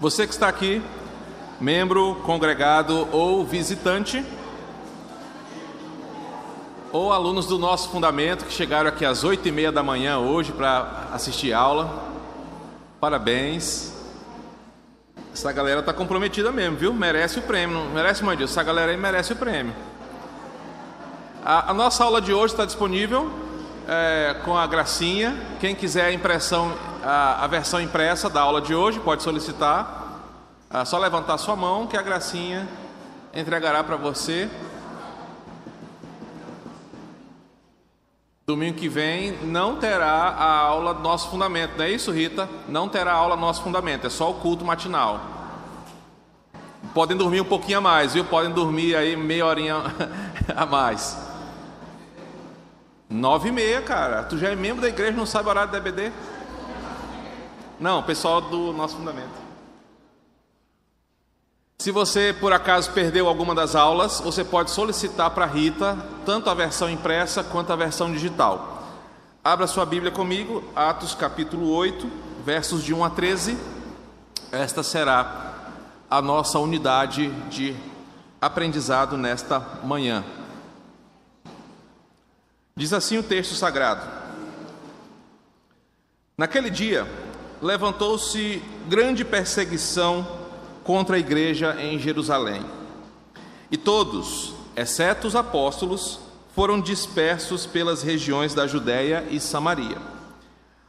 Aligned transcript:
Você 0.00 0.26
que 0.26 0.32
está 0.32 0.48
aqui, 0.48 0.82
membro, 1.60 2.16
congregado 2.24 3.08
ou 3.12 3.44
visitante, 3.44 4.24
ou 6.92 7.12
alunos 7.12 7.46
do 7.46 7.58
nosso 7.58 7.90
fundamento 7.90 8.44
que 8.44 8.52
chegaram 8.52 8.88
aqui 8.88 9.04
às 9.04 9.22
oito 9.22 9.46
e 9.46 9.52
meia 9.52 9.70
da 9.70 9.82
manhã 9.82 10.18
hoje 10.18 10.50
para 10.50 11.08
assistir 11.12 11.52
aula, 11.52 12.04
parabéns. 13.00 13.92
Essa 15.32 15.52
galera 15.52 15.80
está 15.80 15.92
comprometida 15.92 16.50
mesmo, 16.50 16.76
viu? 16.76 16.92
Merece 16.92 17.38
o 17.38 17.42
prêmio, 17.42 17.78
não 17.78 17.90
merece, 17.90 18.22
Mandil? 18.24 18.46
Essa 18.46 18.62
galera 18.62 18.90
aí 18.90 18.96
merece 18.96 19.32
o 19.32 19.36
prêmio. 19.36 19.74
A, 21.44 21.70
a 21.70 21.74
nossa 21.74 22.02
aula 22.02 22.20
de 22.20 22.32
hoje 22.32 22.54
está 22.54 22.64
disponível 22.64 23.30
é, 23.88 24.36
com 24.44 24.56
a 24.56 24.66
gracinha. 24.66 25.36
Quem 25.60 25.74
quiser 25.74 26.06
a 26.06 26.12
impressão, 26.12 26.72
a, 27.04 27.44
a, 27.44 27.46
versão 27.46 27.80
impressa 27.80 28.30
da 28.30 28.40
aula 28.40 28.60
de 28.60 28.74
hoje, 28.74 28.98
pode 28.98 29.22
solicitar. 29.22 30.22
É 30.72 30.84
só 30.84 30.98
levantar 30.98 31.36
sua 31.38 31.54
mão 31.54 31.86
que 31.86 31.96
a 31.96 32.02
gracinha 32.02 32.66
entregará 33.34 33.84
para 33.84 33.96
você. 33.96 34.48
Domingo 38.46 38.78
que 38.78 38.88
vem 38.88 39.38
não 39.42 39.76
terá 39.76 40.06
a 40.06 40.58
aula 40.58 40.94
do 40.94 41.00
nosso 41.00 41.30
fundamento, 41.30 41.76
não 41.76 41.84
é 41.84 41.90
isso, 41.90 42.10
Rita? 42.10 42.48
Não 42.68 42.88
terá 42.88 43.12
aula 43.12 43.36
nosso 43.36 43.62
fundamento, 43.62 44.06
é 44.06 44.10
só 44.10 44.30
o 44.30 44.34
culto 44.34 44.64
matinal. 44.64 45.20
Podem 46.92 47.16
dormir 47.16 47.40
um 47.40 47.46
pouquinho 47.46 47.78
a 47.78 47.80
mais, 47.80 48.14
viu? 48.14 48.24
Podem 48.24 48.50
dormir 48.50 48.96
aí 48.96 49.16
meia 49.16 49.46
horinha 49.46 49.76
a 50.54 50.66
mais. 50.66 51.16
Nove 53.08 53.48
e 53.48 53.52
meia, 53.52 53.80
cara. 53.80 54.22
Tu 54.24 54.38
já 54.38 54.50
é 54.50 54.56
membro 54.56 54.82
da 54.82 54.88
igreja, 54.88 55.12
não 55.12 55.26
sabe 55.26 55.46
o 55.46 55.50
horário 55.50 55.72
da 55.72 55.78
EBD? 55.78 56.12
Não, 57.84 58.02
pessoal 58.02 58.40
do 58.40 58.72
nosso 58.72 58.96
fundamento. 58.96 59.34
Se 61.78 61.90
você 61.90 62.34
por 62.40 62.50
acaso 62.50 62.90
perdeu 62.92 63.28
alguma 63.28 63.54
das 63.54 63.74
aulas, 63.74 64.20
você 64.20 64.42
pode 64.42 64.70
solicitar 64.70 65.30
para 65.32 65.44
a 65.44 65.48
Rita 65.48 65.98
tanto 66.24 66.48
a 66.48 66.54
versão 66.54 66.88
impressa 66.88 67.44
quanto 67.44 67.70
a 67.74 67.76
versão 67.76 68.10
digital. 68.10 68.88
Abra 69.44 69.66
sua 69.66 69.84
Bíblia 69.84 70.10
comigo, 70.10 70.64
Atos 70.74 71.14
capítulo 71.14 71.70
8, 71.74 72.10
versos 72.42 72.82
de 72.82 72.94
1 72.94 73.04
a 73.04 73.10
13. 73.10 73.58
Esta 74.50 74.82
será 74.82 75.52
a 76.08 76.22
nossa 76.22 76.58
unidade 76.58 77.28
de 77.50 77.76
aprendizado 78.40 79.18
nesta 79.18 79.60
manhã. 79.82 80.24
Diz 82.74 82.94
assim 82.94 83.18
o 83.18 83.22
texto 83.22 83.54
sagrado: 83.54 84.10
Naquele 86.38 86.70
dia 86.70 87.06
levantou-se 87.62 88.62
grande 88.88 89.24
perseguição 89.24 90.26
contra 90.82 91.16
a 91.16 91.18
igreja 91.18 91.76
em 91.80 91.98
Jerusalém. 91.98 92.64
E 93.70 93.76
todos, 93.76 94.54
exceto 94.76 95.26
os 95.26 95.34
apóstolos, 95.34 96.20
foram 96.54 96.80
dispersos 96.80 97.66
pelas 97.66 98.02
regiões 98.02 98.54
da 98.54 98.66
Judéia 98.66 99.26
e 99.30 99.40
Samaria. 99.40 99.98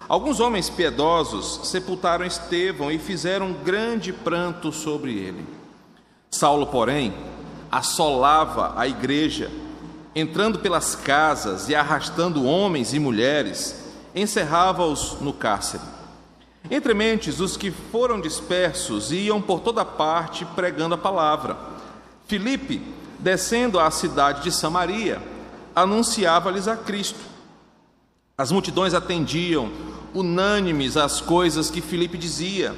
Alguns 0.08 0.40
homens 0.40 0.70
piedosos 0.70 1.62
sepultaram 1.64 2.26
Estevão 2.26 2.92
e 2.92 3.00
fizeram 3.00 3.54
grande 3.54 4.14
pranto 4.14 4.72
sobre 4.72 5.14
ele. 5.14 5.44
Saulo, 6.30 6.68
porém, 6.68 7.14
assolava 7.72 8.74
a 8.76 8.88
igreja, 8.88 9.50
entrando 10.14 10.60
pelas 10.60 10.96
casas 10.96 11.70
e 11.70 11.76
arrastando 11.76 12.46
homens 12.46 12.94
e 12.94 13.00
mulheres, 13.00 13.84
encerrava-os 14.14 15.20
no 15.22 15.34
cárcere. 15.34 15.84
Entre 16.70 16.94
mentes, 16.94 17.40
os 17.40 17.56
que 17.56 17.70
foram 17.70 18.20
dispersos 18.20 19.12
iam 19.12 19.42
por 19.42 19.60
toda 19.60 19.86
parte 19.86 20.46
pregando 20.56 20.96
a 20.96 20.98
palavra. 20.98 21.58
Filipe, 22.28 22.82
descendo 23.20 23.80
à 23.80 23.92
cidade 23.92 24.44
de 24.44 24.52
Samaria, 24.52 25.22
anunciava-lhes 25.76 26.68
a 26.68 26.76
Cristo. 26.76 27.20
As 28.38 28.52
multidões 28.52 28.94
atendiam, 28.94 29.72
unânimes, 30.14 30.98
às 30.98 31.22
coisas 31.22 31.70
que 31.70 31.82
Filipe 31.82 32.18
dizia, 32.18 32.76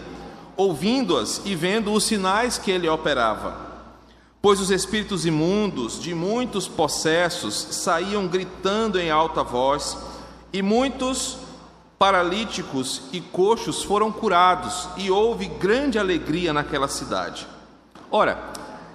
ouvindo-as 0.57 1.41
e 1.45 1.55
vendo 1.55 1.93
os 1.93 2.03
sinais 2.03 2.57
que 2.57 2.71
ele 2.71 2.89
operava. 2.89 3.67
Pois 4.41 4.59
os 4.59 4.69
espíritos 4.69 5.25
imundos 5.25 5.99
de 5.99 6.13
muitos 6.13 6.67
possessos 6.67 7.55
saíam 7.71 8.27
gritando 8.27 8.99
em 8.99 9.09
alta 9.09 9.43
voz, 9.43 9.97
e 10.51 10.61
muitos 10.61 11.37
paralíticos 11.97 13.03
e 13.11 13.19
coxos 13.19 13.83
foram 13.83 14.11
curados 14.11 14.87
e 14.97 15.09
houve 15.09 15.47
grande 15.47 15.97
alegria 15.97 16.53
naquela 16.53 16.87
cidade. 16.87 17.47
Ora, 18.11 18.37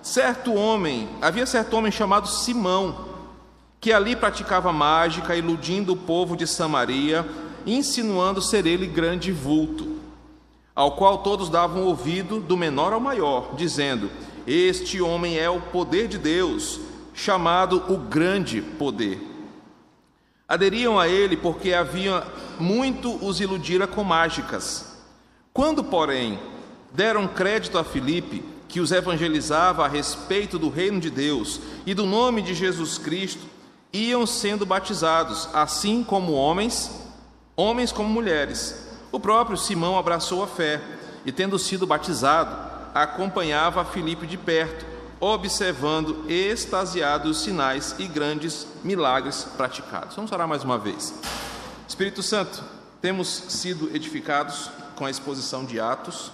certo 0.01 0.55
homem, 0.55 1.09
havia 1.21 1.45
certo 1.47 1.77
homem 1.77 1.91
chamado 1.91 2.29
Simão, 2.29 3.13
que 3.81 3.93
ali 3.93 4.15
praticava 4.15 4.73
mágica, 4.73 5.35
iludindo 5.35 5.93
o 5.93 5.97
povo 5.97 6.37
de 6.37 6.47
Samaria, 6.47 7.29
insinuando 7.67 8.41
ser 8.41 8.67
ele 8.67 8.87
grande 8.87 9.33
vulto, 9.33 9.97
ao 10.75 10.93
qual 10.93 11.19
todos 11.19 11.49
davam 11.49 11.83
ouvido, 11.83 12.41
do 12.41 12.57
menor 12.57 12.93
ao 12.93 13.01
maior, 13.01 13.55
dizendo: 13.57 14.09
Este 14.47 15.03
homem 15.03 15.37
é 15.37 15.51
o 15.51 15.61
poder 15.61 16.07
de 16.07 16.19
Deus, 16.19 16.81
chamado 17.13 17.83
o 17.89 17.97
grande 17.97 18.63
poder. 18.63 19.31
Aderiam 20.48 20.98
a 20.98 21.08
ele 21.08 21.36
porque 21.36 21.72
havia 21.72 22.25
muito 22.58 23.14
os 23.25 23.41
iludira 23.41 23.86
com 23.86 24.04
mágicas. 24.04 24.98
Quando, 25.53 25.82
porém, 25.84 26.38
deram 26.92 27.26
crédito 27.26 27.78
a 27.78 27.84
Filipe, 27.84 28.44
que 28.69 28.80
os 28.80 28.91
evangelizava 28.91 29.84
a 29.84 29.88
respeito 29.88 30.58
do 30.58 30.70
reino 30.70 30.98
de 30.98 31.10
Deus 31.10 31.60
e 31.84 31.92
do 31.92 32.06
nome 32.06 32.41
de 32.41 32.54
Jesus 32.54 32.97
Cristo, 32.97 33.47
iam 33.92 34.26
sendo 34.26 34.64
batizados, 34.64 35.48
assim 35.53 36.03
como 36.03 36.32
homens, 36.32 36.91
homens 37.54 37.92
como 37.92 38.09
mulheres. 38.09 38.88
O 39.10 39.20
próprio 39.20 39.59
Simão 39.59 39.98
abraçou 39.98 40.42
a 40.42 40.47
fé 40.47 40.80
e, 41.26 41.30
tendo 41.30 41.59
sido 41.59 41.86
batizado, 41.86 42.56
acompanhava 42.94 43.84
Filipe 43.84 44.26
de 44.26 44.38
perto 44.38 44.91
observando 45.22 46.28
extasiados 46.28 47.31
os 47.31 47.44
sinais 47.44 47.94
e 47.97 48.09
grandes 48.09 48.66
milagres 48.83 49.44
praticados. 49.56 50.16
Vamos 50.16 50.33
orar 50.33 50.49
mais 50.49 50.65
uma 50.65 50.77
vez. 50.77 51.15
Espírito 51.87 52.25
Santo, 52.25 52.60
temos 53.00 53.28
sido 53.28 53.94
edificados 53.94 54.69
com 54.97 55.06
a 55.06 55.10
exposição 55.10 55.65
de 55.65 55.78
Atos. 55.78 56.33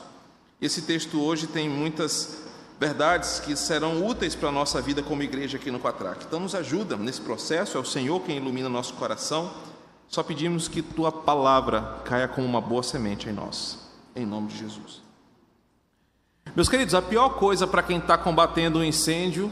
Esse 0.59 0.81
texto 0.81 1.21
hoje 1.21 1.47
tem 1.47 1.69
muitas 1.69 2.45
verdades 2.81 3.41
que 3.41 3.55
serão 3.55 4.07
úteis 4.07 4.35
para 4.35 4.49
a 4.49 4.53
nossa 4.53 4.81
vida 4.81 5.03
como 5.03 5.23
igreja 5.23 5.59
aqui 5.59 5.71
no 5.71 5.79
Quatraque. 5.79 6.25
Então 6.27 6.41
nos 6.41 6.55
ajuda 6.55 6.97
nesse 6.97 7.21
processo, 7.21 7.77
é 7.77 7.81
o 7.81 7.85
Senhor 7.85 8.21
quem 8.21 8.39
ilumina 8.39 8.71
nosso 8.71 8.95
coração. 8.95 9.53
Só 10.09 10.23
pedimos 10.23 10.67
que 10.67 10.81
tua 10.81 11.13
palavra 11.13 12.01
caia 12.07 12.27
como 12.27 12.47
uma 12.47 12.63
boa 12.63 12.83
semente 12.83 13.29
em 13.29 13.33
nós. 13.33 13.81
Em 14.17 14.25
nome 14.25 14.49
de 14.49 14.57
Jesus. 14.57 15.08
Meus 16.57 16.69
queridos, 16.69 16.95
a 16.95 17.03
pior 17.03 17.31
coisa 17.31 17.67
para 17.67 17.83
quem 17.83 17.99
está 17.99 18.17
combatendo 18.17 18.79
um 18.79 18.85
incêndio 18.85 19.51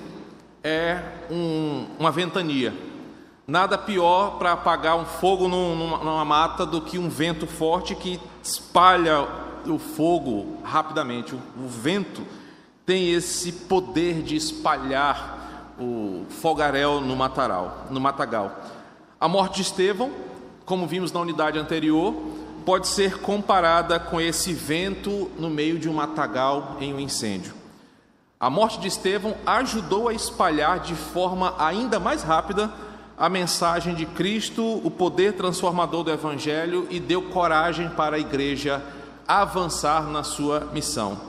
é 0.64 1.00
um, 1.30 1.86
uma 1.98 2.10
ventania. 2.10 2.74
Nada 3.46 3.78
pior 3.78 4.38
para 4.38 4.52
apagar 4.52 4.96
um 4.96 5.04
fogo 5.04 5.46
numa, 5.46 5.98
numa 5.98 6.24
mata 6.24 6.64
do 6.66 6.80
que 6.80 6.98
um 6.98 7.08
vento 7.08 7.46
forte 7.46 7.94
que 7.94 8.18
espalha 8.42 9.28
o 9.66 9.78
fogo 9.78 10.58
rapidamente. 10.64 11.34
O, 11.34 11.38
o 11.64 11.68
vento 11.68 12.22
tem 12.84 13.12
esse 13.12 13.52
poder 13.52 14.22
de 14.22 14.34
espalhar 14.34 15.74
o 15.78 16.24
fogaréu 16.28 17.00
no 17.00 17.14
mataral, 17.14 17.86
no 17.90 18.00
matagal. 18.00 18.64
A 19.20 19.28
morte 19.28 19.56
de 19.56 19.62
Estevão, 19.62 20.10
como 20.64 20.86
vimos 20.86 21.12
na 21.12 21.20
unidade 21.20 21.58
anterior, 21.58 22.14
pode 22.66 22.88
ser 22.88 23.20
comparada 23.20 24.00
com 24.00 24.20
esse 24.20 24.52
vento 24.52 25.30
no 25.38 25.48
meio 25.48 25.78
de 25.78 25.88
um 25.88 25.92
matagal 25.92 26.76
em 26.80 26.92
um 26.92 26.98
incêndio. 26.98 27.54
A 28.40 28.50
morte 28.50 28.80
de 28.80 28.88
Estevão 28.88 29.36
ajudou 29.46 30.08
a 30.08 30.12
espalhar 30.12 30.80
de 30.80 30.96
forma 30.96 31.54
ainda 31.60 32.00
mais 32.00 32.24
rápida 32.24 32.72
a 33.16 33.28
mensagem 33.28 33.94
de 33.94 34.04
Cristo, 34.04 34.80
o 34.84 34.90
poder 34.90 35.34
transformador 35.34 36.02
do 36.02 36.10
Evangelho 36.10 36.88
e 36.90 36.98
deu 36.98 37.22
coragem 37.22 37.88
para 37.90 38.16
a 38.16 38.18
igreja 38.18 38.82
avançar 39.28 40.02
na 40.08 40.24
sua 40.24 40.68
missão. 40.72 41.20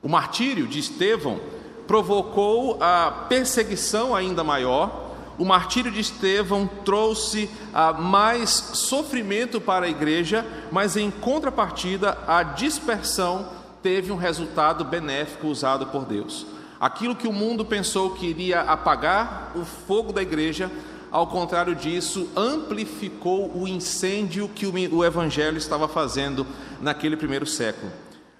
O 0.00 0.08
martírio 0.08 0.68
de 0.68 0.78
Estevão 0.78 1.40
provocou 1.88 2.78
a 2.80 3.26
perseguição 3.28 4.14
ainda 4.14 4.44
maior 4.44 5.05
o 5.38 5.44
martírio 5.44 5.90
de 5.90 6.00
Estevão 6.00 6.68
trouxe 6.84 7.50
ah, 7.74 7.92
mais 7.92 8.50
sofrimento 8.50 9.60
para 9.60 9.86
a 9.86 9.88
igreja, 9.88 10.46
mas 10.72 10.96
em 10.96 11.10
contrapartida, 11.10 12.18
a 12.26 12.42
dispersão 12.42 13.48
teve 13.82 14.10
um 14.10 14.16
resultado 14.16 14.84
benéfico 14.84 15.48
usado 15.48 15.86
por 15.86 16.04
Deus. 16.04 16.46
Aquilo 16.80 17.16
que 17.16 17.28
o 17.28 17.32
mundo 17.32 17.64
pensou 17.64 18.10
que 18.10 18.26
iria 18.26 18.60
apagar 18.62 19.52
o 19.54 19.64
fogo 19.64 20.12
da 20.12 20.22
igreja, 20.22 20.70
ao 21.10 21.26
contrário 21.26 21.74
disso, 21.74 22.28
amplificou 22.36 23.50
o 23.54 23.66
incêndio 23.66 24.48
que 24.48 24.66
o 24.66 25.04
evangelho 25.04 25.56
estava 25.56 25.88
fazendo 25.88 26.46
naquele 26.80 27.16
primeiro 27.16 27.46
século. 27.46 27.90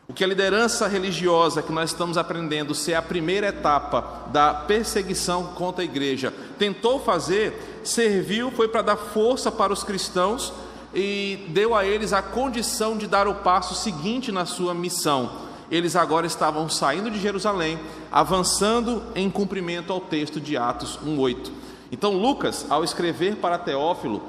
O 0.09 0.13
que 0.13 0.23
a 0.23 0.27
liderança 0.27 0.87
religiosa 0.87 1.61
que 1.61 1.73
nós 1.73 1.91
estamos 1.91 2.17
aprendendo 2.17 2.75
ser 2.77 2.95
a 2.95 3.03
primeira 3.03 3.49
etapa 3.49 4.29
da 4.29 4.55
perseguição 4.55 5.45
contra 5.55 5.83
a 5.83 5.85
igreja 5.85 6.33
tentou 6.59 7.01
fazer, 7.01 7.81
serviu, 7.83 8.53
foi 8.53 8.69
para 8.69 8.83
dar 8.83 8.97
força 8.97 9.51
para 9.51 9.73
os 9.73 9.83
cristãos 9.83 10.53
e 10.95 11.45
deu 11.49 11.75
a 11.75 11.85
eles 11.85 12.13
a 12.13 12.23
condição 12.23 12.97
de 12.97 13.09
dar 13.09 13.27
o 13.27 13.35
passo 13.35 13.75
seguinte 13.75 14.31
na 14.31 14.47
sua 14.47 14.73
missão. 14.73 15.45
Eles 15.69 15.97
agora 15.97 16.27
estavam 16.27 16.69
saindo 16.69 17.11
de 17.11 17.21
Jerusalém, 17.21 17.77
avançando 18.13 19.03
em 19.17 19.29
cumprimento 19.29 19.93
ao 19.93 20.01
texto 20.01 20.41
de 20.41 20.57
Atos 20.57 21.01
1:8. 21.05 21.51
Então 21.91 22.13
Lucas, 22.13 22.65
ao 22.71 22.85
escrever 22.85 23.37
para 23.37 23.59
Teófilo, 23.59 24.23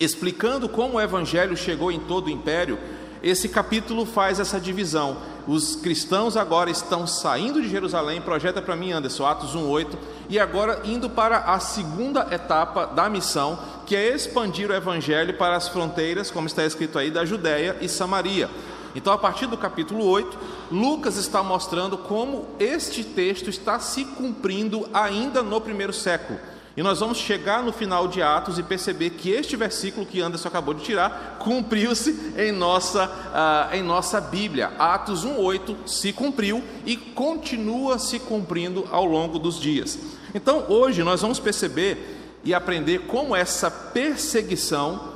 explicando 0.00 0.66
como 0.66 0.94
o 0.94 1.00
evangelho 1.00 1.56
chegou 1.56 1.92
em 1.92 2.00
todo 2.00 2.26
o 2.26 2.30
império, 2.30 2.78
esse 3.24 3.48
capítulo 3.48 4.04
faz 4.04 4.38
essa 4.38 4.60
divisão. 4.60 5.16
Os 5.48 5.76
cristãos 5.76 6.36
agora 6.36 6.70
estão 6.70 7.06
saindo 7.06 7.62
de 7.62 7.70
Jerusalém, 7.70 8.20
projeta 8.20 8.60
para 8.60 8.76
mim, 8.76 8.92
Anderson, 8.92 9.24
Atos 9.24 9.54
1:8, 9.54 9.96
e 10.28 10.38
agora 10.38 10.82
indo 10.84 11.08
para 11.08 11.38
a 11.38 11.58
segunda 11.58 12.28
etapa 12.30 12.84
da 12.84 13.08
missão, 13.08 13.58
que 13.86 13.96
é 13.96 14.14
expandir 14.14 14.70
o 14.70 14.74
evangelho 14.74 15.38
para 15.38 15.56
as 15.56 15.68
fronteiras, 15.68 16.30
como 16.30 16.46
está 16.46 16.66
escrito 16.66 16.98
aí, 16.98 17.10
da 17.10 17.24
Judéia 17.24 17.78
e 17.80 17.88
Samaria. 17.88 18.50
Então, 18.94 19.10
a 19.10 19.18
partir 19.18 19.46
do 19.46 19.56
capítulo 19.56 20.04
8, 20.04 20.38
Lucas 20.70 21.16
está 21.16 21.42
mostrando 21.42 21.96
como 21.96 22.46
este 22.60 23.02
texto 23.02 23.48
está 23.48 23.78
se 23.78 24.04
cumprindo 24.04 24.86
ainda 24.92 25.42
no 25.42 25.60
primeiro 25.62 25.94
século. 25.94 26.38
E 26.76 26.82
nós 26.82 26.98
vamos 26.98 27.18
chegar 27.18 27.62
no 27.62 27.72
final 27.72 28.08
de 28.08 28.20
Atos 28.20 28.58
e 28.58 28.62
perceber 28.62 29.10
que 29.10 29.30
este 29.30 29.54
versículo 29.54 30.04
que 30.04 30.20
Anderson 30.20 30.48
acabou 30.48 30.74
de 30.74 30.82
tirar 30.82 31.36
cumpriu-se 31.38 32.34
em 32.36 32.50
nossa, 32.50 33.06
uh, 33.06 33.74
em 33.74 33.82
nossa 33.82 34.20
Bíblia. 34.20 34.72
Atos 34.76 35.24
1,8 35.24 35.86
se 35.86 36.12
cumpriu 36.12 36.64
e 36.84 36.96
continua 36.96 37.98
se 37.98 38.18
cumprindo 38.18 38.88
ao 38.90 39.04
longo 39.04 39.38
dos 39.38 39.60
dias. 39.60 39.96
Então, 40.34 40.64
hoje 40.68 41.04
nós 41.04 41.20
vamos 41.20 41.38
perceber 41.38 42.40
e 42.42 42.52
aprender 42.52 43.06
como 43.06 43.36
essa 43.36 43.70
perseguição, 43.70 45.14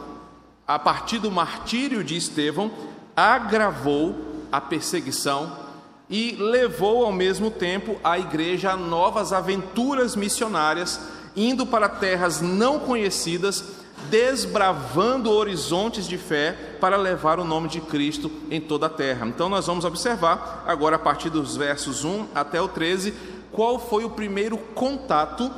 a 0.65 0.79
partir 0.79 1.19
do 1.19 1.31
martírio 1.31 2.05
de 2.05 2.17
Estevão, 2.17 2.71
agravou 3.17 4.15
a 4.53 4.61
perseguição 4.61 5.67
e 6.09 6.37
levou 6.39 7.05
ao 7.05 7.13
mesmo 7.13 7.51
tempo 7.51 7.97
a 8.03 8.17
igreja 8.17 8.71
a 8.71 8.77
novas 8.77 9.33
aventuras 9.33 10.15
missionárias 10.15 11.01
indo 11.39 11.65
para 11.65 11.89
terras 11.89 12.41
não 12.41 12.81
conhecidas, 12.81 13.65
desbravando 14.11 15.31
horizontes 15.31 16.07
de 16.09 16.19
fé 16.19 16.53
para 16.81 16.97
levar 16.97 17.39
o 17.39 17.45
nome 17.45 17.69
de 17.69 17.81
Cristo 17.81 18.31
em 18.51 18.61
toda 18.61 18.87
a 18.87 18.91
terra. 18.91 19.27
Então 19.27 19.49
nós 19.49 19.67
vamos 19.67 19.85
observar 19.85 20.65
agora 20.67 20.97
a 20.97 20.99
partir 20.99 21.31
dos 21.31 21.57
versos 21.57 22.05
1 22.05 22.27
até 22.35 22.61
o 22.61 22.67
13, 22.67 23.15
qual 23.53 23.79
foi 23.79 24.05
o 24.05 24.11
primeiro 24.11 24.59
contato 24.59 25.51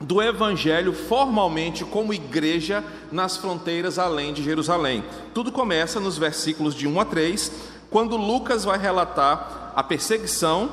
do 0.00 0.20
evangelho 0.20 0.92
formalmente 0.92 1.84
como 1.84 2.14
igreja 2.14 2.82
nas 3.10 3.36
fronteiras 3.36 3.98
além 3.98 4.32
de 4.32 4.42
Jerusalém. 4.42 5.04
Tudo 5.32 5.52
começa 5.52 6.00
nos 6.00 6.18
versículos 6.18 6.74
de 6.74 6.88
1 6.88 7.00
a 7.00 7.04
3, 7.04 7.52
quando 7.90 8.16
Lucas 8.16 8.64
vai 8.64 8.78
relatar 8.78 9.72
a 9.76 9.82
perseguição, 9.82 10.70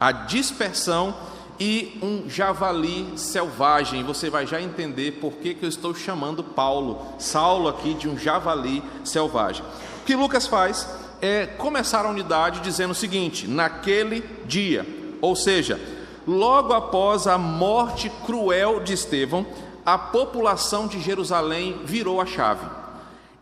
a 0.00 0.10
dispersão 0.10 1.14
e 1.62 1.96
um 2.02 2.28
javali 2.28 3.06
selvagem. 3.16 4.02
Você 4.02 4.28
vai 4.28 4.44
já 4.44 4.60
entender 4.60 5.12
por 5.20 5.34
que, 5.34 5.54
que 5.54 5.64
eu 5.64 5.68
estou 5.68 5.94
chamando 5.94 6.42
Paulo, 6.42 7.06
Saulo 7.20 7.68
aqui, 7.68 7.94
de 7.94 8.08
um 8.08 8.18
javali 8.18 8.82
selvagem. 9.04 9.64
O 10.00 10.04
que 10.04 10.16
Lucas 10.16 10.48
faz 10.48 10.88
é 11.20 11.46
começar 11.46 12.04
a 12.04 12.10
unidade 12.10 12.58
dizendo 12.58 12.90
o 12.90 12.96
seguinte: 12.96 13.46
naquele 13.46 14.22
dia, 14.44 14.84
ou 15.20 15.36
seja, 15.36 15.80
logo 16.26 16.72
após 16.72 17.28
a 17.28 17.38
morte 17.38 18.10
cruel 18.26 18.80
de 18.80 18.94
Estevão, 18.94 19.46
a 19.86 19.96
população 19.96 20.88
de 20.88 21.00
Jerusalém 21.00 21.80
virou 21.84 22.20
a 22.20 22.26
chave. 22.26 22.66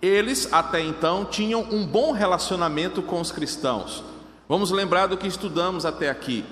Eles 0.02 0.46
até 0.52 0.82
então 0.82 1.24
tinham 1.24 1.62
um 1.70 1.86
bom 1.86 2.12
relacionamento 2.12 3.00
com 3.00 3.18
os 3.18 3.32
cristãos. 3.32 4.04
Vamos 4.46 4.70
lembrar 4.70 5.06
do 5.06 5.16
que 5.16 5.26
estudamos 5.26 5.86
até 5.86 6.10
aqui 6.10 6.44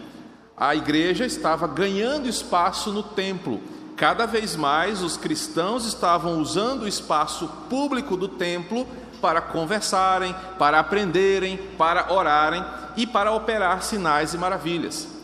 a 0.58 0.74
igreja 0.74 1.24
estava 1.24 1.66
ganhando 1.66 2.28
espaço 2.28 2.92
no 2.92 3.02
templo. 3.02 3.60
Cada 3.96 4.26
vez 4.26 4.56
mais 4.56 5.02
os 5.02 5.16
cristãos 5.16 5.84
estavam 5.84 6.40
usando 6.40 6.82
o 6.82 6.88
espaço 6.88 7.48
público 7.68 8.16
do 8.16 8.28
templo 8.28 8.86
para 9.20 9.40
conversarem, 9.40 10.34
para 10.58 10.78
aprenderem, 10.78 11.56
para 11.76 12.12
orarem 12.12 12.64
e 12.96 13.06
para 13.06 13.32
operar 13.32 13.82
sinais 13.82 14.34
e 14.34 14.38
maravilhas. 14.38 15.17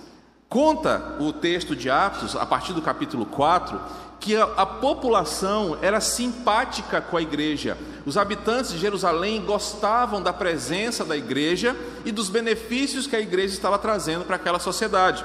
Conta 0.55 1.17
o 1.19 1.33
texto 1.33 1.75
de 1.75 1.91
Atos, 1.91 2.37
a 2.37 2.47
partir 2.47 2.73
do 2.75 2.81
capítulo 2.81 3.27
4, 3.27 3.77
que 4.21 4.37
a, 4.37 4.45
a, 4.57 4.65
população 4.65 5.77
era 5.83 6.01
simpática 6.01 7.01
com 7.01 7.17
a 7.17 7.23
igreja. 7.23 7.77
Os 8.07 8.17
habitantes 8.17 8.71
de 8.71 8.79
Jerusalém 8.79 9.45
gostavam 9.45 10.23
da 10.23 10.33
presença 10.33 11.05
da 11.05 11.17
igreja 11.17 11.77
e 12.05 12.13
dos 12.13 12.29
benefícios 12.29 13.09
que 13.09 13.17
a 13.17 13.21
igreja 13.21 13.53
estava 13.53 13.81
trazendo 13.81 14.25
para 14.25 14.37
aquela 14.37 14.61
sociedade. 14.61 15.25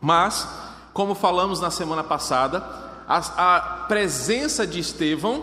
Mas, 0.00 0.48
como 0.92 1.14
falamos 1.14 1.60
na 1.60 1.70
semana 1.70 2.02
passada, 2.02 2.64
a, 3.06 3.54
a 3.54 3.60
presença 3.86 4.66
de 4.66 4.80
Estevão, 4.80 5.40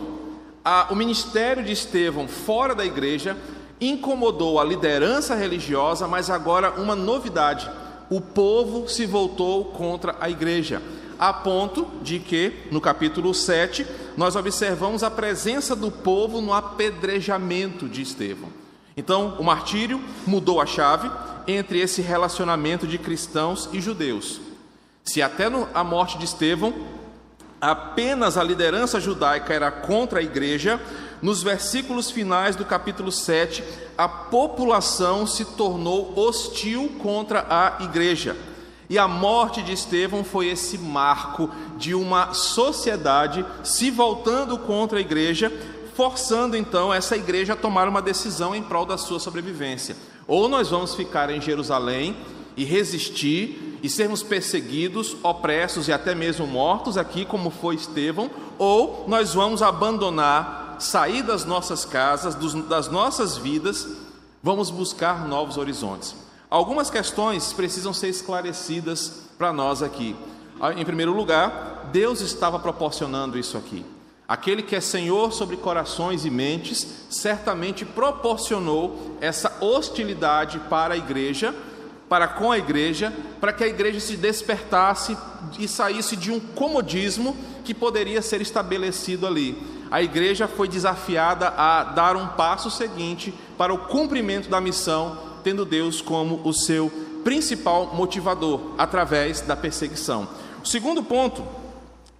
a, 0.61 0.87
o 0.89 0.95
ministério 0.95 1.63
de 1.63 1.71
Estevão 1.71 2.27
fora 2.27 2.75
da 2.75 2.83
igreja, 2.83 3.37
incomodou 3.79 4.59
a 4.59 4.63
liderança 4.65 5.35
religiosa, 5.35 6.05
mas 6.05 6.29
agora 6.29 6.71
uma 6.71 6.97
novidade: 6.97 7.71
o 8.09 8.21
povo 8.21 8.87
se 8.87 9.05
voltou 9.05 9.65
contra 9.65 10.15
a 10.19 10.29
igreja 10.29 10.81
a 11.17 11.31
ponto 11.31 11.87
de 12.01 12.19
que, 12.19 12.67
no 12.71 12.81
capítulo 12.81 13.33
7, 13.33 13.87
nós 14.17 14.35
observamos 14.35 15.03
a 15.03 15.09
presença 15.09 15.75
do 15.75 15.89
povo 15.89 16.41
no 16.41 16.53
apedrejamento 16.53 17.87
de 17.87 18.01
Estevão. 18.01 18.49
Então, 18.97 19.35
o 19.39 19.43
martírio 19.43 20.01
mudou 20.25 20.61
a 20.61 20.65
chave 20.65 21.09
entre 21.47 21.79
esse 21.79 22.01
relacionamento 22.01 22.87
de 22.87 22.97
cristãos 22.97 23.69
e 23.71 23.79
judeus. 23.79 24.41
Se 25.03 25.21
até 25.21 25.45
a 25.73 25.83
morte 25.83 26.17
de 26.17 26.25
Estevão, 26.25 26.73
apenas 27.59 28.37
a 28.37 28.43
liderança 28.43 28.99
judaica 28.99 29.53
era 29.53 29.71
contra 29.71 30.19
a 30.19 30.23
igreja, 30.23 30.81
nos 31.25 31.41
versículos 31.41 32.11
finais 32.11 32.55
do 32.55 32.63
capítulo 32.63 33.11
7, 33.11 33.63
a 33.97 34.07
população 34.07 35.25
se 35.25 35.43
tornou 35.43 36.13
hostil 36.15 36.97
contra 37.01 37.43
a 37.49 37.83
igreja. 37.83 38.37
E 38.87 38.99
a 38.99 39.07
morte 39.07 39.63
de 39.63 39.73
Estevão 39.73 40.23
foi 40.23 40.49
esse 40.49 40.77
marco 40.77 41.49
de 41.77 41.95
uma 41.95 42.31
sociedade 42.35 43.43
se 43.63 43.89
voltando 43.89 44.55
contra 44.59 44.99
a 44.99 45.01
igreja, 45.01 45.51
forçando 45.95 46.55
então 46.55 46.93
essa 46.93 47.15
igreja 47.15 47.53
a 47.53 47.55
tomar 47.55 47.87
uma 47.87 48.03
decisão 48.03 48.55
em 48.55 48.61
prol 48.61 48.85
da 48.85 48.95
sua 48.95 49.19
sobrevivência. 49.19 49.97
Ou 50.27 50.47
nós 50.47 50.69
vamos 50.69 50.93
ficar 50.93 51.31
em 51.31 51.41
Jerusalém 51.41 52.15
e 52.55 52.63
resistir 52.63 53.79
e 53.81 53.89
sermos 53.89 54.21
perseguidos, 54.21 55.15
opressos 55.23 55.87
e 55.87 55.91
até 55.91 56.13
mesmo 56.13 56.45
mortos 56.45 56.99
aqui, 56.99 57.25
como 57.25 57.49
foi 57.49 57.73
Estevão, 57.73 58.29
ou 58.59 59.05
nós 59.07 59.33
vamos 59.33 59.63
abandonar, 59.63 60.64
sair 60.79 61.23
das 61.23 61.45
nossas 61.45 61.85
casas, 61.85 62.35
das 62.67 62.89
nossas 62.89 63.37
vidas, 63.37 63.87
vamos 64.41 64.69
buscar 64.69 65.27
novos 65.27 65.57
horizontes. 65.57 66.15
Algumas 66.49 66.89
questões 66.89 67.51
precisam 67.53 67.93
ser 67.93 68.09
esclarecidas 68.09 69.23
para 69.37 69.51
nós 69.51 69.81
aqui. 69.81 70.15
Ah, 70.59 70.73
em 70.73 70.85
primeiro 70.85 71.13
lugar, 71.13 71.89
Deus 71.91 72.21
estava 72.21 72.59
proporcionando 72.59 73.37
isso 73.37 73.57
aqui. 73.57 73.85
Aquele 74.27 74.63
que 74.63 74.75
é 74.75 74.81
Senhor 74.81 75.31
sobre 75.33 75.57
corações 75.57 76.25
e 76.25 76.29
mentes, 76.29 76.87
certamente 77.09 77.85
proporcionou 77.85 79.17
essa 79.21 79.55
hostilidade 79.61 80.59
para 80.69 80.95
a 80.95 80.97
igreja, 80.97 81.53
para 82.09 82.27
com 82.27 82.51
a 82.51 82.57
igreja, 82.57 83.13
para 83.39 83.53
que 83.53 83.63
a 83.63 83.67
igreja 83.67 83.99
se 83.99 84.17
despertasse 84.17 85.17
e 85.59 85.67
saísse 85.67 86.15
de 86.15 86.31
um 86.31 86.39
comodismo 86.39 87.35
que 87.63 87.73
poderia 87.73 88.21
ser 88.21 88.41
estabelecido 88.41 89.27
ali. 89.27 89.74
A 89.91 90.01
igreja 90.01 90.47
foi 90.47 90.67
desafiada 90.67 91.49
a 91.49 91.83
dar 91.83 92.15
um 92.15 92.27
passo 92.29 92.69
seguinte 92.71 93.33
para 93.57 93.73
o 93.73 93.77
cumprimento 93.77 94.49
da 94.49 94.59
missão 94.59 95.35
tendo 95.45 95.63
Deus 95.63 96.01
como 96.01 96.41
o 96.43 96.51
seu 96.51 96.89
principal 97.23 97.93
motivador 97.93 98.73
através 98.79 99.41
da 99.41 99.55
perseguição. 99.55 100.27
O 100.63 100.67
segundo 100.67 101.03
ponto, 101.03 101.45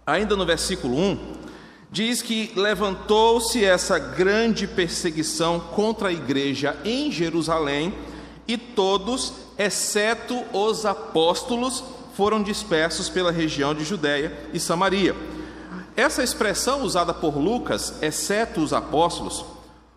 ainda 0.06 0.36
no 0.36 0.46
versículo 0.46 0.96
1, 0.96 1.34
diz 1.92 2.22
que 2.22 2.52
levantou-se 2.56 3.66
essa 3.66 3.98
grande 3.98 4.68
perseguição 4.68 5.60
contra 5.60 6.10
a 6.10 6.14
igreja 6.14 6.78
em 6.86 7.12
Jerusalém 7.12 7.96
e 8.48 8.60
todos, 8.60 9.34
exceto 9.58 10.44
os 10.54 10.86
apóstolos, 10.86 11.84
foram 12.14 12.44
dispersos 12.44 13.10
pela 13.10 13.32
região 13.32 13.74
de 13.74 13.84
Judéia 13.84 14.38
e 14.54 14.60
Samaria. 14.60 15.16
Essa 15.96 16.22
expressão 16.22 16.82
usada 16.84 17.14
por 17.14 17.38
Lucas, 17.38 18.02
exceto 18.02 18.62
os 18.62 18.74
apóstolos, 18.74 19.46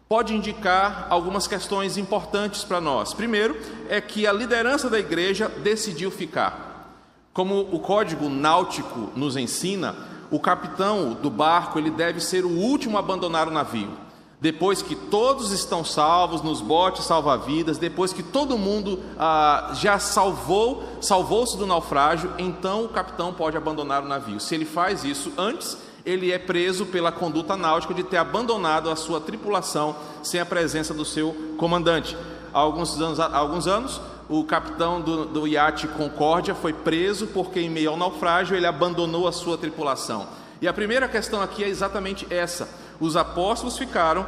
pode 0.09 0.33
indicar 0.33 1.07
algumas 1.11 1.47
questões 1.49 1.99
importantes 1.99 2.63
para 2.63 2.81
nós. 2.81 3.13
Primeiro, 3.13 3.57
é 3.89 4.01
que 4.01 4.27
a 4.27 4.33
liderança 4.33 4.89
da 4.89 4.99
igreja 4.99 5.49
decidiu 5.49 6.11
ficar. 6.11 6.95
Como 7.33 7.61
o 7.61 7.81
código 7.81 8.29
náutico 8.29 9.11
nos 9.17 9.37
ensina, 9.37 9.95
o 10.31 10.39
capitão 10.39 11.15
do 11.15 11.31
barco 11.31 11.79
ele 11.79 11.91
deve 11.91 12.21
ser 12.21 12.45
o 12.45 12.51
último 12.51 12.97
a 12.97 13.01
abandonar 13.01 13.49
o 13.49 13.53
navio. 13.53 13.91
Depois 14.41 14.81
que 14.83 14.95
todos 14.95 15.51
estão 15.51 15.85
salvos 15.85 16.43
nos 16.43 16.61
botes 16.61 17.05
salva-vidas, 17.05 17.77
depois 17.77 18.13
que 18.13 18.23
todo 18.23 18.57
mundo 18.57 19.03
ah, 19.19 19.73
já 19.75 19.99
salvou, 19.99 20.85
salvou-se 21.01 21.57
do 21.57 21.67
naufrágio, 21.67 22.33
então 22.39 22.85
o 22.85 22.89
capitão 22.89 23.33
pode 23.33 23.57
abandonar 23.57 24.05
o 24.05 24.09
navio. 24.09 24.39
Se 24.39 24.55
ele 24.55 24.65
faz 24.65 25.03
isso 25.03 25.33
antes, 25.37 25.77
ele 26.05 26.33
é 26.33 26.39
preso 26.39 26.87
pela 26.87 27.13
conduta 27.13 27.57
náutica 27.57 27.95
de 27.95 28.03
ter 28.03 28.17
abandonado 28.17 28.91
a 28.91 28.97
sua 28.97 29.21
tripulação 29.21 29.97
sem 30.23 30.41
a 30.41 30.47
presença 30.47 30.95
do 30.95 31.05
seu 31.05 31.35
comandante. 31.57 32.17
Há 32.53 32.59
alguns 32.59 33.01
anos, 33.01 33.21
há 33.21 33.37
alguns 33.37 33.67
anos 33.67 34.01
o 34.29 34.45
capitão 34.45 35.01
do, 35.01 35.25
do 35.25 35.47
iate 35.47 35.89
Concórdia 35.89 36.55
foi 36.55 36.73
preso 36.73 37.29
porque, 37.29 37.61
em 37.61 37.71
meio 37.71 37.91
ao 37.91 37.97
naufrágio, 37.97 38.57
ele 38.57 38.67
abandonou 38.67 39.27
a 39.27 39.33
sua 39.33 39.57
tripulação. 39.57 40.27
E 40.61 40.69
a 40.69 40.73
primeira 40.73 41.09
questão 41.09 41.41
aqui 41.41 41.65
é 41.65 41.69
exatamente 41.69 42.27
essa: 42.31 42.69
os 43.01 43.17
apóstolos 43.17 43.79
ficaram 43.79 44.27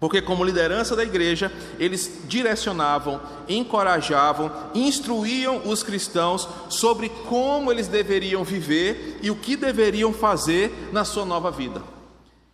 porque, 0.00 0.22
como 0.22 0.42
liderança 0.42 0.96
da 0.96 1.04
igreja, 1.04 1.52
eles 1.78 2.22
direcionavam, 2.24 3.20
encorajavam, 3.46 4.50
instruíam 4.74 5.60
os 5.68 5.82
cristãos 5.82 6.48
sobre 6.70 7.10
como 7.28 7.70
eles 7.70 7.86
deveriam 7.86 8.42
viver 8.42 9.18
e 9.22 9.30
o 9.30 9.36
que 9.36 9.56
deveriam 9.56 10.10
fazer 10.10 10.88
na 10.90 11.04
sua 11.04 11.26
nova 11.26 11.50
vida. 11.50 11.82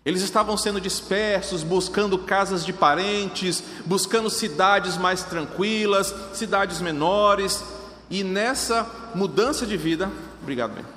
Eles 0.05 0.23
estavam 0.23 0.57
sendo 0.57 0.81
dispersos, 0.81 1.63
buscando 1.63 2.19
casas 2.19 2.65
de 2.65 2.73
parentes, 2.73 3.63
buscando 3.85 4.29
cidades 4.29 4.97
mais 4.97 5.23
tranquilas, 5.23 6.13
cidades 6.33 6.81
menores, 6.81 7.65
e 8.11 8.23
nessa 8.25 8.89
mudança 9.15 9.67
de 9.67 9.77
vida, 9.77 10.11
obrigado, 10.43 10.75
bem. 10.75 10.96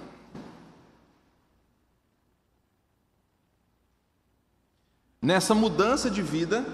Nessa 5.22 5.54
mudança 5.54 6.10
de 6.10 6.22
vida, 6.22 6.66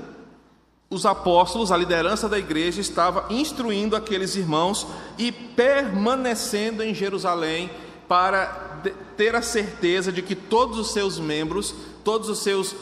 os 0.87 1.03
apóstolos, 1.03 1.71
a 1.71 1.77
liderança 1.77 2.29
da 2.29 2.37
igreja, 2.37 2.79
estava 2.79 3.25
instruindo 3.31 3.95
aqueles 3.95 4.35
irmãos 4.35 4.85
e 5.17 5.31
permanecendo 5.31 6.83
em 6.83 6.93
Jerusalém 6.93 7.71
para 8.07 8.83
ter 9.17 9.35
a 9.35 9.41
certeza 9.41 10.11
de 10.11 10.21
que 10.21 10.35
todos 10.35 10.77
os 10.77 10.93
seus 10.93 11.17
membros, 11.17 11.73
todos 12.03 12.29
os 12.29 12.37
seus 12.43 12.73
uh, 12.73 12.77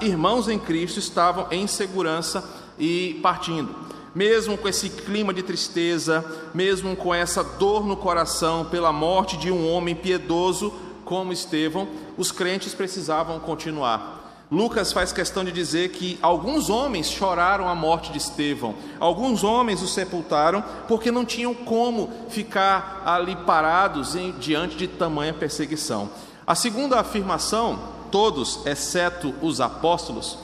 irmãos 0.00 0.48
em 0.48 0.60
Cristo 0.60 1.00
estavam 1.00 1.48
em 1.50 1.66
segurança 1.66 2.48
e 2.78 3.18
partindo. 3.20 3.74
Mesmo 4.14 4.56
com 4.56 4.68
esse 4.68 4.90
clima 4.90 5.34
de 5.34 5.42
tristeza, 5.42 6.24
mesmo 6.54 6.94
com 6.94 7.12
essa 7.12 7.42
dor 7.42 7.84
no 7.84 7.96
coração 7.96 8.64
pela 8.64 8.92
morte 8.92 9.36
de 9.36 9.50
um 9.50 9.68
homem 9.72 9.96
piedoso 9.96 10.72
como 11.04 11.32
Estevão, 11.32 11.88
os 12.16 12.30
crentes 12.30 12.74
precisavam 12.74 13.40
continuar. 13.40 14.19
Lucas 14.50 14.92
faz 14.92 15.12
questão 15.12 15.44
de 15.44 15.52
dizer 15.52 15.90
que 15.90 16.18
alguns 16.20 16.68
homens 16.68 17.08
choraram 17.08 17.68
a 17.68 17.74
morte 17.74 18.10
de 18.10 18.18
Estevão, 18.18 18.74
alguns 18.98 19.44
homens 19.44 19.80
o 19.80 19.86
sepultaram 19.86 20.64
porque 20.88 21.12
não 21.12 21.24
tinham 21.24 21.54
como 21.54 22.10
ficar 22.28 23.02
ali 23.06 23.36
parados 23.36 24.16
em, 24.16 24.32
diante 24.32 24.76
de 24.76 24.88
tamanha 24.88 25.32
perseguição. 25.32 26.10
A 26.44 26.56
segunda 26.56 26.98
afirmação, 26.98 27.78
todos, 28.10 28.66
exceto 28.66 29.32
os 29.40 29.60
apóstolos, 29.60 30.36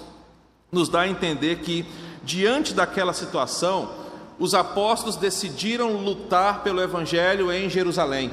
nos 0.71 0.89
dá 0.89 1.01
a 1.01 1.09
entender 1.09 1.59
que, 1.59 1.85
diante 2.23 2.73
daquela 2.75 3.13
situação, 3.13 3.91
os 4.39 4.55
apóstolos 4.55 5.17
decidiram 5.17 5.97
lutar 5.97 6.63
pelo 6.63 6.81
Evangelho 6.81 7.51
em 7.51 7.69
Jerusalém. 7.69 8.31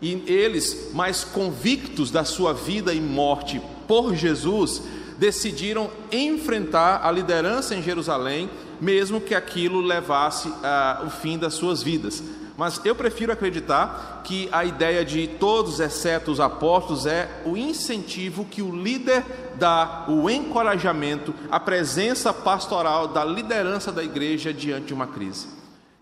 E 0.00 0.24
eles, 0.26 0.90
mais 0.92 1.22
convictos 1.22 2.10
da 2.10 2.24
sua 2.24 2.52
vida 2.52 2.92
e 2.92 3.00
morte 3.00 3.62
por 3.86 4.16
Jesus, 4.16 4.82
decidiram 5.22 5.88
enfrentar 6.10 7.06
a 7.06 7.12
liderança 7.12 7.76
em 7.76 7.82
Jerusalém, 7.82 8.50
mesmo 8.80 9.20
que 9.20 9.36
aquilo 9.36 9.80
levasse 9.80 10.48
uh, 10.48 11.06
o 11.06 11.10
fim 11.10 11.38
das 11.38 11.54
suas 11.54 11.80
vidas. 11.80 12.20
Mas 12.56 12.80
eu 12.84 12.92
prefiro 12.92 13.30
acreditar 13.30 14.22
que 14.24 14.48
a 14.50 14.64
ideia 14.64 15.04
de 15.04 15.28
todos, 15.28 15.78
exceto 15.78 16.32
os 16.32 16.40
apóstolos, 16.40 17.06
é 17.06 17.28
o 17.44 17.56
incentivo 17.56 18.44
que 18.44 18.62
o 18.62 18.74
líder 18.74 19.24
dá, 19.54 20.06
o 20.08 20.28
encorajamento, 20.28 21.32
a 21.52 21.60
presença 21.60 22.32
pastoral 22.32 23.06
da 23.06 23.24
liderança 23.24 23.92
da 23.92 24.02
igreja 24.02 24.52
diante 24.52 24.86
de 24.86 24.94
uma 24.94 25.06
crise. 25.06 25.46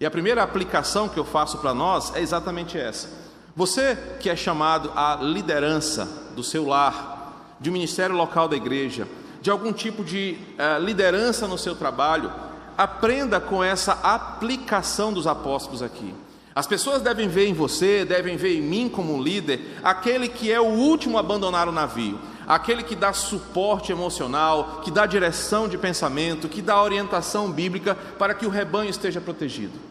E 0.00 0.06
a 0.06 0.10
primeira 0.10 0.42
aplicação 0.42 1.10
que 1.10 1.20
eu 1.20 1.26
faço 1.26 1.58
para 1.58 1.74
nós 1.74 2.10
é 2.16 2.22
exatamente 2.22 2.78
essa. 2.78 3.06
Você 3.54 3.98
que 4.18 4.30
é 4.30 4.36
chamado 4.36 4.90
à 4.96 5.18
liderança 5.20 6.08
do 6.34 6.42
seu 6.42 6.66
lar, 6.66 7.19
de 7.61 7.71
um 7.71 7.73
ministério 7.73 8.17
local 8.17 8.49
da 8.49 8.57
igreja, 8.57 9.07
de 9.43 9.50
algum 9.50 9.73
tipo 9.73 10.02
de 10.02 10.38
uh, 10.59 10.83
liderança 10.83 11.47
no 11.47 11.59
seu 11.59 11.75
trabalho, 11.75 12.33
aprenda 12.76 13.38
com 13.38 13.62
essa 13.62 13.93
aplicação 14.02 15.12
dos 15.12 15.26
apóstolos 15.26 15.83
aqui. 15.83 16.14
As 16.55 16.67
pessoas 16.67 17.02
devem 17.02 17.29
ver 17.29 17.47
em 17.47 17.55
você, 17.55 18.05
devem 18.05 18.37
ver 18.37 18.57
em 18.57 18.62
mim 18.62 18.88
como 18.88 19.14
um 19.14 19.23
líder, 19.23 19.79
aquele 19.85 20.29
que 20.29 20.50
é 20.50 20.61
o 20.61 20.64
último 20.64 21.17
a 21.17 21.21
abandonar 21.21 21.69
o 21.69 21.73
navio, 21.73 22.19
aquele 22.47 22.83
que 22.83 22.97
dá 22.97 23.12
suporte 23.12 23.93
emocional, 23.93 24.81
que 24.83 24.90
dá 24.90 25.07
direção 25.07 25.69
de 25.69 25.79
pensamento, 25.79 26.49
que 26.49 26.61
dá 26.61 26.83
orientação 26.83 27.50
bíblica 27.50 27.95
para 27.95 28.35
que 28.35 28.47
o 28.47 28.50
rebanho 28.50 28.90
esteja 28.90 29.21
protegido. 29.21 29.89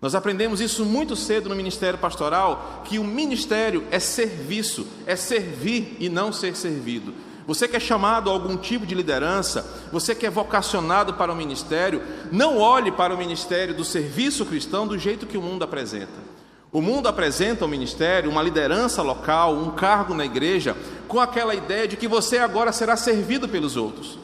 Nós 0.00 0.14
aprendemos 0.14 0.60
isso 0.60 0.84
muito 0.84 1.16
cedo 1.16 1.48
no 1.48 1.56
ministério 1.56 1.98
pastoral, 1.98 2.82
que 2.84 3.00
o 3.00 3.04
ministério 3.04 3.84
é 3.90 3.98
serviço, 3.98 4.86
é 5.04 5.16
servir 5.16 5.96
e 5.98 6.08
não 6.08 6.32
ser 6.32 6.54
servido. 6.54 7.12
Você 7.48 7.66
que 7.66 7.76
é 7.76 7.80
chamado 7.80 8.30
a 8.30 8.32
algum 8.32 8.56
tipo 8.56 8.86
de 8.86 8.94
liderança, 8.94 9.88
você 9.90 10.14
que 10.14 10.26
é 10.26 10.30
vocacionado 10.30 11.14
para 11.14 11.32
o 11.32 11.36
ministério, 11.36 12.02
não 12.30 12.58
olhe 12.58 12.92
para 12.92 13.12
o 13.12 13.18
ministério 13.18 13.74
do 13.74 13.84
serviço 13.84 14.46
cristão 14.46 14.86
do 14.86 14.98
jeito 14.98 15.26
que 15.26 15.38
o 15.38 15.42
mundo 15.42 15.64
apresenta. 15.64 16.28
O 16.70 16.82
mundo 16.82 17.08
apresenta 17.08 17.64
o 17.64 17.68
ministério, 17.68 18.30
uma 18.30 18.42
liderança 18.42 19.02
local, 19.02 19.54
um 19.54 19.70
cargo 19.70 20.14
na 20.14 20.26
igreja, 20.26 20.76
com 21.08 21.18
aquela 21.18 21.54
ideia 21.54 21.88
de 21.88 21.96
que 21.96 22.06
você 22.06 22.38
agora 22.38 22.70
será 22.70 22.96
servido 22.96 23.48
pelos 23.48 23.76
outros. 23.76 24.18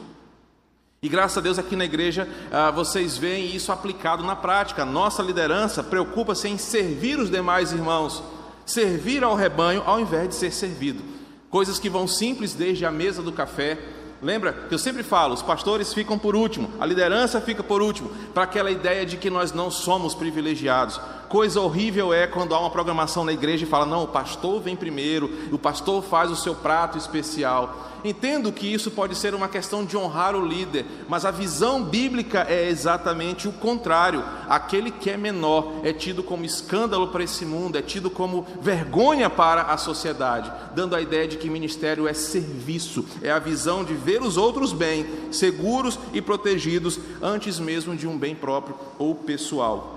E 1.05 1.07
graças 1.07 1.37
a 1.37 1.41
Deus 1.41 1.59
aqui 1.59 1.75
na 1.75 1.85
igreja 1.85 2.27
ah, 2.51 2.71
vocês 2.71 3.15
veem 3.15 3.55
isso 3.55 3.71
aplicado 3.71 4.23
na 4.23 4.35
prática. 4.35 4.83
Nossa 4.83 5.21
liderança 5.21 5.83
preocupa-se 5.83 6.47
em 6.47 6.57
servir 6.57 7.19
os 7.19 7.29
demais 7.29 7.71
irmãos, 7.71 8.23
servir 8.65 9.23
ao 9.23 9.35
rebanho 9.35 9.83
ao 9.85 9.99
invés 9.99 10.29
de 10.29 10.33
ser 10.33 10.51
servido. 10.51 11.03
Coisas 11.47 11.77
que 11.77 11.91
vão 11.91 12.07
simples 12.07 12.55
desde 12.55 12.87
a 12.87 12.91
mesa 12.91 13.21
do 13.21 13.31
café. 13.31 13.77
Lembra 14.19 14.51
que 14.51 14.73
eu 14.73 14.79
sempre 14.79 15.03
falo, 15.03 15.35
os 15.35 15.43
pastores 15.43 15.93
ficam 15.93 16.17
por 16.17 16.35
último, 16.35 16.71
a 16.79 16.85
liderança 16.87 17.39
fica 17.39 17.61
por 17.61 17.83
último, 17.83 18.09
para 18.33 18.41
aquela 18.41 18.71
ideia 18.71 19.05
de 19.05 19.15
que 19.15 19.29
nós 19.29 19.51
não 19.51 19.69
somos 19.69 20.15
privilegiados. 20.15 20.99
Coisa 21.35 21.59
horrível 21.59 22.13
é 22.13 22.25
quando 22.27 22.55
há 22.55 22.59
uma 22.61 22.69
programação 22.69 23.25
na 23.25 23.33
igreja 23.33 23.65
e 23.65 23.67
fala: 23.67 23.85
não, 23.85 24.05
o 24.05 24.07
pastor 24.07 24.61
vem 24.61 24.73
primeiro, 24.73 25.29
o 25.51 25.57
pastor 25.57 26.01
faz 26.01 26.31
o 26.31 26.35
seu 26.37 26.55
prato 26.55 26.97
especial. 26.97 27.91
Entendo 28.05 28.53
que 28.53 28.73
isso 28.73 28.89
pode 28.89 29.15
ser 29.15 29.35
uma 29.35 29.49
questão 29.49 29.83
de 29.83 29.97
honrar 29.97 30.33
o 30.33 30.47
líder, 30.47 30.85
mas 31.09 31.25
a 31.25 31.31
visão 31.31 31.83
bíblica 31.83 32.45
é 32.47 32.69
exatamente 32.69 33.49
o 33.49 33.51
contrário. 33.51 34.23
Aquele 34.47 34.89
que 34.89 35.09
é 35.09 35.17
menor 35.17 35.73
é 35.83 35.91
tido 35.91 36.23
como 36.23 36.45
escândalo 36.45 37.09
para 37.09 37.25
esse 37.25 37.45
mundo, 37.45 37.77
é 37.77 37.81
tido 37.81 38.09
como 38.09 38.47
vergonha 38.61 39.29
para 39.29 39.63
a 39.63 39.75
sociedade, 39.75 40.49
dando 40.73 40.95
a 40.95 41.01
ideia 41.01 41.27
de 41.27 41.35
que 41.35 41.49
ministério 41.49 42.07
é 42.07 42.13
serviço, 42.13 43.03
é 43.21 43.29
a 43.29 43.39
visão 43.39 43.83
de 43.83 43.93
ver 43.93 44.21
os 44.21 44.37
outros 44.37 44.71
bem, 44.71 45.05
seguros 45.33 45.99
e 46.13 46.21
protegidos, 46.21 46.97
antes 47.21 47.59
mesmo 47.59 47.93
de 47.93 48.07
um 48.07 48.17
bem 48.17 48.33
próprio 48.33 48.77
ou 48.97 49.13
pessoal. 49.13 49.94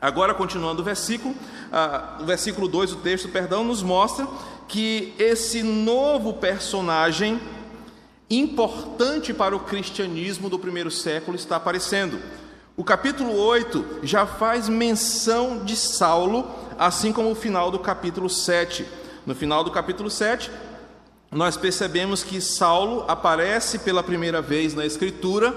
Agora, 0.00 0.34
continuando 0.34 0.82
o 0.82 0.84
versículo, 0.84 1.34
ah, 1.72 2.18
o 2.20 2.24
versículo 2.24 2.68
2 2.68 2.90
do 2.90 2.96
texto, 2.96 3.28
perdão, 3.28 3.64
nos 3.64 3.82
mostra 3.82 4.26
que 4.68 5.14
esse 5.18 5.62
novo 5.62 6.34
personagem 6.34 7.40
importante 8.28 9.32
para 9.32 9.54
o 9.54 9.60
cristianismo 9.60 10.50
do 10.50 10.58
primeiro 10.58 10.90
século 10.90 11.36
está 11.36 11.56
aparecendo. 11.56 12.20
O 12.76 12.84
capítulo 12.84 13.34
8 13.34 14.00
já 14.02 14.26
faz 14.26 14.68
menção 14.68 15.64
de 15.64 15.76
Saulo, 15.76 16.46
assim 16.78 17.12
como 17.12 17.30
o 17.30 17.34
final 17.34 17.70
do 17.70 17.78
capítulo 17.78 18.28
7. 18.28 18.84
No 19.24 19.34
final 19.34 19.64
do 19.64 19.70
capítulo 19.70 20.10
7, 20.10 20.50
nós 21.30 21.56
percebemos 21.56 22.22
que 22.22 22.40
Saulo 22.40 23.04
aparece 23.08 23.78
pela 23.78 24.02
primeira 24.02 24.42
vez 24.42 24.74
na 24.74 24.84
Escritura 24.84 25.54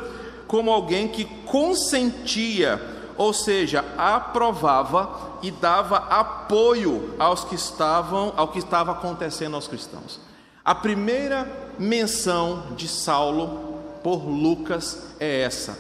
como 0.48 0.72
alguém 0.72 1.08
que 1.08 1.26
consentia, 1.46 2.82
ou 3.20 3.34
seja, 3.34 3.84
aprovava 3.98 5.40
e 5.42 5.52
dava 5.52 5.98
apoio 5.98 7.16
aos 7.20 7.44
que 7.44 7.54
estavam, 7.54 8.32
ao 8.38 8.48
que 8.48 8.60
estava 8.60 8.94
acontecendo 8.94 9.56
aos 9.56 9.68
cristãos. 9.68 10.22
A 10.64 10.74
primeira 10.74 11.46
menção 11.78 12.64
de 12.78 12.88
Saulo 12.88 13.78
por 14.02 14.26
Lucas 14.26 15.16
é 15.20 15.42
essa. 15.42 15.78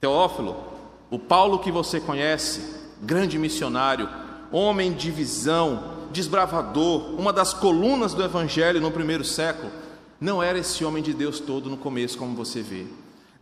Teófilo, 0.00 0.56
o 1.10 1.18
Paulo 1.18 1.58
que 1.58 1.70
você 1.70 2.00
conhece, 2.00 2.74
grande 3.02 3.38
missionário, 3.38 4.08
homem 4.50 4.94
de 4.94 5.10
visão, 5.10 6.06
desbravador, 6.10 7.20
uma 7.20 7.34
das 7.34 7.52
colunas 7.52 8.14
do 8.14 8.24
evangelho 8.24 8.80
no 8.80 8.90
primeiro 8.90 9.26
século, 9.26 9.70
não 10.18 10.42
era 10.42 10.58
esse 10.58 10.82
homem 10.86 11.02
de 11.02 11.12
Deus 11.12 11.38
todo 11.38 11.68
no 11.68 11.76
começo, 11.76 12.16
como 12.16 12.34
você 12.34 12.62
vê. 12.62 12.86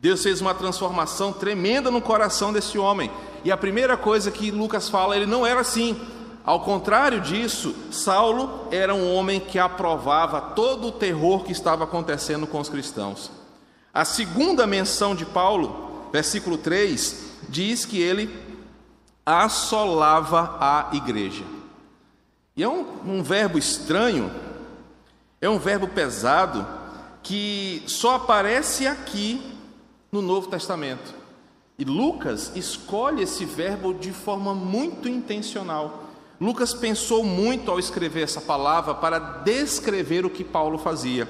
Deus 0.04 0.22
fez 0.22 0.38
uma 0.42 0.52
transformação 0.52 1.32
tremenda 1.32 1.90
no 1.90 1.98
coração 1.98 2.52
desse 2.52 2.76
homem. 2.76 3.10
E 3.42 3.50
a 3.50 3.56
primeira 3.56 3.96
coisa 3.96 4.30
que 4.30 4.50
Lucas 4.50 4.86
fala, 4.86 5.16
ele 5.16 5.24
não 5.24 5.46
era 5.46 5.60
assim. 5.60 5.98
Ao 6.44 6.60
contrário 6.60 7.22
disso, 7.22 7.74
Saulo 7.90 8.68
era 8.70 8.94
um 8.94 9.14
homem 9.14 9.40
que 9.40 9.58
aprovava 9.58 10.42
todo 10.42 10.88
o 10.88 10.92
terror 10.92 11.42
que 11.42 11.52
estava 11.52 11.84
acontecendo 11.84 12.46
com 12.46 12.60
os 12.60 12.68
cristãos. 12.68 13.30
A 13.94 14.04
segunda 14.04 14.66
menção 14.66 15.14
de 15.14 15.24
Paulo, 15.24 16.10
versículo 16.12 16.58
3, 16.58 17.38
diz 17.48 17.86
que 17.86 17.98
ele 17.98 18.28
assolava 19.24 20.58
a 20.60 20.90
igreja. 20.92 21.44
E 22.54 22.62
é 22.62 22.68
um, 22.68 22.84
um 23.06 23.22
verbo 23.22 23.56
estranho, 23.56 24.30
é 25.40 25.48
um 25.48 25.58
verbo 25.58 25.88
pesado, 25.88 26.66
que 27.22 27.82
só 27.86 28.16
aparece 28.16 28.86
aqui 28.86 29.53
no 30.14 30.22
Novo 30.22 30.46
Testamento. 30.46 31.12
E 31.76 31.84
Lucas 31.84 32.52
escolhe 32.54 33.24
esse 33.24 33.44
verbo 33.44 33.92
de 33.92 34.12
forma 34.12 34.54
muito 34.54 35.08
intencional. 35.08 36.04
Lucas 36.40 36.72
pensou 36.72 37.24
muito 37.24 37.68
ao 37.68 37.80
escrever 37.80 38.22
essa 38.22 38.40
palavra 38.40 38.94
para 38.94 39.18
descrever 39.18 40.24
o 40.24 40.30
que 40.30 40.44
Paulo 40.44 40.78
fazia. 40.78 41.28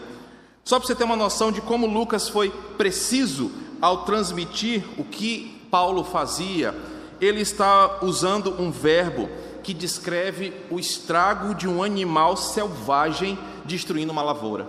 Só 0.62 0.79
para 0.79 0.87
você 0.87 0.95
ter 0.95 1.05
uma 1.05 1.17
noção 1.17 1.50
de 1.50 1.62
como 1.62 1.87
Lucas 1.87 2.29
foi 2.29 2.50
preciso 2.76 3.50
ao 3.81 4.05
transmitir 4.05 4.85
o 4.99 5.05
que 5.05 5.67
Paulo 5.71 6.05
fazia, 6.05 6.75
ele 7.19 7.41
está 7.41 8.00
usando 8.03 8.61
um 8.61 8.71
verbo 8.71 9.31
que 9.62 9.73
descreve 9.73 10.53
o 10.71 10.79
estrago 10.79 11.55
de 11.55 11.67
um 11.67 11.83
animal 11.83 12.37
selvagem 12.37 13.38
destruindo 13.64 14.12
uma 14.12 14.23
lavoura. 14.23 14.67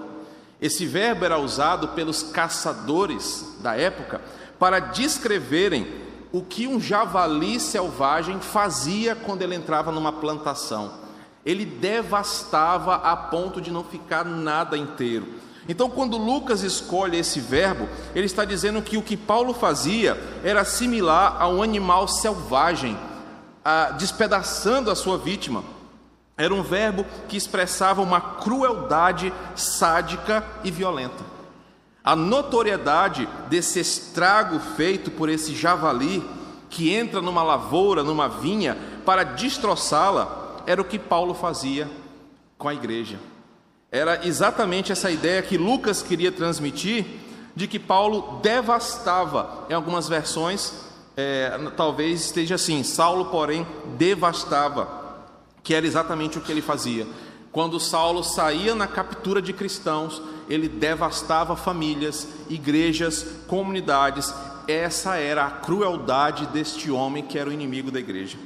Esse 0.62 0.86
verbo 0.86 1.26
era 1.26 1.38
usado 1.38 1.90
pelos 1.90 2.24
caçadores 2.24 3.56
da 3.60 3.76
época 3.76 4.22
para 4.58 4.80
descreverem 4.80 5.88
o 6.32 6.42
que 6.42 6.68
um 6.68 6.80
javali 6.80 7.60
selvagem 7.60 8.40
fazia 8.40 9.16
quando 9.16 9.42
ele 9.42 9.56
entrava 9.56 9.92
numa 9.92 10.12
plantação. 10.12 10.92
Ele 11.46 11.66
devastava 11.66 12.96
a 12.96 13.16
ponto 13.16 13.62
de 13.62 13.72
não 13.72 13.84
ficar 13.84 14.26
nada 14.26 14.78
inteiro. 14.78 15.28
Então, 15.68 15.90
quando 15.90 16.18
Lucas 16.18 16.62
escolhe 16.62 17.18
esse 17.18 17.40
verbo, 17.40 17.88
ele 18.14 18.26
está 18.26 18.46
dizendo 18.46 18.82
que 18.82 18.98
o 18.98 19.02
que 19.02 19.18
Paulo 19.18 19.54
fazia 19.54 20.20
era 20.44 20.64
similar 20.64 21.38
a 21.40 21.48
um 21.48 21.64
animal 21.64 22.08
selvagem, 22.08 22.98
a, 23.64 23.92
despedaçando 23.92 24.92
a 24.92 24.96
sua 24.96 25.18
vítima. 25.18 25.64
Era 26.38 26.54
um 26.54 26.62
verbo 26.62 27.06
que 27.30 27.38
expressava 27.38 28.02
uma 28.02 28.20
crueldade 28.20 29.34
sádica 29.56 30.46
e 30.64 30.72
violenta. 30.72 31.24
A 32.04 32.16
notoriedade 32.16 33.28
desse 33.50 33.80
estrago 33.80 34.60
feito 34.60 35.10
por 35.10 35.30
esse 35.30 35.56
javali 35.56 36.24
que 36.70 36.94
entra 36.94 37.22
numa 37.22 37.42
lavoura, 37.42 38.04
numa 38.04 38.28
vinha, 38.28 38.78
para 39.06 39.24
destroçá-la, 39.24 40.62
era 40.68 40.82
o 40.82 40.86
que 40.86 41.00
Paulo 41.00 41.34
fazia 41.34 41.90
com 42.58 42.68
a 42.68 42.74
igreja. 42.74 43.18
Era 43.92 44.28
exatamente 44.28 44.92
essa 44.92 45.10
ideia 45.10 45.42
que 45.42 45.58
Lucas 45.58 46.02
queria 46.02 46.32
transmitir, 46.32 47.06
de 47.56 47.68
que 47.68 47.80
Paulo 47.80 48.40
devastava, 48.44 49.66
em 49.70 49.74
algumas 49.74 50.10
versões, 50.10 50.74
é, 51.16 51.58
talvez 51.78 52.26
esteja 52.26 52.56
assim: 52.56 52.84
Saulo, 52.84 53.26
porém, 53.26 53.66
devastava, 53.98 55.05
que 55.66 55.74
era 55.74 55.86
exatamente 55.86 56.38
o 56.38 56.42
que 56.42 56.52
ele 56.52 56.62
fazia. 56.62 57.08
Quando 57.52 57.80
Saulo 57.80 58.24
saía 58.24 58.76
na 58.76 58.86
captura 58.86 59.42
de 59.42 59.52
cristãos, 59.52 60.22
ele 60.48 60.70
devastava 60.70 61.56
famílias, 61.56 62.28
igrejas, 62.48 63.26
comunidades. 63.48 64.32
Essa 64.68 65.16
era 65.16 65.48
a 65.48 65.52
crueldade 65.52 66.46
deste 66.48 66.92
homem 66.92 67.24
que 67.24 67.40
era 67.40 67.50
o 67.50 67.54
inimigo 67.54 67.90
da 67.90 68.00
igreja. 68.00 68.38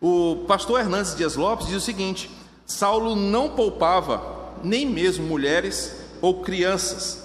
O 0.00 0.44
pastor 0.46 0.78
Hernandes 0.78 1.16
Dias 1.16 1.34
Lopes 1.34 1.66
diz 1.66 1.76
o 1.76 1.80
seguinte: 1.80 2.30
Saulo 2.64 3.16
não 3.16 3.48
poupava 3.48 4.22
nem 4.62 4.86
mesmo 4.86 5.26
mulheres 5.26 5.96
ou 6.22 6.40
crianças. 6.40 7.24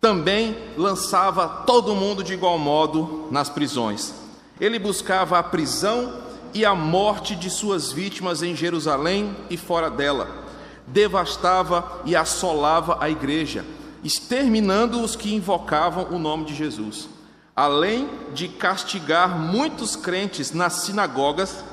Também 0.00 0.56
lançava 0.76 1.48
todo 1.66 1.96
mundo 1.96 2.22
de 2.22 2.34
igual 2.34 2.56
modo 2.56 3.26
nas 3.32 3.48
prisões. 3.50 4.14
Ele 4.60 4.78
buscava 4.78 5.38
a 5.38 5.42
prisão 5.42 6.29
e 6.52 6.64
a 6.64 6.74
morte 6.74 7.34
de 7.34 7.48
suas 7.50 7.92
vítimas 7.92 8.42
em 8.42 8.54
Jerusalém 8.54 9.36
e 9.48 9.56
fora 9.56 9.90
dela 9.90 10.40
devastava 10.86 12.02
e 12.04 12.16
assolava 12.16 12.98
a 13.00 13.08
igreja, 13.08 13.64
exterminando 14.02 15.00
os 15.00 15.14
que 15.14 15.34
invocavam 15.34 16.08
o 16.10 16.18
nome 16.18 16.44
de 16.44 16.54
Jesus, 16.54 17.08
além 17.54 18.08
de 18.34 18.48
castigar 18.48 19.38
muitos 19.38 19.94
crentes 19.94 20.52
nas 20.52 20.74
sinagogas, 20.74 21.64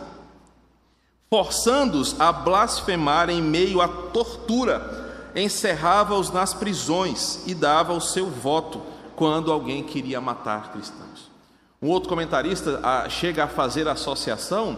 forçando-os 1.29 2.19
a 2.19 2.31
blasfemar 2.31 3.29
em 3.29 3.41
meio 3.41 3.81
à 3.81 3.87
tortura, 3.87 5.31
encerrava-os 5.35 6.31
nas 6.31 6.53
prisões 6.53 7.41
e 7.45 7.53
dava 7.53 7.93
o 7.93 8.01
seu 8.01 8.29
voto 8.29 8.81
quando 9.15 9.51
alguém 9.51 9.83
queria 9.83 10.21
matar 10.21 10.71
cristãos. 10.71 11.06
Um 11.87 11.89
outro 11.89 12.09
comentarista 12.09 12.81
ah, 12.83 13.07
chega 13.07 13.45
a 13.45 13.47
fazer 13.47 13.87
a 13.87 13.93
associação 13.93 14.77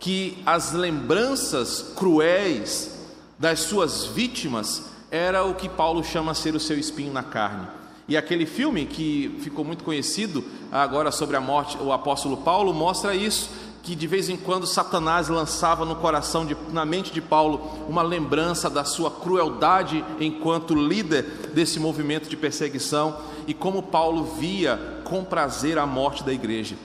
que 0.00 0.42
as 0.44 0.72
lembranças 0.72 1.92
cruéis 1.94 2.98
das 3.38 3.60
suas 3.60 4.06
vítimas 4.06 4.82
era 5.08 5.44
o 5.44 5.54
que 5.54 5.68
Paulo 5.68 6.02
chama 6.02 6.34
ser 6.34 6.56
o 6.56 6.60
seu 6.60 6.76
espinho 6.76 7.12
na 7.12 7.22
carne. 7.22 7.68
E 8.08 8.16
aquele 8.16 8.44
filme 8.44 8.86
que 8.86 9.38
ficou 9.40 9.64
muito 9.64 9.84
conhecido 9.84 10.44
agora 10.72 11.12
sobre 11.12 11.36
a 11.36 11.40
morte, 11.40 11.78
o 11.80 11.92
apóstolo 11.92 12.38
Paulo 12.38 12.74
mostra 12.74 13.14
isso, 13.14 13.50
que 13.84 13.94
de 13.94 14.08
vez 14.08 14.28
em 14.28 14.36
quando 14.36 14.66
Satanás 14.66 15.28
lançava 15.28 15.84
no 15.84 15.94
coração 15.94 16.44
de, 16.44 16.56
na 16.72 16.84
mente 16.84 17.12
de 17.12 17.20
Paulo 17.20 17.86
uma 17.88 18.02
lembrança 18.02 18.68
da 18.68 18.82
sua 18.82 19.12
crueldade 19.12 20.04
enquanto 20.18 20.74
líder 20.74 21.52
desse 21.54 21.78
movimento 21.78 22.28
de 22.28 22.36
perseguição 22.36 23.16
e 23.48 23.54
como 23.54 23.82
Paulo 23.82 24.24
via 24.38 25.00
com 25.04 25.24
prazer 25.24 25.78
a 25.78 25.86
morte 25.86 26.22
da 26.22 26.32
igreja. 26.32 26.76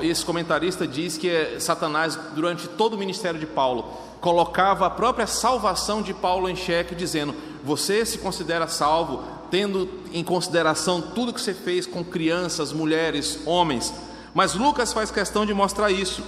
Esse 0.00 0.24
comentarista 0.24 0.86
diz 0.86 1.18
que 1.18 1.60
Satanás, 1.60 2.18
durante 2.34 2.66
todo 2.66 2.94
o 2.94 2.98
ministério 2.98 3.38
de 3.38 3.46
Paulo, 3.46 3.84
colocava 4.18 4.86
a 4.86 4.90
própria 4.90 5.26
salvação 5.26 6.00
de 6.00 6.14
Paulo 6.14 6.48
em 6.48 6.56
xeque, 6.56 6.94
dizendo: 6.94 7.34
Você 7.62 8.04
se 8.06 8.16
considera 8.16 8.66
salvo, 8.66 9.22
tendo 9.50 9.88
em 10.10 10.24
consideração 10.24 11.02
tudo 11.02 11.34
que 11.34 11.40
você 11.40 11.52
fez 11.52 11.86
com 11.86 12.02
crianças, 12.02 12.72
mulheres, 12.72 13.40
homens. 13.46 13.92
Mas 14.32 14.54
Lucas 14.54 14.94
faz 14.94 15.10
questão 15.10 15.44
de 15.44 15.52
mostrar 15.52 15.90
isso. 15.90 16.22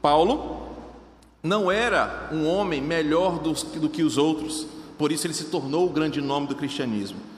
Paulo 0.00 0.62
não 1.42 1.70
era 1.70 2.28
um 2.32 2.46
homem 2.46 2.80
melhor 2.80 3.40
do 3.40 3.88
que 3.88 4.04
os 4.04 4.18
outros, 4.18 4.66
por 4.96 5.10
isso 5.10 5.26
ele 5.26 5.34
se 5.34 5.44
tornou 5.44 5.86
o 5.86 5.92
grande 5.92 6.20
nome 6.20 6.46
do 6.46 6.54
cristianismo. 6.54 7.35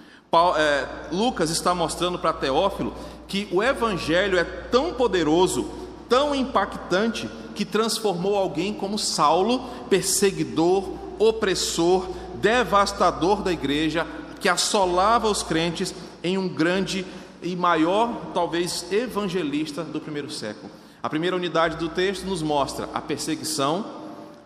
É, 0.56 0.86
Lucas 1.10 1.50
está 1.50 1.74
mostrando 1.74 2.18
para 2.18 2.32
Teófilo 2.32 2.92
que 3.26 3.48
o 3.50 3.62
evangelho 3.62 4.38
é 4.38 4.44
tão 4.44 4.92
poderoso, 4.92 5.70
tão 6.08 6.34
impactante, 6.34 7.28
que 7.54 7.64
transformou 7.64 8.36
alguém 8.36 8.72
como 8.72 8.98
Saulo, 8.98 9.68
perseguidor, 9.90 10.84
opressor, 11.18 12.08
devastador 12.36 13.42
da 13.42 13.52
igreja, 13.52 14.06
que 14.40 14.48
assolava 14.48 15.28
os 15.28 15.42
crentes 15.42 15.94
em 16.22 16.38
um 16.38 16.48
grande 16.48 17.04
e 17.42 17.56
maior, 17.56 18.30
talvez, 18.32 18.90
evangelista 18.92 19.82
do 19.82 20.00
primeiro 20.00 20.30
século. 20.30 20.70
A 21.02 21.08
primeira 21.08 21.36
unidade 21.36 21.76
do 21.76 21.88
texto 21.88 22.24
nos 22.24 22.42
mostra 22.42 22.88
a 22.92 23.00
perseguição, 23.00 23.84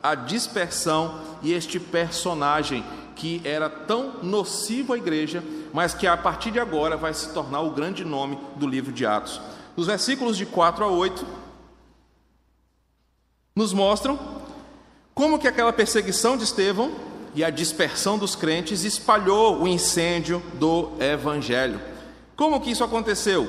a 0.03 0.15
dispersão 0.15 1.21
e 1.43 1.53
este 1.53 1.79
personagem 1.79 2.85
que 3.15 3.41
era 3.45 3.69
tão 3.69 4.15
nocivo 4.23 4.93
à 4.93 4.97
igreja, 4.97 5.43
mas 5.73 5.95
que 5.95 6.07
a 6.07 6.17
partir 6.17 6.51
de 6.51 6.61
agora 6.61 6.97
vai 6.97 7.15
se 7.15 7.33
tornar 7.33 7.61
o 7.61 7.71
grande 7.71 8.05
nome 8.05 8.39
do 8.57 8.67
livro 8.67 8.93
de 8.93 9.07
Atos. 9.07 9.41
Nos 9.77 9.87
versículos 9.87 10.37
de 10.37 10.45
4 10.45 10.85
a 10.85 10.89
8, 10.89 11.27
nos 13.55 13.73
mostram 13.73 14.19
como 15.15 15.39
que 15.39 15.49
aquela 15.49 15.73
perseguição 15.73 16.37
de 16.37 16.45
Estevão 16.45 16.93
e 17.35 17.43
a 17.45 17.51
dispersão 17.51 18.19
dos 18.19 18.35
crentes 18.35 18.85
espalhou 18.85 19.63
o 19.63 19.69
incêndio 19.69 20.43
do 20.55 20.93
evangelho. 21.01 21.81
Como 22.37 22.61
que 22.61 22.71
isso 22.71 22.85
aconteceu? 22.85 23.49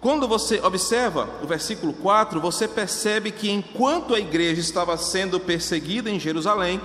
Quando 0.00 0.26
você 0.26 0.60
observa 0.60 1.28
o 1.42 1.46
versículo 1.46 1.92
4, 1.92 2.40
você 2.40 2.66
percebe 2.66 3.30
que 3.30 3.50
enquanto 3.50 4.14
a 4.14 4.18
igreja 4.18 4.60
estava 4.60 4.96
sendo 4.96 5.38
perseguida 5.38 6.10
em 6.10 6.18
Jerusalém, 6.18 6.80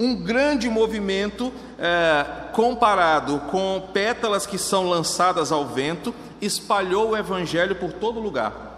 um 0.00 0.16
grande 0.16 0.66
movimento 0.70 1.52
é, 1.78 2.24
comparado 2.54 3.38
com 3.50 3.90
pétalas 3.92 4.46
que 4.46 4.56
são 4.56 4.88
lançadas 4.88 5.52
ao 5.52 5.66
vento, 5.66 6.14
espalhou 6.40 7.10
o 7.10 7.16
evangelho 7.16 7.76
por 7.76 7.92
todo 7.92 8.18
lugar. 8.18 8.70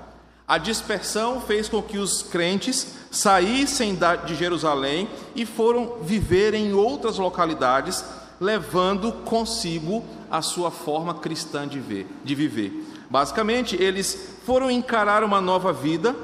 A 0.48 0.58
dispersão 0.58 1.40
fez 1.40 1.68
com 1.68 1.80
que 1.80 1.96
os 1.96 2.24
crentes 2.24 2.94
saíssem 3.08 3.96
de 4.26 4.35
Jerusalém 4.35 5.08
e 5.37 5.46
foram 5.46 5.98
viver 6.02 6.54
em 6.54 6.72
outras 6.72 7.18
localidades, 7.18 8.04
levando 8.40 9.12
consigo 9.24 10.04
a 10.28 10.42
sua 10.42 10.72
forma 10.72 11.14
cristã 11.14 11.68
de, 11.68 11.78
ver, 11.78 12.08
de 12.24 12.35
viver. 12.35 12.85
Basicamente, 13.08 13.80
eles 13.80 14.38
foram 14.44 14.68
encarar 14.68 15.22
uma 15.22 15.40
nova 15.40 15.72
vida, 15.72 16.16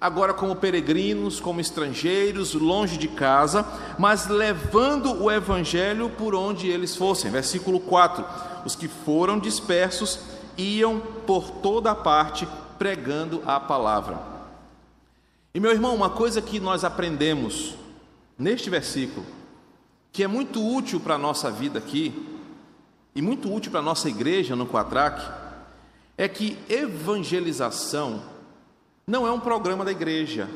agora 0.00 0.34
como 0.34 0.56
peregrinos, 0.56 1.40
como 1.40 1.60
estrangeiros, 1.60 2.54
longe 2.54 2.96
de 2.96 3.08
casa, 3.08 3.66
mas 3.98 4.26
levando 4.28 5.22
o 5.22 5.30
evangelho 5.30 6.10
por 6.10 6.34
onde 6.34 6.68
eles 6.68 6.94
fossem. 6.94 7.30
Versículo 7.30 7.80
4: 7.80 8.24
Os 8.64 8.74
que 8.74 8.88
foram 8.88 9.38
dispersos 9.38 10.20
iam 10.56 11.00
por 11.26 11.50
toda 11.50 11.94
parte 11.94 12.46
pregando 12.78 13.42
a 13.46 13.58
palavra. 13.58 14.18
E 15.54 15.60
meu 15.60 15.70
irmão, 15.70 15.94
uma 15.94 16.10
coisa 16.10 16.42
que 16.42 16.60
nós 16.60 16.84
aprendemos 16.84 17.74
neste 18.38 18.68
versículo, 18.68 19.24
que 20.12 20.22
é 20.22 20.26
muito 20.26 20.62
útil 20.62 21.00
para 21.00 21.14
a 21.14 21.18
nossa 21.18 21.50
vida 21.50 21.78
aqui, 21.78 22.14
e 23.14 23.22
muito 23.22 23.50
útil 23.50 23.70
para 23.70 23.80
a 23.80 23.82
nossa 23.82 24.10
igreja 24.10 24.54
no 24.54 24.66
Quatraque, 24.66 25.26
é 26.18 26.28
que 26.28 26.58
evangelização 26.68 28.22
não 29.08 29.24
é 29.24 29.30
um 29.30 29.38
programa 29.38 29.84
da 29.84 29.92
igreja, 29.92 30.48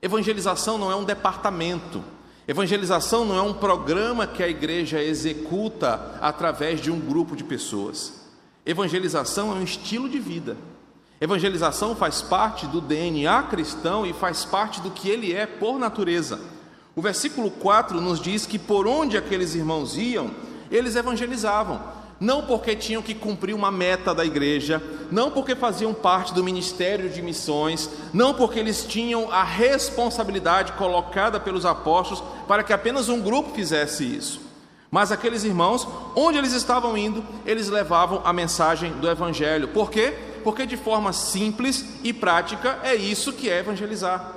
evangelização 0.00 0.78
não 0.78 0.90
é 0.90 0.96
um 0.96 1.04
departamento, 1.04 2.02
evangelização 2.46 3.26
não 3.26 3.36
é 3.36 3.42
um 3.42 3.52
programa 3.52 4.26
que 4.26 4.42
a 4.42 4.48
igreja 4.48 5.02
executa 5.02 6.16
através 6.18 6.80
de 6.80 6.90
um 6.90 6.98
grupo 6.98 7.36
de 7.36 7.44
pessoas, 7.44 8.22
evangelização 8.64 9.52
é 9.52 9.54
um 9.56 9.62
estilo 9.62 10.08
de 10.08 10.18
vida. 10.18 10.56
Evangelização 11.20 11.94
faz 11.94 12.22
parte 12.22 12.66
do 12.66 12.80
DNA 12.80 13.42
cristão 13.42 14.06
e 14.06 14.14
faz 14.14 14.46
parte 14.46 14.80
do 14.80 14.90
que 14.90 15.10
ele 15.10 15.34
é 15.34 15.44
por 15.44 15.78
natureza. 15.78 16.40
O 16.96 17.02
versículo 17.02 17.50
4 17.50 18.00
nos 18.00 18.18
diz 18.18 18.46
que 18.46 18.58
por 18.58 18.86
onde 18.86 19.18
aqueles 19.18 19.54
irmãos 19.54 19.98
iam, 19.98 20.30
eles 20.70 20.96
evangelizavam, 20.96 21.82
não 22.20 22.42
porque 22.42 22.74
tinham 22.74 23.02
que 23.02 23.14
cumprir 23.14 23.54
uma 23.54 23.70
meta 23.70 24.14
da 24.14 24.24
igreja, 24.24 24.82
não 25.10 25.30
porque 25.30 25.54
faziam 25.54 25.94
parte 25.94 26.34
do 26.34 26.42
ministério 26.42 27.08
de 27.08 27.22
missões, 27.22 27.88
não 28.12 28.34
porque 28.34 28.58
eles 28.58 28.84
tinham 28.84 29.30
a 29.30 29.44
responsabilidade 29.44 30.72
colocada 30.72 31.38
pelos 31.38 31.64
apóstolos 31.64 32.22
para 32.46 32.62
que 32.62 32.72
apenas 32.72 33.08
um 33.08 33.20
grupo 33.20 33.54
fizesse 33.54 34.04
isso. 34.04 34.40
Mas 34.90 35.12
aqueles 35.12 35.44
irmãos, 35.44 35.86
onde 36.16 36.38
eles 36.38 36.52
estavam 36.52 36.96
indo, 36.96 37.22
eles 37.44 37.68
levavam 37.68 38.22
a 38.24 38.32
mensagem 38.32 38.92
do 38.92 39.08
evangelho. 39.08 39.68
Por 39.68 39.90
quê? 39.90 40.14
porque 40.48 40.66
de 40.66 40.76
forma 40.78 41.12
simples 41.12 41.84
e 42.02 42.10
prática 42.10 42.78
é 42.82 42.94
isso 42.94 43.32
que 43.32 43.50
é 43.50 43.58
evangelizar. 43.58 44.32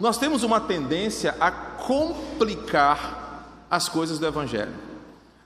Nós 0.00 0.16
temos 0.16 0.42
uma 0.42 0.60
tendência 0.60 1.34
a 1.38 1.50
complicar 1.50 3.44
as 3.70 3.88
coisas 3.88 4.18
do 4.18 4.26
Evangelho. 4.26 4.72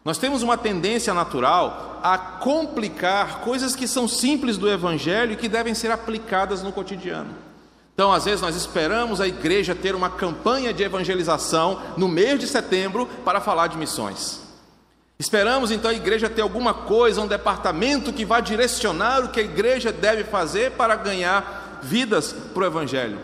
Nós 0.06 0.18
temos 0.18 0.40
uma 0.40 0.56
tendência 0.56 1.12
natural 1.12 1.98
a 2.00 2.16
complicar 2.16 3.40
coisas 3.40 3.74
que 3.74 3.88
são 3.88 4.06
simples 4.06 4.56
do 4.56 4.70
Evangelho 4.70 5.32
e 5.32 5.36
que 5.36 5.48
devem 5.48 5.74
ser 5.74 5.90
aplicadas 5.90 6.62
no 6.62 6.70
cotidiano. 6.70 7.30
Então, 7.92 8.12
às 8.12 8.24
vezes, 8.24 8.40
nós 8.40 8.54
esperamos 8.54 9.20
a 9.20 9.26
igreja 9.26 9.74
ter 9.74 9.96
uma 9.96 10.08
campanha 10.08 10.72
de 10.72 10.84
evangelização 10.84 11.82
no 11.96 12.06
mês 12.06 12.38
de 12.38 12.46
setembro 12.46 13.06
para 13.24 13.40
falar 13.40 13.66
de 13.66 13.76
missões. 13.76 14.42
Esperamos 15.18 15.72
então 15.72 15.90
a 15.90 15.94
igreja 15.94 16.30
ter 16.30 16.42
alguma 16.42 16.72
coisa, 16.72 17.20
um 17.20 17.26
departamento 17.26 18.12
que 18.12 18.24
vá 18.24 18.38
direcionar 18.38 19.24
o 19.24 19.30
que 19.30 19.40
a 19.40 19.42
igreja 19.42 19.90
deve 19.90 20.22
fazer 20.22 20.70
para 20.70 20.94
ganhar 20.94 21.80
vidas 21.82 22.32
para 22.54 22.62
o 22.62 22.66
Evangelho. 22.66 23.18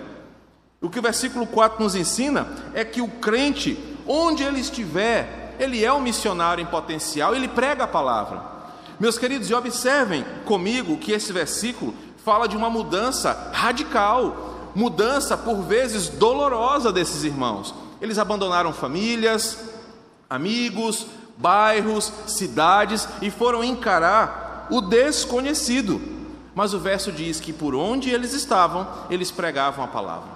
O 0.81 0.91
que 0.91 0.99
o 0.99 1.03
versículo 1.03 1.47
4 1.47 1.81
nos 1.81 1.95
ensina 1.95 2.49
é 2.75 2.85
que 2.85 3.01
o 3.01 3.07
crente, 3.07 3.79
onde 4.05 4.43
ele 4.43 4.59
estiver, 4.59 5.42
ele 5.63 5.85
é 5.85 5.93
um 5.93 6.01
missionário 6.01 6.63
em 6.63 6.67
potencial, 6.67 7.35
ele 7.35 7.49
prega 7.49 7.85
a 7.85 7.89
palavra. 7.89 8.43
Meus 8.99 9.19
queridos, 9.19 9.49
e 9.49 9.55
observem 9.55 10.25
comigo 10.45 10.97
que 10.97 11.13
esse 11.13 11.33
versículo 11.33 11.95
fala 12.25 12.47
de 12.47 12.57
uma 12.57 12.71
mudança 12.71 13.51
radical, 13.53 14.71
mudança 14.75 15.37
por 15.37 15.63
vezes 15.63 16.09
dolorosa 16.09 16.93
desses 16.93 17.25
irmãos. 17.25 17.75
Eles 18.01 18.19
abandonaram 18.19 18.73
famílias, 18.73 19.59
amigos, 20.29 21.07
bairros, 21.37 22.13
cidades 22.27 23.09
e 23.21 23.31
foram 23.31 23.63
encarar 23.63 24.67
o 24.71 24.81
desconhecido. 24.81 26.01
Mas 26.55 26.75
o 26.75 26.79
verso 26.79 27.11
diz 27.11 27.41
que 27.41 27.53
por 27.53 27.75
onde 27.75 28.11
eles 28.11 28.33
estavam, 28.33 28.87
eles 29.11 29.31
pregavam 29.31 29.85
a 29.85 29.89
palavra. 29.89 30.31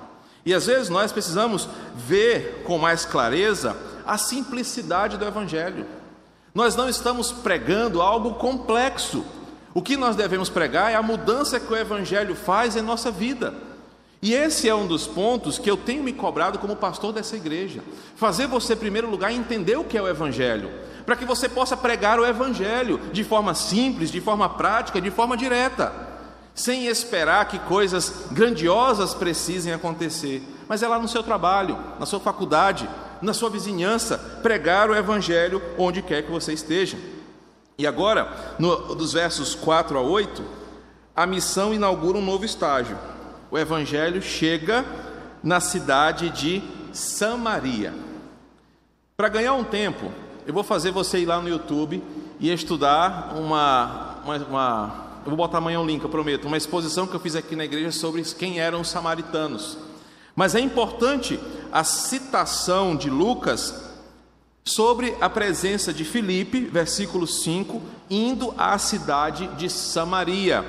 E 0.45 0.55
às 0.55 0.67
vezes 0.67 0.89
nós 0.89 1.13
precisamos 1.13 1.69
ver 1.95 2.63
com 2.65 2.79
mais 2.79 3.05
clareza 3.05 3.77
a 4.07 4.17
simplicidade 4.17 5.17
do 5.17 5.25
Evangelho. 5.25 5.87
Nós 6.55 6.75
não 6.77 6.89
estamos 6.89 7.33
pregando 7.33 8.01
algo 8.01 8.35
complexo. 8.35 9.25
O 9.75 9.83
que 9.83 9.97
nós 9.97 10.17
devemos 10.17 10.49
pregar 10.49 10.91
é 10.91 10.95
a 10.95 11.03
mudança 11.03 11.61
que 11.61 11.71
o 11.73 11.77
Evangelho 11.77 12.35
faz 12.35 12.77
em 12.77 12.83
nossa 12.83 13.11
vida. 13.11 13.53
E 14.23 14.33
esse 14.33 14.69
é 14.69 14.75
um 14.75 14.87
dos 14.87 15.07
pontos 15.07 15.59
que 15.59 15.71
eu 15.71 15.77
tenho 15.77 16.03
me 16.03 16.13
cobrado 16.13 16.59
como 16.59 16.75
pastor 16.75 17.13
dessa 17.13 17.37
igreja. 17.37 17.83
Fazer 18.17 18.47
você, 18.47 18.73
em 18.73 18.77
primeiro 18.79 19.11
lugar, 19.11 19.31
entender 19.33 19.77
o 19.77 19.85
que 19.85 19.99
é 19.99 20.03
o 20.03 20.09
Evangelho, 20.09 20.71
para 21.05 21.17
que 21.17 21.25
você 21.25 21.49
possa 21.49 21.77
pregar 21.77 22.19
o 22.19 22.25
Evangelho 22.25 22.99
de 23.13 23.23
forma 23.23 23.55
simples, 23.55 24.11
de 24.11 24.21
forma 24.21 24.49
prática, 24.49 25.01
de 25.01 25.11
forma 25.11 25.37
direta, 25.37 25.93
sem 26.55 26.87
esperar 26.87 27.47
que 27.47 27.59
coisas 27.59 28.29
grandiosas 28.33 29.15
precisem 29.15 29.75
acontecer, 29.75 30.43
mas 30.67 30.83
é 30.83 30.89
lá 30.89 30.99
no 30.99 31.07
seu 31.07 31.23
trabalho, 31.23 31.79
na 32.01 32.07
sua 32.07 32.19
faculdade, 32.19 32.89
na 33.21 33.33
sua 33.33 33.51
vizinhança, 33.51 34.19
pregar 34.43 34.91
o 34.91 34.95
Evangelho 34.95 35.63
onde 35.79 36.03
quer 36.03 36.23
que 36.23 36.31
você 36.31 36.53
esteja. 36.53 36.97
E 37.79 37.87
agora, 37.87 38.55
no, 38.59 38.95
dos 38.95 39.13
versos 39.13 39.55
4 39.55 39.99
a 39.99 40.01
8, 40.01 40.43
a 41.15 41.27
missão 41.27 41.75
inaugura 41.75 42.19
um 42.19 42.25
novo 42.25 42.45
estágio. 42.45 42.99
O 43.51 43.59
Evangelho 43.59 44.21
chega 44.23 44.85
na 45.43 45.61
cidade 45.61 46.31
de 46.31 46.63
Samaria. 46.93 47.95
Para 49.17 49.29
ganhar 49.29 49.55
um 49.55 49.65
tempo, 49.65 50.11
eu 50.47 50.53
vou 50.53 50.63
fazer 50.63 50.91
você 50.91 51.19
ir 51.19 51.27
lá 51.27 51.41
no 51.41 51.49
YouTube 51.49 52.03
e 52.39 52.53
estudar 52.53 53.35
uma, 53.37 54.21
uma, 54.25 54.37
uma, 54.37 55.07
eu 55.25 55.31
vou 55.31 55.37
botar 55.37 55.59
amanhã 55.59 55.81
um 55.81 55.87
link, 55.87 56.03
eu 56.03 56.09
prometo, 56.09 56.47
uma 56.47 56.57
exposição 56.57 57.07
que 57.07 57.15
eu 57.15 57.21
fiz 57.21 57.35
aqui 57.35 57.57
na 57.57 57.65
igreja 57.65 57.93
sobre 57.93 58.23
quem 58.23 58.61
eram 58.61 58.81
os 58.81 58.89
samaritanos. 58.89 59.79
Mas 60.37 60.55
é 60.55 60.61
importante 60.61 61.41
a 61.73 61.83
citação 61.83 62.95
de 62.95 63.09
Lucas 63.09 63.75
sobre 64.63 65.17
a 65.21 65.31
presença 65.31 65.93
de 65.93 66.05
Filipe, 66.05 66.61
versículo 66.61 67.27
5, 67.27 67.81
indo 68.11 68.55
à 68.59 68.77
cidade 68.77 69.47
de 69.57 69.71
Samaria, 69.71 70.65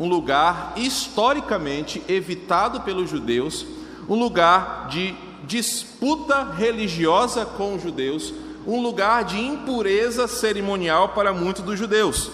um 0.00 0.08
lugar 0.08 0.72
historicamente 0.76 2.02
evitado 2.08 2.80
pelos 2.80 3.08
judeus, 3.08 3.64
um 4.08 4.16
lugar 4.16 4.88
de 4.88 5.14
disputa 5.44 6.44
religiosa 6.44 7.44
com 7.44 7.74
os 7.74 7.82
judeus, 7.82 8.32
um 8.66 8.80
lugar 8.80 9.24
de 9.24 9.38
impureza 9.38 10.26
cerimonial 10.26 11.10
para 11.10 11.32
muitos 11.32 11.62
dos 11.62 11.78
judeus. 11.78 12.30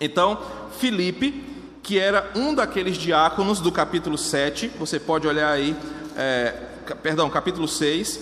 Então, 0.00 0.38
Filipe, 0.78 1.44
que 1.82 1.98
era 1.98 2.30
um 2.34 2.54
daqueles 2.54 2.96
diáconos 2.96 3.60
do 3.60 3.70
capítulo 3.70 4.18
7, 4.18 4.68
você 4.78 4.98
pode 4.98 5.26
olhar 5.26 5.50
aí, 5.50 5.76
é, 6.16 6.50
perdão, 7.02 7.28
capítulo 7.28 7.68
6, 7.68 8.20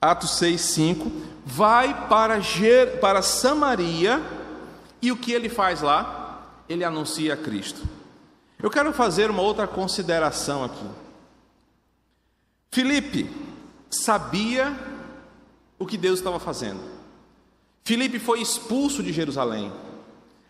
Atos 0.00 0.38
6, 0.38 0.60
5, 0.60 1.12
vai 1.44 2.08
para, 2.08 2.38
Ger, 2.40 3.00
para 3.00 3.22
Samaria 3.22 4.22
e 5.00 5.10
o 5.10 5.16
que 5.16 5.32
ele 5.32 5.48
faz 5.48 5.80
lá? 5.80 6.46
Ele 6.68 6.84
anuncia 6.84 7.34
a 7.34 7.36
Cristo. 7.36 7.82
Eu 8.62 8.70
quero 8.70 8.92
fazer 8.92 9.30
uma 9.30 9.42
outra 9.42 9.66
consideração 9.66 10.64
aqui. 10.64 10.86
Filipe 12.70 13.30
sabia 13.90 14.76
o 15.78 15.86
que 15.86 15.96
Deus 15.96 16.18
estava 16.18 16.38
fazendo. 16.38 16.80
Filipe 17.84 18.18
foi 18.18 18.42
expulso 18.42 19.02
de 19.02 19.12
Jerusalém, 19.12 19.72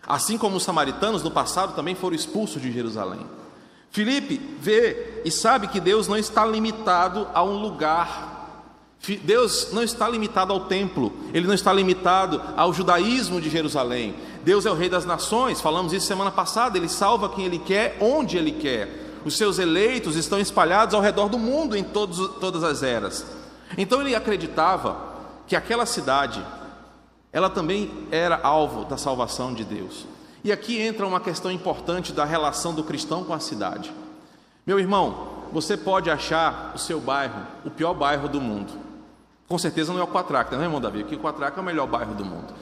assim 0.05 0.37
como 0.37 0.57
os 0.57 0.65
samaritanos 0.65 1.23
no 1.23 1.31
passado 1.31 1.77
também 1.77 1.95
foram 1.95 2.17
expulsos 2.17 2.61
de 2.61 2.73
Jerusalém. 2.73 3.25
Filipe 3.91 4.41
vê 4.61 5.23
e 5.25 5.31
sabe 5.31 5.69
que 5.69 5.81
Deus 5.81 6.09
não 6.09 6.17
está 6.17 6.45
limitado 6.45 7.27
a 7.33 7.43
um 7.43 7.59
lugar. 7.59 8.37
Deus 9.23 9.69
não 9.73 9.83
está 9.83 10.09
limitado 10.09 10.53
ao 10.53 10.61
templo, 10.61 11.13
ele 11.33 11.47
não 11.47 11.55
está 11.55 11.73
limitado 11.73 12.43
ao 12.57 12.73
judaísmo 12.73 13.41
de 13.41 13.49
Jerusalém. 13.49 14.15
Deus 14.45 14.67
é 14.67 14.71
o 14.71 14.75
rei 14.75 14.89
das 14.89 15.05
nações, 15.05 15.61
falamos 15.61 15.93
isso 15.93 16.07
semana 16.07 16.31
passada, 16.31 16.77
ele 16.77 16.89
salva 16.89 17.29
quem 17.29 17.45
ele 17.45 17.59
quer, 17.59 17.97
onde 18.01 18.37
ele 18.37 18.53
quer. 18.53 19.21
Os 19.25 19.37
seus 19.37 19.59
eleitos 19.59 20.17
estão 20.17 20.39
espalhados 20.41 20.95
ao 20.95 21.01
redor 21.01 21.29
do 21.29 21.39
mundo 21.39 21.77
em 21.77 21.85
todos, 21.85 22.39
todas 22.39 22.65
as 22.65 22.83
eras. 22.83 23.25
Então 23.77 24.01
ele 24.01 24.15
acreditava 24.15 24.97
que 25.47 25.57
aquela 25.57 25.87
cidade, 25.87 26.45
ela 27.33 27.49
também 27.49 27.91
era 28.11 28.41
alvo 28.43 28.85
da 28.85 28.97
salvação 28.97 29.55
de 29.55 29.65
Deus. 29.65 30.07
E 30.45 30.53
aqui 30.53 30.81
entra 30.81 31.07
uma 31.07 31.21
questão 31.21 31.51
importante 31.51 32.13
da 32.13 32.25
relação 32.25 32.75
do 32.75 32.85
cristão 32.85 33.25
com 33.25 33.33
a 33.33 33.41
cidade. 33.41 33.93
Meu 34.67 34.79
irmão, 34.79 35.29
você 35.53 35.77
pode 35.77 36.11
achar 36.11 36.73
o 36.75 36.79
seu 36.79 37.01
bairro 37.01 37.41
o 37.65 37.71
pior 37.71 37.95
bairro 37.95 38.29
do 38.29 38.41
mundo. 38.41 38.73
Com 39.49 39.57
certeza 39.57 39.93
não 39.93 40.01
é 40.01 40.03
o 40.03 40.09
Quatraca, 40.09 40.55
não 40.57 40.63
é, 40.63 40.67
irmão 40.67 40.81
Davi? 40.81 41.01
Porque 41.01 41.17
o 41.17 41.21
Quatraca 41.21 41.59
é 41.59 41.63
o 41.63 41.65
melhor 41.65 41.87
bairro 41.87 42.15
do 42.15 42.25
mundo. 42.25 42.53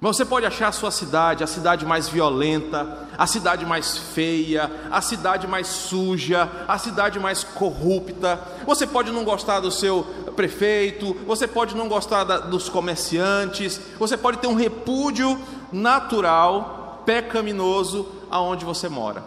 Mas 0.00 0.16
você 0.16 0.24
pode 0.24 0.44
achar 0.44 0.68
a 0.68 0.72
sua 0.72 0.90
cidade, 0.90 1.42
a 1.42 1.46
cidade 1.46 1.86
mais 1.86 2.08
violenta, 2.08 3.08
a 3.16 3.26
cidade 3.26 3.64
mais 3.64 3.96
feia, 3.96 4.70
a 4.90 5.00
cidade 5.00 5.46
mais 5.46 5.66
suja, 5.66 6.48
a 6.68 6.78
cidade 6.78 7.18
mais 7.18 7.42
corrupta. 7.42 8.38
Você 8.66 8.86
pode 8.86 9.10
não 9.10 9.24
gostar 9.24 9.60
do 9.60 9.70
seu 9.70 10.04
prefeito, 10.36 11.14
você 11.26 11.48
pode 11.48 11.74
não 11.74 11.88
gostar 11.88 12.24
da, 12.24 12.38
dos 12.38 12.68
comerciantes, 12.68 13.80
você 13.98 14.16
pode 14.18 14.38
ter 14.38 14.46
um 14.46 14.54
repúdio 14.54 15.40
natural, 15.72 16.85
pecaminoso, 17.06 18.06
aonde 18.30 18.64
você 18.64 18.88
mora. 18.88 19.24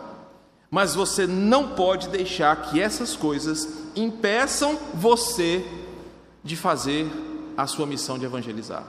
Mas 0.69 0.93
você 0.93 1.25
não 1.25 1.69
pode 1.69 2.09
deixar 2.09 2.55
que 2.63 2.79
essas 2.79 3.15
coisas 3.15 3.67
impeçam 3.95 4.77
você 4.93 5.65
de 6.43 6.55
fazer 6.55 7.09
a 7.57 7.65
sua 7.65 7.87
missão 7.87 8.19
de 8.19 8.25
evangelizar. 8.25 8.83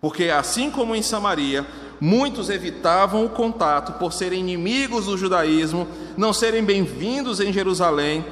Porque 0.00 0.30
assim 0.30 0.70
como 0.70 0.94
em 0.94 1.02
Samaria, 1.02 1.66
muitos 2.00 2.48
evitavam 2.48 3.24
o 3.24 3.30
contato 3.30 3.98
por 3.98 4.12
serem 4.12 4.40
inimigos 4.40 5.06
do 5.06 5.18
judaísmo, 5.18 5.88
não 6.16 6.32
serem 6.32 6.64
bem-vindos 6.64 7.40
em 7.40 7.52
Jerusalém, 7.52 8.24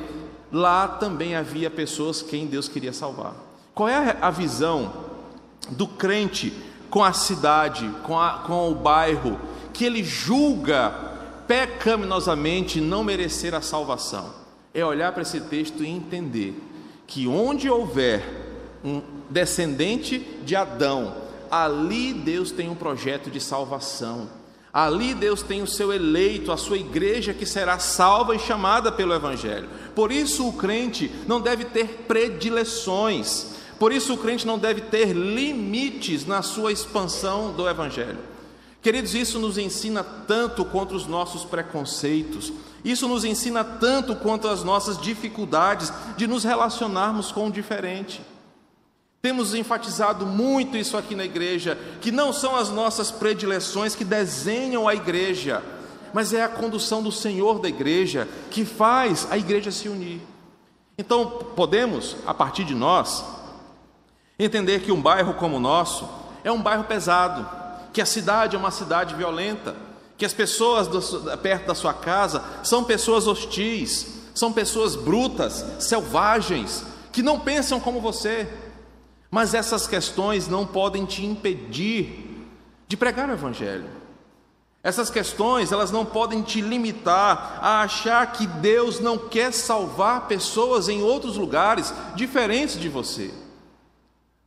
lá 0.53 0.87
também 0.87 1.35
havia 1.35 1.69
pessoas 1.69 2.23
quem 2.23 2.47
Deus 2.47 2.69
queria 2.69 2.93
salvar. 2.93 3.35
Qual 3.75 3.89
é 3.89 4.17
a 4.21 4.31
visão 4.31 4.93
do 5.71 5.87
crente 5.87 6.53
com 6.89 7.03
a 7.03 7.13
cidade, 7.13 7.91
com, 8.05 8.19
a, 8.19 8.45
com 8.47 8.71
o 8.71 8.75
bairro, 8.75 9.39
que 9.77 9.85
ele 9.85 10.03
julga 10.03 10.91
pecaminosamente 11.47 12.81
não 12.81 13.05
merecer 13.05 13.55
a 13.55 13.61
salvação? 13.61 14.33
É 14.73 14.85
olhar 14.85 15.13
para 15.13 15.23
esse 15.23 15.41
texto 15.43 15.85
e 15.85 15.89
entender 15.89 16.55
que 17.07 17.27
onde 17.27 17.69
houver 17.69 18.23
um 18.83 19.03
descendente 19.29 20.19
de 20.45 20.57
Adão, 20.57 21.15
ali 21.51 22.15
Deus 22.15 22.51
tem 22.51 22.71
um 22.71 22.75
projeto 22.75 23.31
de 23.31 23.39
salvação. 23.39 24.29
Ali 24.73 25.15
Deus 25.15 25.43
tem 25.43 25.63
o 25.63 25.67
seu 25.67 25.93
eleito, 25.93 26.53
a 26.53 26.57
sua 26.57 26.79
igreja 26.79 27.35
que 27.35 27.47
será 27.47 27.79
salva 27.79 28.35
e 28.35 28.39
chamada 28.39 28.91
pelo 28.91 29.15
Evangelho. 29.15 29.69
Por 29.95 30.11
isso 30.11 30.49
o 30.49 30.53
crente 30.55 31.11
não 31.27 31.41
deve 31.41 31.65
ter 31.65 32.05
predileções, 32.07 33.47
por 33.79 33.93
isso 33.93 34.15
o 34.15 34.19
crente 34.19 34.47
não 34.47 34.59
deve 34.59 34.83
ter 34.83 35.13
limites 35.13 36.27
na 36.27 36.41
sua 36.43 36.73
expansão 36.73 37.53
do 37.53 37.69
Evangelho. 37.69 38.36
Queridos, 38.87 39.17
isso 39.17 39.41
nos 39.41 39.59
ensina 39.59 40.05
tanto 40.05 40.65
contra 40.65 40.97
os 40.97 41.09
nossos 41.09 41.45
preconceitos, 41.45 42.53
isso 42.85 43.09
nos 43.09 43.25
ensina 43.25 43.65
tanto 43.65 44.15
quanto 44.15 44.47
as 44.47 44.63
nossas 44.63 44.97
dificuldades 44.97 45.93
de 46.17 46.29
nos 46.29 46.45
relacionarmos 46.45 47.33
com 47.33 47.49
o 47.49 47.51
diferente. 47.51 48.23
Temos 49.21 49.55
enfatizado 49.55 50.25
muito 50.25 50.77
isso 50.77 50.97
aqui 50.97 51.17
na 51.17 51.25
igreja, 51.25 51.77
que 52.01 52.13
não 52.13 52.33
são 52.33 52.55
as 52.55 52.71
nossas 52.71 53.11
predileções 53.11 53.97
que 53.97 54.05
desenham 54.05 54.87
a 54.87 54.95
igreja, 54.95 55.65
mas 56.15 56.33
é 56.33 56.45
a 56.45 56.49
condução 56.49 57.03
do 57.03 57.11
Senhor 57.11 57.59
da 57.59 57.69
igreja 57.69 58.29
que 58.53 58.65
faz 58.65 59.27
a 59.33 59.37
igreja 59.37 59.73
se 59.73 59.89
unir. 59.89 60.21
Então, 60.97 61.27
podemos, 61.57 62.15
a 62.25 62.33
partir 62.33 62.63
de 62.63 62.73
nós, 62.77 63.25
entender 64.39 64.83
que 64.83 64.93
um 64.93 65.03
bairro 65.03 65.35
como 65.35 65.57
o 65.57 65.61
nosso 65.61 66.09
é 66.45 66.53
um 66.53 66.63
bairro 66.63 66.85
pesado, 66.85 67.66
que 67.97 68.03
a 68.03 68.05
cidade 68.05 68.55
é 68.55 68.59
uma 68.59 68.71
cidade 68.71 69.15
violenta, 69.15 69.75
que 70.19 70.27
as 70.27 70.35
pessoas 70.35 70.87
do, 70.87 71.01
perto 71.39 71.69
da 71.69 71.75
sua 71.75 71.95
casa 71.95 72.45
são 72.63 72.85
pessoas 72.85 73.27
hostis, 73.27 74.07
são 74.35 74.53
pessoas 74.53 74.95
brutas, 74.95 75.65
selvagens, 75.79 76.85
que 77.11 77.23
não 77.23 77.41
pensam 77.41 77.81
como 77.81 77.99
você, 77.99 78.47
mas 79.31 79.55
essas 79.55 79.87
questões 79.87 80.47
não 80.47 80.67
podem 80.67 81.07
te 81.07 81.25
impedir 81.25 82.47
de 82.87 82.99
pregar 82.99 83.31
o 83.31 83.33
evangelho. 83.33 83.89
Essas 84.83 85.09
questões, 85.09 85.73
elas 85.73 85.91
não 85.91 86.05
podem 86.05 86.43
te 86.43 86.61
limitar 86.61 87.61
a 87.63 87.81
achar 87.81 88.31
que 88.31 88.47
Deus 88.47 89.01
não 89.01 89.17
quer 89.17 89.55
salvar 89.55 90.29
pessoas 90.29 90.91
em 90.91 91.03
outros 91.03 91.39
lugares 91.39 91.95
diferentes 92.15 92.79
de 92.79 92.91
você. 92.91 93.33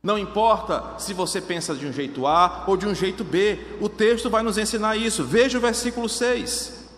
Não 0.02 0.18
importa 0.18 0.98
se 0.98 1.12
você 1.12 1.40
pensa 1.40 1.74
de 1.74 1.86
um 1.86 1.92
jeito 1.92 2.26
A 2.26 2.64
ou 2.66 2.76
de 2.76 2.86
um 2.86 2.94
jeito 2.94 3.22
B, 3.22 3.58
o 3.80 3.88
texto 3.88 4.30
vai 4.30 4.42
nos 4.42 4.56
ensinar 4.56 4.96
isso. 4.96 5.24
Veja 5.24 5.58
o 5.58 5.60
versículo 5.60 6.08
6. 6.08 6.88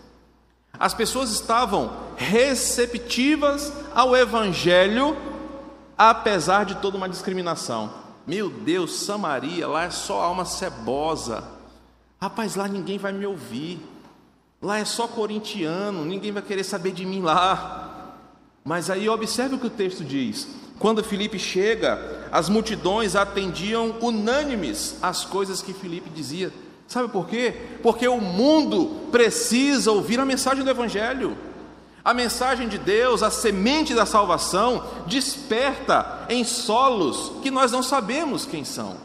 As 0.79 0.95
pessoas 0.95 1.31
estavam 1.31 1.93
receptivas 2.17 3.73
ao 3.95 4.17
evangelho 4.17 5.17
apesar 5.99 6.65
de 6.65 6.77
toda 6.77 6.97
uma 6.97 7.09
discriminação. 7.09 7.93
Meu 8.27 8.49
Deus, 8.49 8.93
Samaria, 9.01 9.67
lá 9.67 9.85
é 9.85 9.91
só 9.91 10.21
alma 10.21 10.45
cebosa. 10.45 11.45
Rapaz, 12.21 12.55
lá 12.55 12.69
ninguém 12.69 12.99
vai 12.99 13.13
me 13.13 13.27
ouvir. 13.27 13.81
Lá 14.61 14.79
é 14.79 14.85
só 14.85 15.09
corintiano, 15.09 16.05
ninguém 16.05 16.31
vai 16.31 16.43
querer 16.43 16.63
saber 16.63 16.93
de 16.93 17.05
mim 17.05 17.21
lá. 17.21 18.17
Mas 18.65 18.91
aí 18.91 19.09
observe 19.09 19.57
o 19.57 19.59
que 19.59 19.67
o 19.67 19.71
texto 19.71 20.05
diz. 20.05 20.49
Quando 20.79 21.03
Filipe 21.03 21.39
chega, 21.39 22.22
as 22.33 22.49
multidões 22.49 23.15
atendiam 23.15 23.97
unânimes 24.01 24.97
às 25.03 25.23
coisas 25.23 25.61
que 25.61 25.75
Filipe 25.75 26.09
dizia. 26.09 26.51
Sabe 26.89 27.09
por 27.09 27.29
quê? 27.29 27.55
Porque 27.83 28.09
o 28.09 28.23
mundo 28.23 29.09
precisa 29.13 29.93
ouvir 29.93 30.19
a 30.19 30.25
mensagem 30.25 30.65
do 30.65 30.71
Evangelho. 30.71 31.37
A 32.03 32.15
mensagem 32.15 32.69
de 32.69 32.79
Deus, 32.79 33.23
a 33.23 33.31
semente 33.31 33.95
da 33.95 34.07
salvação, 34.07 34.83
desperta 35.07 36.25
em 36.31 36.43
solos 36.43 37.33
que 37.43 37.51
nós 37.51 37.71
não 37.71 37.83
sabemos 37.83 38.47
quem 38.47 38.65
são. 38.65 38.97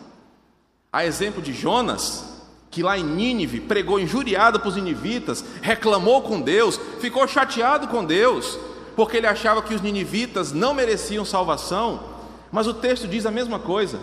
A 0.91 1.05
exemplo 1.05 1.41
de 1.41 1.51
Jonas, 1.51 2.23
que 2.71 2.81
lá 2.81 2.97
em 2.97 3.03
Nínive 3.03 3.59
pregou 3.59 3.99
injuriado 3.99 4.57
para 4.57 4.69
os 4.69 4.75
ninivitas, 4.77 5.43
reclamou 5.61 6.21
com 6.21 6.39
Deus, 6.39 6.79
ficou 7.01 7.27
chateado 7.27 7.89
com 7.89 8.05
Deus, 8.05 8.57
porque 8.95 9.17
ele 9.17 9.27
achava 9.27 9.61
que 9.61 9.75
os 9.75 9.81
ninivitas 9.81 10.53
não 10.53 10.73
mereciam 10.73 11.25
salvação, 11.25 12.16
mas 12.51 12.67
o 12.67 12.73
texto 12.73 13.07
diz 13.07 13.25
a 13.25 13.31
mesma 13.31 13.59
coisa. 13.59 13.99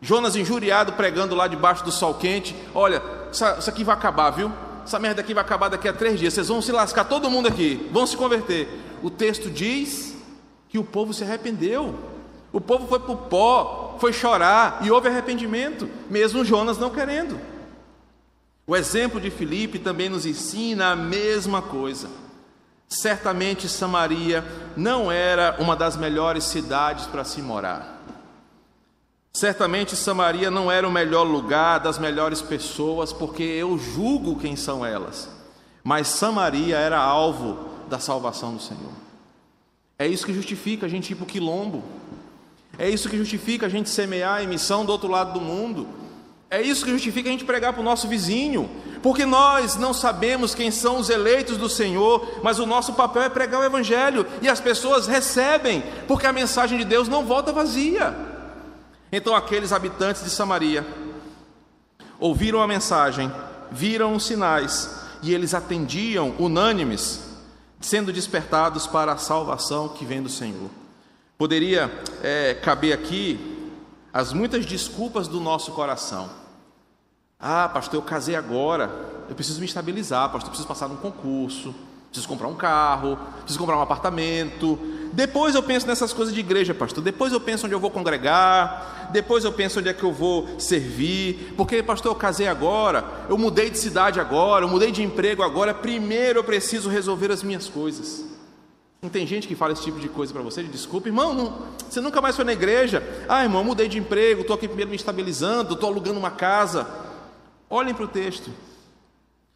Jonas 0.00 0.36
injuriado 0.36 0.92
pregando 0.92 1.34
lá 1.34 1.46
debaixo 1.46 1.84
do 1.84 1.92
sol 1.92 2.14
quente: 2.14 2.54
Olha, 2.74 3.02
isso 3.30 3.70
aqui 3.70 3.84
vai 3.84 3.94
acabar, 3.94 4.30
viu? 4.30 4.50
essa 4.84 4.98
merda 4.98 5.20
aqui 5.20 5.32
vai 5.32 5.42
acabar 5.42 5.68
daqui 5.68 5.88
a 5.88 5.92
três 5.92 6.18
dias, 6.18 6.34
vocês 6.34 6.48
vão 6.48 6.60
se 6.60 6.72
lascar 6.72 7.04
todo 7.04 7.30
mundo 7.30 7.48
aqui, 7.48 7.88
vão 7.92 8.06
se 8.06 8.16
converter. 8.16 8.68
O 9.02 9.10
texto 9.10 9.50
diz 9.50 10.16
que 10.68 10.78
o 10.78 10.84
povo 10.84 11.14
se 11.14 11.24
arrependeu, 11.24 11.94
o 12.52 12.60
povo 12.60 12.86
foi 12.86 12.98
para 12.98 13.12
o 13.12 13.16
pó, 13.16 13.96
foi 13.98 14.12
chorar 14.12 14.80
e 14.82 14.90
houve 14.90 15.08
arrependimento, 15.08 15.88
mesmo 16.10 16.44
Jonas 16.44 16.78
não 16.78 16.90
querendo. 16.90 17.38
O 18.66 18.76
exemplo 18.76 19.20
de 19.20 19.30
Filipe 19.30 19.78
também 19.78 20.08
nos 20.08 20.26
ensina 20.26 20.92
a 20.92 20.96
mesma 20.96 21.62
coisa. 21.62 22.08
Certamente 22.92 23.70
Samaria 23.70 24.44
não 24.76 25.10
era 25.10 25.56
uma 25.58 25.74
das 25.74 25.96
melhores 25.96 26.44
cidades 26.44 27.06
para 27.06 27.24
se 27.24 27.40
morar. 27.40 28.02
Certamente 29.32 29.96
Samaria 29.96 30.50
não 30.50 30.70
era 30.70 30.86
o 30.86 30.92
melhor 30.92 31.22
lugar 31.22 31.80
das 31.80 31.98
melhores 31.98 32.42
pessoas, 32.42 33.10
porque 33.10 33.42
eu 33.42 33.78
julgo 33.78 34.38
quem 34.38 34.56
são 34.56 34.84
elas. 34.84 35.30
Mas 35.82 36.06
Samaria 36.08 36.76
era 36.76 36.98
alvo 36.98 37.66
da 37.88 37.98
salvação 37.98 38.54
do 38.56 38.60
Senhor. 38.60 38.92
É 39.98 40.06
isso 40.06 40.26
que 40.26 40.34
justifica 40.34 40.84
a 40.84 40.88
gente 40.88 41.12
ir 41.12 41.14
para 41.14 41.24
o 41.24 41.26
quilombo. 41.26 41.82
É 42.78 42.90
isso 42.90 43.08
que 43.08 43.16
justifica 43.16 43.64
a 43.64 43.70
gente 43.70 43.88
semear 43.88 44.42
em 44.42 44.46
missão 44.46 44.84
do 44.84 44.92
outro 44.92 45.08
lado 45.08 45.32
do 45.32 45.40
mundo. 45.40 45.88
É 46.52 46.60
isso 46.60 46.84
que 46.84 46.90
justifica 46.90 47.30
a 47.30 47.32
gente 47.32 47.46
pregar 47.46 47.72
para 47.72 47.80
o 47.80 47.84
nosso 47.84 48.06
vizinho. 48.06 48.68
Porque 49.02 49.24
nós 49.24 49.76
não 49.76 49.94
sabemos 49.94 50.54
quem 50.54 50.70
são 50.70 50.98
os 50.98 51.08
eleitos 51.08 51.56
do 51.56 51.66
Senhor, 51.66 52.40
mas 52.42 52.58
o 52.58 52.66
nosso 52.66 52.92
papel 52.92 53.22
é 53.22 53.30
pregar 53.30 53.62
o 53.62 53.64
Evangelho. 53.64 54.26
E 54.42 54.50
as 54.50 54.60
pessoas 54.60 55.06
recebem, 55.06 55.82
porque 56.06 56.26
a 56.26 56.32
mensagem 56.32 56.76
de 56.76 56.84
Deus 56.84 57.08
não 57.08 57.24
volta 57.24 57.54
vazia. 57.54 58.14
Então 59.10 59.34
aqueles 59.34 59.72
habitantes 59.72 60.22
de 60.22 60.28
Samaria 60.28 60.86
ouviram 62.20 62.60
a 62.60 62.68
mensagem, 62.68 63.32
viram 63.70 64.12
os 64.14 64.26
sinais 64.26 64.90
e 65.22 65.32
eles 65.32 65.54
atendiam 65.54 66.34
unânimes, 66.38 67.20
sendo 67.80 68.12
despertados 68.12 68.86
para 68.86 69.12
a 69.12 69.16
salvação 69.16 69.88
que 69.88 70.04
vem 70.04 70.22
do 70.22 70.28
Senhor. 70.28 70.68
Poderia 71.38 71.90
é, 72.22 72.52
caber 72.52 72.92
aqui 72.92 73.40
as 74.12 74.34
muitas 74.34 74.66
desculpas 74.66 75.26
do 75.26 75.40
nosso 75.40 75.72
coração. 75.72 76.41
Ah, 77.42 77.68
pastor, 77.68 77.96
eu 77.96 78.02
casei 78.02 78.36
agora, 78.36 78.88
eu 79.28 79.34
preciso 79.34 79.58
me 79.58 79.66
estabilizar, 79.66 80.30
pastor, 80.30 80.44
eu 80.44 80.50
preciso 80.50 80.68
passar 80.68 80.88
num 80.88 80.94
concurso, 80.94 81.74
preciso 82.08 82.28
comprar 82.28 82.46
um 82.46 82.54
carro, 82.54 83.18
preciso 83.40 83.58
comprar 83.58 83.76
um 83.76 83.82
apartamento, 83.82 84.78
Depois 85.12 85.54
eu 85.54 85.62
penso 85.62 85.86
nessas 85.86 86.12
coisas 86.12 86.32
de 86.32 86.40
igreja, 86.40 86.72
pastor. 86.72 87.04
Depois 87.04 87.32
eu 87.32 87.40
penso 87.40 87.66
onde 87.66 87.74
eu 87.74 87.80
vou 87.80 87.90
congregar. 87.90 89.10
Depois 89.12 89.44
eu 89.44 89.52
penso 89.52 89.78
onde 89.78 89.90
é 89.90 89.92
que 89.92 90.02
eu 90.02 90.12
vou 90.12 90.58
servir. 90.58 91.52
Porque, 91.54 91.82
pastor, 91.82 92.12
eu 92.12 92.16
casei 92.16 92.48
agora. 92.48 93.04
Eu 93.28 93.36
mudei 93.36 93.68
de 93.68 93.78
cidade 93.78 94.18
agora. 94.18 94.64
Eu 94.64 94.70
mudei 94.70 94.90
de 94.90 95.02
emprego 95.02 95.42
agora. 95.42 95.74
Primeiro 95.74 96.38
eu 96.38 96.44
preciso 96.44 96.88
resolver 96.88 97.30
as 97.30 97.42
minhas 97.42 97.68
coisas. 97.68 98.24
Não 99.02 99.10
tem 99.10 99.26
gente 99.26 99.46
que 99.46 99.54
fala 99.54 99.74
esse 99.74 99.82
tipo 99.82 100.00
de 100.00 100.08
coisa 100.08 100.32
para 100.32 100.42
você, 100.42 100.62
de 100.62 100.68
desculpa, 100.68 101.08
irmão, 101.08 101.34
não, 101.34 101.58
você 101.90 102.00
nunca 102.00 102.20
mais 102.20 102.36
foi 102.36 102.44
na 102.44 102.52
igreja. 102.52 103.02
Ah, 103.28 103.42
irmão, 103.42 103.64
mudei 103.64 103.88
de 103.88 103.98
emprego, 103.98 104.42
estou 104.42 104.54
aqui 104.54 104.68
primeiro 104.68 104.90
me 104.90 104.96
estabilizando, 104.96 105.74
estou 105.74 105.90
alugando 105.90 106.20
uma 106.20 106.30
casa. 106.30 106.86
Olhem 107.74 107.94
para 107.94 108.04
o 108.04 108.08
texto. 108.08 108.50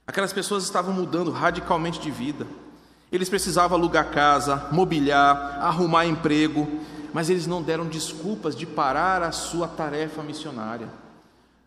Aquelas 0.07 0.33
pessoas 0.33 0.65
estavam 0.65 0.95
mudando 0.95 1.31
radicalmente 1.31 2.01
de 2.01 2.11
vida. 2.11 2.47
Eles 3.13 3.29
precisavam 3.29 3.77
alugar 3.77 4.11
casa, 4.11 4.69
mobiliar, 4.73 5.59
arrumar 5.61 6.07
emprego, 6.07 6.67
mas 7.13 7.29
eles 7.29 7.47
não 7.47 7.61
deram 7.61 7.85
desculpas 7.85 8.57
de 8.57 8.65
parar 8.65 9.23
a 9.23 9.33
sua 9.33 9.69
tarefa 9.69 10.23
missionária. 10.23 10.89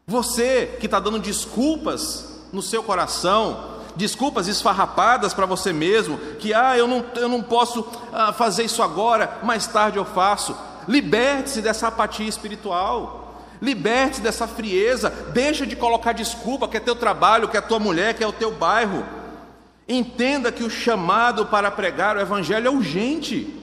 Você 0.08 0.76
que 0.80 0.88
está 0.88 1.00
dando 1.00 1.20
desculpas 1.20 2.42
no 2.52 2.64
seu 2.64 2.82
coração, 2.82 3.82
desculpas 3.96 4.48
esfarrapadas 4.48 5.36
para 5.36 5.46
você 5.46 5.72
mesmo, 5.72 6.18
que 6.40 6.52
ah, 6.52 6.76
eu 6.76 6.88
não, 6.88 7.06
eu 7.16 7.30
não 7.30 7.44
posso 7.44 7.88
ah, 8.12 8.34
fazer 8.34 8.64
isso 8.64 8.82
agora, 8.82 9.38
mais 9.44 9.68
tarde 9.68 10.00
eu 10.00 10.06
faço. 10.06 10.58
Liberte-se 10.88 11.62
dessa 11.62 11.90
apatia 11.90 12.28
espiritual. 12.28 13.19
Liberte-se 13.62 14.22
dessa 14.22 14.48
frieza, 14.48 15.10
deixa 15.34 15.66
de 15.66 15.76
colocar 15.76 16.14
desculpa 16.14 16.68
que 16.68 16.78
é 16.78 16.80
teu 16.80 16.96
trabalho, 16.96 17.50
que 17.50 17.58
é 17.58 17.62
tua 17.62 17.80
mulher, 17.80 18.14
que 18.14 18.24
é 18.24 18.28
o 18.28 18.34
teu 18.34 18.52
bairro. 18.52 19.06
Entenda 19.88 20.52
que 20.52 20.64
o 20.64 20.70
chamado 20.70 21.48
para 21.48 21.70
pregar 21.70 22.16
o 22.16 22.22
Evangelho 22.22 22.68
é 22.68 22.72
urgente. 22.72 23.54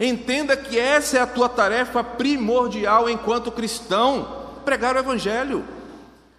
Entenda 0.00 0.56
que 0.56 0.78
essa 0.78 1.18
é 1.18 1.20
a 1.20 1.26
tua 1.26 1.48
tarefa 1.48 2.02
primordial 2.02 3.08
enquanto 3.08 3.52
cristão: 3.52 4.46
pregar 4.64 4.96
o 4.96 4.98
Evangelho. 4.98 5.64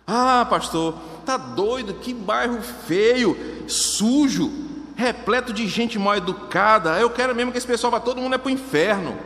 Ah, 0.06 0.46
pastor, 0.50 0.96
tá 1.26 1.38
doido? 1.38 1.94
Que 1.94 2.14
bairro 2.14 2.62
feio, 2.62 3.38
sujo, 3.68 4.52
repleto 4.96 5.54
de 5.54 5.68
gente 5.68 5.98
mal 5.98 6.16
educada. 6.16 7.00
Eu 7.00 7.10
quero 7.10 7.34
mesmo 7.34 7.52
que 7.52 7.58
esse 7.58 7.68
pessoal 7.68 7.92
vá 7.92 8.00
todo 8.00 8.20
mundo 8.20 8.36
é 8.36 8.38
para 8.38 8.50
o 8.50 8.52
inferno. 8.52 9.18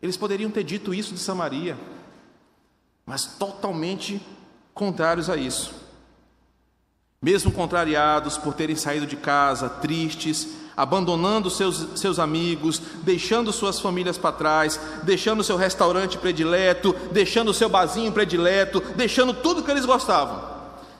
Eles 0.00 0.16
poderiam 0.16 0.50
ter 0.50 0.62
dito 0.62 0.94
isso 0.94 1.12
de 1.12 1.18
Samaria, 1.18 1.76
mas 3.08 3.24
totalmente 3.24 4.20
contrários 4.74 5.30
a 5.30 5.36
isso. 5.36 5.72
Mesmo 7.22 7.50
contrariados 7.50 8.36
por 8.36 8.52
terem 8.52 8.76
saído 8.76 9.06
de 9.06 9.16
casa, 9.16 9.66
tristes, 9.66 10.48
abandonando 10.76 11.48
seus, 11.48 11.98
seus 11.98 12.18
amigos, 12.18 12.80
deixando 13.02 13.50
suas 13.50 13.80
famílias 13.80 14.18
para 14.18 14.36
trás, 14.36 14.78
deixando 15.04 15.42
seu 15.42 15.56
restaurante 15.56 16.18
predileto, 16.18 16.94
deixando 17.10 17.54
seu 17.54 17.70
barzinho 17.70 18.12
predileto, 18.12 18.80
deixando 18.94 19.32
tudo 19.32 19.62
que 19.62 19.70
eles 19.70 19.86
gostavam. 19.86 20.58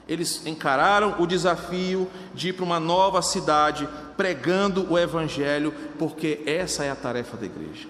Eles 0.08 0.46
encararam 0.46 1.16
o 1.18 1.26
desafio 1.26 2.10
de 2.34 2.48
ir 2.48 2.52
para 2.54 2.64
uma 2.64 2.80
nova 2.80 3.20
cidade, 3.20 3.86
pregando 4.16 4.90
o 4.90 4.98
Evangelho, 4.98 5.74
porque 5.98 6.42
essa 6.46 6.84
é 6.84 6.90
a 6.90 6.96
tarefa 6.96 7.36
da 7.36 7.44
igreja. 7.44 7.86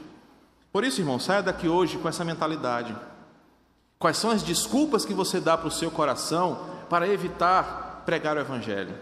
Por 0.73 0.83
isso, 0.83 1.01
irmão, 1.01 1.21
saia 1.21 1.41
daqui 1.41 1.69
hoje 1.69 1.99
com 1.99 2.09
essa 2.09 2.25
mentalidade. 2.25 2.95
Quais 3.99 4.17
são 4.17 4.31
as 4.31 4.43
desculpas 4.43 5.05
que 5.05 5.13
você 5.13 5.41
dá 5.41 5.59
para 5.59 5.67
o 5.67 5.73
seu 5.73 5.91
coração 5.91 6.61
para 6.89 7.09
evitar 7.09 8.05
pregar 8.07 8.37
o 8.37 8.41
Evangelho? 8.41 8.95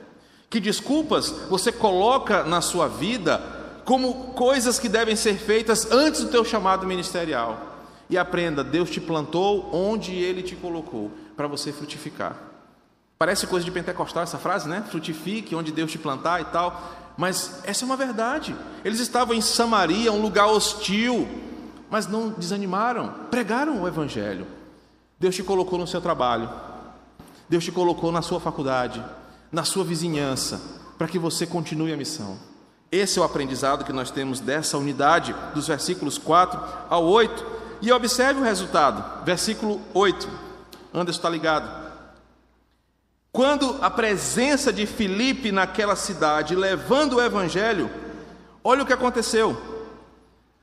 Que 0.48 0.58
desculpas 0.58 1.28
você 1.50 1.70
coloca 1.70 2.44
na 2.44 2.62
sua 2.62 2.88
vida 2.88 3.42
como 3.84 4.32
coisas 4.32 4.78
que 4.78 4.88
devem 4.88 5.14
ser 5.14 5.34
feitas 5.34 5.90
antes 5.92 6.22
do 6.22 6.30
teu 6.30 6.44
chamado 6.44 6.86
ministerial? 6.86 7.74
E 8.08 8.16
aprenda, 8.16 8.64
Deus 8.64 8.88
te 8.88 9.00
plantou 9.00 9.68
onde 9.72 10.14
Ele 10.14 10.42
te 10.42 10.56
colocou 10.56 11.10
para 11.36 11.46
você 11.46 11.72
frutificar. 11.72 12.36
Parece 13.18 13.46
coisa 13.46 13.64
de 13.64 13.70
pentecostal 13.70 14.22
essa 14.22 14.38
frase, 14.38 14.68
né? 14.68 14.82
Frutifique 14.88 15.54
onde 15.54 15.72
Deus 15.72 15.90
te 15.90 15.98
plantar 15.98 16.40
e 16.40 16.44
tal. 16.46 17.14
Mas 17.18 17.60
essa 17.64 17.84
é 17.84 17.86
uma 17.86 17.96
verdade. 17.96 18.54
Eles 18.84 19.00
estavam 19.00 19.34
em 19.34 19.40
Samaria, 19.40 20.12
um 20.12 20.22
lugar 20.22 20.46
hostil, 20.46 21.28
mas 21.90 22.06
não 22.06 22.28
desanimaram, 22.30 23.12
pregaram 23.30 23.82
o 23.82 23.88
Evangelho. 23.88 24.46
Deus 25.18 25.34
te 25.34 25.42
colocou 25.42 25.78
no 25.78 25.86
seu 25.86 26.00
trabalho, 26.00 26.50
Deus 27.48 27.64
te 27.64 27.72
colocou 27.72 28.12
na 28.12 28.22
sua 28.22 28.38
faculdade, 28.38 29.02
na 29.50 29.64
sua 29.64 29.84
vizinhança, 29.84 30.60
para 30.98 31.08
que 31.08 31.18
você 31.18 31.46
continue 31.46 31.92
a 31.92 31.96
missão. 31.96 32.38
Esse 32.90 33.18
é 33.18 33.22
o 33.22 33.24
aprendizado 33.24 33.84
que 33.84 33.92
nós 33.92 34.10
temos 34.10 34.40
dessa 34.40 34.78
unidade, 34.78 35.34
dos 35.54 35.66
versículos 35.66 36.18
4 36.18 36.60
ao 36.88 37.04
8. 37.04 37.44
E 37.82 37.92
observe 37.92 38.40
o 38.40 38.44
resultado, 38.44 39.24
versículo 39.24 39.80
8. 39.92 40.28
Anderson 40.94 41.18
está 41.18 41.28
ligado. 41.28 41.86
Quando 43.32 43.76
a 43.82 43.90
presença 43.90 44.72
de 44.72 44.86
Filipe 44.86 45.52
naquela 45.52 45.94
cidade, 45.94 46.54
levando 46.54 47.16
o 47.16 47.22
evangelho, 47.22 47.90
olha 48.64 48.82
o 48.82 48.86
que 48.86 48.94
aconteceu. 48.94 49.60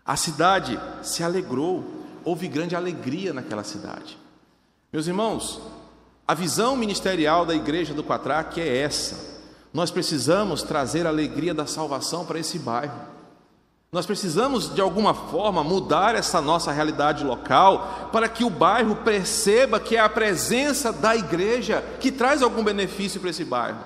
A 0.06 0.16
cidade 0.16 0.80
se 1.04 1.24
alegrou, 1.24 1.84
houve 2.24 2.48
grande 2.48 2.76
alegria 2.76 3.32
naquela 3.32 3.64
cidade. 3.64 4.18
Meus 4.94 5.08
irmãos, 5.08 5.60
a 6.28 6.36
visão 6.36 6.76
ministerial 6.76 7.48
da 7.48 7.56
igreja 7.56 7.96
do 7.96 8.04
Quatraque 8.04 8.62
é 8.62 8.78
essa. 8.78 9.42
Nós 9.74 9.90
precisamos 9.90 10.62
trazer 10.62 11.08
a 11.08 11.10
alegria 11.10 11.52
da 11.52 11.66
salvação 11.66 12.24
para 12.24 12.38
esse 12.38 12.60
bairro. 12.60 12.94
Nós 13.92 14.06
precisamos, 14.06 14.72
de 14.72 14.80
alguma 14.80 15.16
forma, 15.16 15.64
mudar 15.64 16.14
essa 16.14 16.40
nossa 16.40 16.72
realidade 16.72 17.24
local 17.24 18.10
para 18.12 18.30
que 18.30 18.44
o 18.44 18.52
bairro 18.52 18.98
perceba 18.98 19.80
que 19.80 19.96
é 19.96 20.00
a 20.00 20.08
presença 20.08 20.94
da 20.94 21.16
igreja 21.16 21.84
que 22.00 22.12
traz 22.12 22.44
algum 22.44 22.64
benefício 22.64 23.20
para 23.20 23.32
esse 23.32 23.44
bairro. 23.44 23.80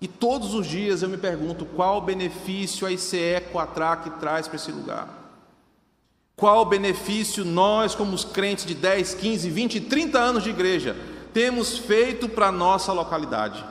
E 0.00 0.06
todos 0.06 0.54
os 0.54 0.68
dias 0.68 1.02
eu 1.02 1.08
me 1.08 1.16
pergunto 1.16 1.66
qual 1.66 2.00
benefício 2.00 2.86
a 2.86 2.92
ICE 2.92 3.42
Quatraque 3.52 4.08
traz 4.20 4.46
para 4.46 4.54
esse 4.54 4.70
lugar. 4.70 5.23
Qual 6.36 6.64
benefício 6.64 7.44
nós, 7.44 7.94
como 7.94 8.14
os 8.14 8.24
crentes 8.24 8.66
de 8.66 8.74
10, 8.74 9.14
15, 9.14 9.50
20, 9.50 9.80
30 9.82 10.18
anos 10.18 10.42
de 10.42 10.50
igreja, 10.50 10.96
temos 11.32 11.78
feito 11.78 12.28
para 12.28 12.48
a 12.48 12.52
nossa 12.52 12.92
localidade. 12.92 13.64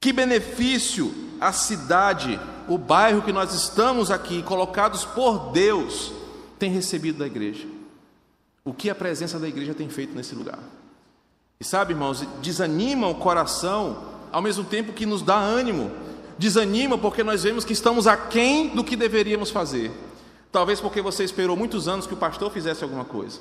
Que 0.00 0.12
benefício 0.12 1.14
a 1.40 1.52
cidade, 1.52 2.40
o 2.68 2.78
bairro 2.78 3.22
que 3.22 3.32
nós 3.32 3.54
estamos 3.54 4.10
aqui, 4.10 4.42
colocados 4.42 5.04
por 5.04 5.52
Deus, 5.52 6.12
tem 6.58 6.70
recebido 6.70 7.18
da 7.18 7.26
igreja? 7.26 7.66
O 8.64 8.72
que 8.72 8.88
a 8.88 8.94
presença 8.94 9.38
da 9.38 9.48
igreja 9.48 9.74
tem 9.74 9.88
feito 9.88 10.14
nesse 10.14 10.34
lugar? 10.34 10.58
E 11.60 11.64
sabe, 11.64 11.92
irmãos, 11.92 12.26
desanima 12.40 13.08
o 13.08 13.14
coração, 13.14 14.04
ao 14.32 14.42
mesmo 14.42 14.64
tempo 14.64 14.92
que 14.92 15.06
nos 15.06 15.22
dá 15.22 15.36
ânimo. 15.36 15.90
Desanima 16.38 16.98
porque 16.98 17.22
nós 17.22 17.42
vemos 17.42 17.64
que 17.64 17.72
estamos 17.72 18.06
aquém 18.06 18.68
do 18.68 18.82
que 18.82 18.96
deveríamos 18.96 19.50
fazer. 19.50 19.92
Talvez 20.52 20.80
porque 20.80 21.00
você 21.00 21.24
esperou 21.24 21.56
muitos 21.56 21.88
anos 21.88 22.06
que 22.06 22.12
o 22.12 22.18
pastor 22.18 22.52
fizesse 22.52 22.84
alguma 22.84 23.06
coisa. 23.06 23.40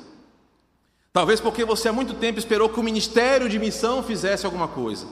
Talvez 1.12 1.41
porque 1.41 1.65
você 1.65 1.89
há 1.89 1.93
muito 1.93 2.13
tempo 2.13 2.39
esperou 2.39 2.69
que 2.69 2.80
o 2.80 2.84
ministério 2.84 3.50
de 3.50 3.60
missão 3.60 4.02
fizesse 4.02 4.45
alguma 4.45 4.69
coisa. 4.69 5.06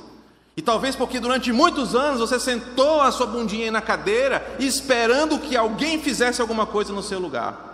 E 0.56 0.62
talvez 0.62 0.96
porque 0.96 1.20
durante 1.20 1.52
muitos 1.52 1.94
anos 1.96 2.22
você 2.22 2.40
sentou 2.40 3.02
a 3.02 3.12
sua 3.12 3.28
bundinha 3.28 3.70
na 3.70 3.82
cadeira 3.82 4.56
esperando 4.60 5.40
que 5.40 5.58
alguém 5.58 6.02
fizesse 6.02 6.42
alguma 6.42 6.66
coisa 6.66 6.94
no 6.94 7.04
seu 7.04 7.20
lugar. 7.20 7.68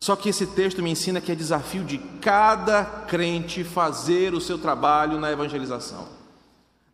Só 0.00 0.14
que 0.14 0.28
esse 0.28 0.46
texto 0.46 0.82
me 0.82 0.90
ensina 0.90 1.20
que 1.20 1.30
é 1.30 1.34
desafio 1.34 1.84
de 1.84 1.98
cada 2.20 2.84
crente 2.84 3.64
fazer 3.64 4.32
o 4.34 4.40
seu 4.40 4.58
trabalho 4.58 5.18
na 5.18 5.30
evangelização. 5.30 6.06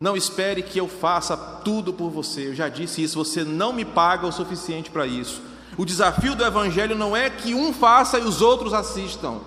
Não 0.00 0.16
espere 0.16 0.62
que 0.62 0.78
eu 0.78 0.88
faça 0.88 1.36
tudo 1.36 1.92
por 1.92 2.10
você. 2.10 2.48
Eu 2.48 2.54
já 2.54 2.68
disse 2.68 3.02
isso, 3.02 3.22
você 3.22 3.44
não 3.44 3.72
me 3.72 3.84
paga 3.84 4.26
o 4.26 4.32
suficiente 4.32 4.90
para 4.90 5.06
isso. 5.06 5.47
O 5.78 5.86
desafio 5.86 6.34
do 6.34 6.44
evangelho 6.44 6.94
não 6.94 7.16
é 7.16 7.30
que 7.30 7.54
um 7.54 7.72
faça 7.72 8.18
e 8.18 8.22
os 8.22 8.42
outros 8.42 8.74
assistam. 8.74 9.40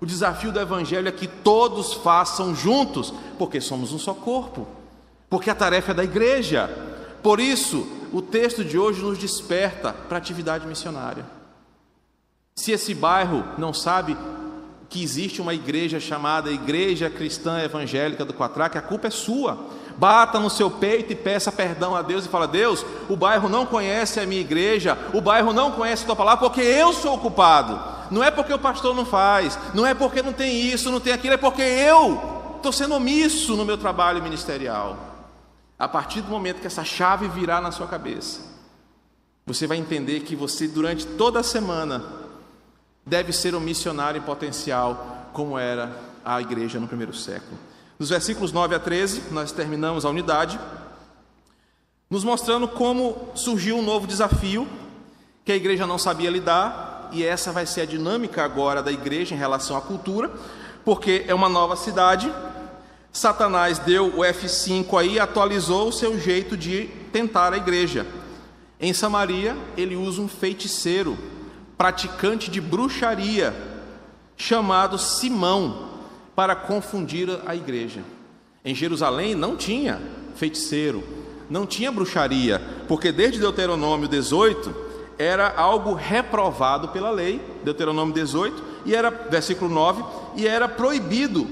O 0.00 0.06
desafio 0.06 0.52
do 0.52 0.60
Evangelho 0.60 1.08
é 1.08 1.12
que 1.12 1.26
todos 1.26 1.92
façam 1.92 2.54
juntos, 2.54 3.12
porque 3.36 3.60
somos 3.60 3.92
um 3.92 3.98
só 3.98 4.14
corpo, 4.14 4.66
porque 5.28 5.50
a 5.50 5.54
tarefa 5.54 5.90
é 5.90 5.94
da 5.94 6.04
igreja. 6.04 6.70
Por 7.22 7.40
isso, 7.40 7.86
o 8.12 8.22
texto 8.22 8.64
de 8.64 8.78
hoje 8.78 9.02
nos 9.02 9.18
desperta 9.18 9.92
para 9.92 10.16
a 10.16 10.20
atividade 10.20 10.66
missionária. 10.66 11.26
Se 12.54 12.70
esse 12.70 12.94
bairro 12.94 13.44
não 13.58 13.74
sabe 13.74 14.16
que 14.88 15.02
existe 15.02 15.40
uma 15.40 15.52
igreja 15.52 16.00
chamada 16.00 16.50
Igreja 16.50 17.10
Cristã 17.10 17.60
Evangélica 17.60 18.24
do 18.24 18.32
Quatraque, 18.32 18.78
a 18.78 18.82
culpa 18.82 19.08
é 19.08 19.10
sua. 19.10 19.58
Bata 19.98 20.38
no 20.38 20.48
seu 20.48 20.70
peito 20.70 21.12
e 21.12 21.16
peça 21.16 21.50
perdão 21.50 21.96
a 21.96 22.02
Deus 22.02 22.24
e 22.24 22.28
fala: 22.28 22.46
Deus, 22.46 22.86
o 23.08 23.16
bairro 23.16 23.48
não 23.48 23.66
conhece 23.66 24.20
a 24.20 24.26
minha 24.26 24.40
igreja, 24.40 24.96
o 25.12 25.20
bairro 25.20 25.52
não 25.52 25.72
conhece 25.72 26.04
a 26.04 26.06
tua 26.06 26.14
palavra, 26.14 26.48
porque 26.48 26.60
eu 26.60 26.92
sou 26.92 27.16
o 27.16 27.18
culpado. 27.18 27.98
Não 28.08 28.22
é 28.22 28.30
porque 28.30 28.54
o 28.54 28.58
pastor 28.60 28.94
não 28.94 29.04
faz, 29.04 29.58
não 29.74 29.84
é 29.84 29.94
porque 29.94 30.22
não 30.22 30.32
tem 30.32 30.62
isso, 30.62 30.92
não 30.92 31.00
tem 31.00 31.12
aquilo, 31.12 31.34
é 31.34 31.36
porque 31.36 31.62
eu 31.62 32.54
estou 32.56 32.72
sendo 32.72 32.94
omisso 32.94 33.56
no 33.56 33.64
meu 33.64 33.76
trabalho 33.76 34.22
ministerial. 34.22 34.96
A 35.76 35.88
partir 35.88 36.20
do 36.20 36.30
momento 36.30 36.60
que 36.60 36.66
essa 36.66 36.84
chave 36.84 37.26
virar 37.26 37.60
na 37.60 37.72
sua 37.72 37.88
cabeça, 37.88 38.40
você 39.44 39.66
vai 39.66 39.78
entender 39.78 40.20
que 40.20 40.36
você, 40.36 40.68
durante 40.68 41.06
toda 41.06 41.40
a 41.40 41.42
semana, 41.42 42.04
deve 43.04 43.32
ser 43.32 43.52
um 43.54 43.60
missionário 43.60 44.18
em 44.18 44.22
potencial, 44.22 45.28
como 45.32 45.58
era 45.58 45.90
a 46.24 46.40
igreja 46.40 46.78
no 46.78 46.86
primeiro 46.86 47.14
século. 47.14 47.58
Nos 47.98 48.10
versículos 48.10 48.52
9 48.52 48.76
a 48.76 48.78
13, 48.78 49.24
nós 49.32 49.50
terminamos 49.50 50.04
a 50.04 50.08
unidade, 50.08 50.60
nos 52.08 52.22
mostrando 52.22 52.68
como 52.68 53.30
surgiu 53.34 53.76
um 53.76 53.82
novo 53.82 54.06
desafio 54.06 54.68
que 55.44 55.50
a 55.50 55.56
igreja 55.56 55.84
não 55.84 55.98
sabia 55.98 56.30
lidar, 56.30 57.08
e 57.10 57.24
essa 57.24 57.50
vai 57.50 57.66
ser 57.66 57.80
a 57.80 57.86
dinâmica 57.86 58.44
agora 58.44 58.82
da 58.82 58.92
igreja 58.92 59.34
em 59.34 59.38
relação 59.38 59.76
à 59.76 59.80
cultura, 59.80 60.30
porque 60.84 61.24
é 61.26 61.34
uma 61.34 61.48
nova 61.48 61.74
cidade. 61.74 62.32
Satanás 63.10 63.80
deu 63.80 64.06
o 64.06 64.18
F5 64.18 64.96
aí, 64.96 65.18
atualizou 65.18 65.88
o 65.88 65.92
seu 65.92 66.20
jeito 66.20 66.56
de 66.56 66.84
tentar 67.12 67.52
a 67.52 67.56
igreja. 67.56 68.06
Em 68.78 68.92
Samaria, 68.92 69.56
ele 69.76 69.96
usa 69.96 70.20
um 70.20 70.28
feiticeiro, 70.28 71.18
praticante 71.76 72.48
de 72.48 72.60
bruxaria, 72.60 73.52
chamado 74.36 74.98
Simão, 74.98 75.87
para 76.38 76.54
confundir 76.54 77.28
a 77.46 77.56
igreja. 77.56 78.00
Em 78.64 78.72
Jerusalém 78.72 79.34
não 79.34 79.56
tinha 79.56 80.00
feiticeiro, 80.36 81.02
não 81.50 81.66
tinha 81.66 81.90
bruxaria, 81.90 82.62
porque 82.86 83.10
desde 83.10 83.40
Deuteronômio 83.40 84.06
18 84.06 84.72
era 85.18 85.52
algo 85.56 85.94
reprovado 85.94 86.90
pela 86.90 87.10
lei, 87.10 87.44
Deuteronômio 87.64 88.14
18, 88.14 88.62
e 88.86 88.94
era 88.94 89.10
versículo 89.10 89.68
9, 89.68 90.04
e 90.36 90.46
era 90.46 90.68
proibido 90.68 91.44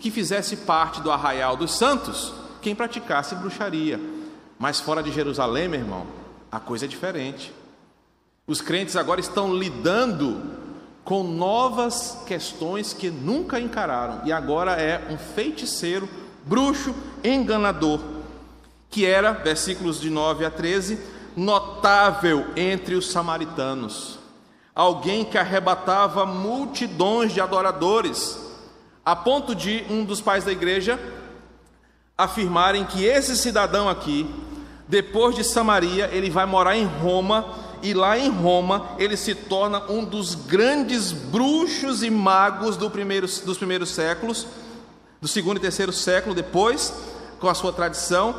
que 0.00 0.10
fizesse 0.10 0.56
parte 0.56 1.02
do 1.02 1.10
arraial 1.10 1.54
dos 1.54 1.76
santos 1.76 2.32
quem 2.62 2.74
praticasse 2.74 3.34
bruxaria. 3.34 4.00
Mas 4.58 4.80
fora 4.80 5.02
de 5.02 5.12
Jerusalém, 5.12 5.68
meu 5.68 5.80
irmão, 5.80 6.06
a 6.50 6.58
coisa 6.58 6.86
é 6.86 6.88
diferente. 6.88 7.52
Os 8.46 8.62
crentes 8.62 8.96
agora 8.96 9.20
estão 9.20 9.54
lidando 9.54 10.40
com 11.04 11.22
novas 11.22 12.18
questões 12.26 12.92
que 12.92 13.10
nunca 13.10 13.58
encararam, 13.58 14.22
e 14.24 14.32
agora 14.32 14.72
é 14.72 15.08
um 15.10 15.16
feiticeiro, 15.16 16.08
bruxo, 16.44 16.94
enganador, 17.24 18.00
que 18.88 19.06
era, 19.06 19.32
versículos 19.32 20.00
de 20.00 20.10
9 20.10 20.44
a 20.44 20.50
13, 20.50 20.98
notável 21.36 22.46
entre 22.56 22.94
os 22.94 23.10
samaritanos, 23.10 24.18
alguém 24.74 25.24
que 25.24 25.38
arrebatava 25.38 26.26
multidões 26.26 27.32
de 27.32 27.40
adoradores, 27.40 28.38
a 29.04 29.16
ponto 29.16 29.54
de 29.54 29.84
um 29.88 30.04
dos 30.04 30.20
pais 30.20 30.44
da 30.44 30.52
igreja 30.52 30.98
afirmarem 32.16 32.84
que 32.84 33.04
esse 33.04 33.34
cidadão 33.36 33.88
aqui 33.88 34.28
depois 34.90 35.36
de 35.36 35.44
Samaria, 35.44 36.10
ele 36.12 36.28
vai 36.28 36.44
morar 36.44 36.76
em 36.76 36.84
Roma, 36.84 37.46
e 37.82 37.94
lá 37.94 38.18
em 38.18 38.30
Roma 38.30 38.90
ele 38.98 39.16
se 39.16 39.34
torna 39.34 39.90
um 39.90 40.04
dos 40.04 40.34
grandes 40.34 41.12
bruxos 41.12 42.02
e 42.02 42.10
magos 42.10 42.76
do 42.76 42.90
primeiro, 42.90 43.26
dos 43.26 43.58
primeiros 43.58 43.90
séculos, 43.90 44.46
do 45.20 45.28
segundo 45.28 45.58
e 45.58 45.60
terceiro 45.60 45.92
século 45.92 46.34
depois, 46.34 46.92
com 47.38 47.48
a 47.48 47.54
sua 47.54 47.72
tradição, 47.72 48.34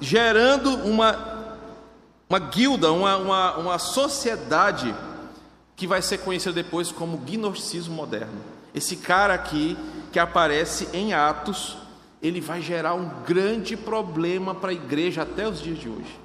gerando 0.00 0.74
uma, 0.76 1.56
uma 2.28 2.38
guilda, 2.38 2.92
uma, 2.92 3.16
uma, 3.16 3.56
uma 3.56 3.78
sociedade 3.78 4.94
que 5.76 5.86
vai 5.86 6.02
ser 6.02 6.18
conhecida 6.18 6.52
depois 6.52 6.92
como 6.92 7.16
gnosticismo 7.18 7.94
moderno. 7.94 8.40
Esse 8.74 8.96
cara 8.96 9.34
aqui 9.34 9.76
que 10.10 10.18
aparece 10.18 10.88
em 10.92 11.12
Atos 11.12 11.76
ele 12.22 12.40
vai 12.40 12.62
gerar 12.62 12.94
um 12.94 13.10
grande 13.26 13.76
problema 13.76 14.54
para 14.54 14.70
a 14.70 14.74
igreja 14.74 15.22
até 15.22 15.46
os 15.46 15.60
dias 15.60 15.78
de 15.78 15.88
hoje. 15.88 16.20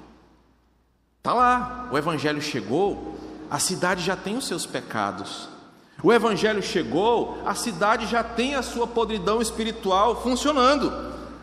Está 1.18 1.34
lá, 1.34 1.88
o 1.92 1.98
Evangelho 1.98 2.40
chegou, 2.40 3.18
a 3.50 3.58
cidade 3.58 4.02
já 4.02 4.16
tem 4.16 4.36
os 4.36 4.46
seus 4.46 4.64
pecados. 4.64 5.48
O 6.02 6.12
Evangelho 6.12 6.62
chegou, 6.62 7.42
a 7.44 7.54
cidade 7.54 8.06
já 8.06 8.22
tem 8.22 8.54
a 8.54 8.62
sua 8.62 8.86
podridão 8.86 9.42
espiritual 9.42 10.22
funcionando. 10.22 10.92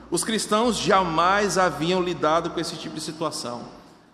Os 0.09 0.23
cristãos 0.23 0.78
jamais 0.78 1.57
haviam 1.57 2.01
lidado 2.01 2.51
com 2.51 2.59
esse 2.59 2.78
tipo 2.78 2.95
de 2.95 3.01
situação. 3.01 3.63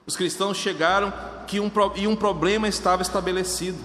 Os 0.05 0.15
cristãos 0.15 0.57
chegaram 0.57 1.13
que 1.45 1.59
um, 1.59 1.71
e 1.95 2.07
um 2.07 2.15
problema 2.15 2.67
estava 2.67 3.01
estabelecido. 3.01 3.77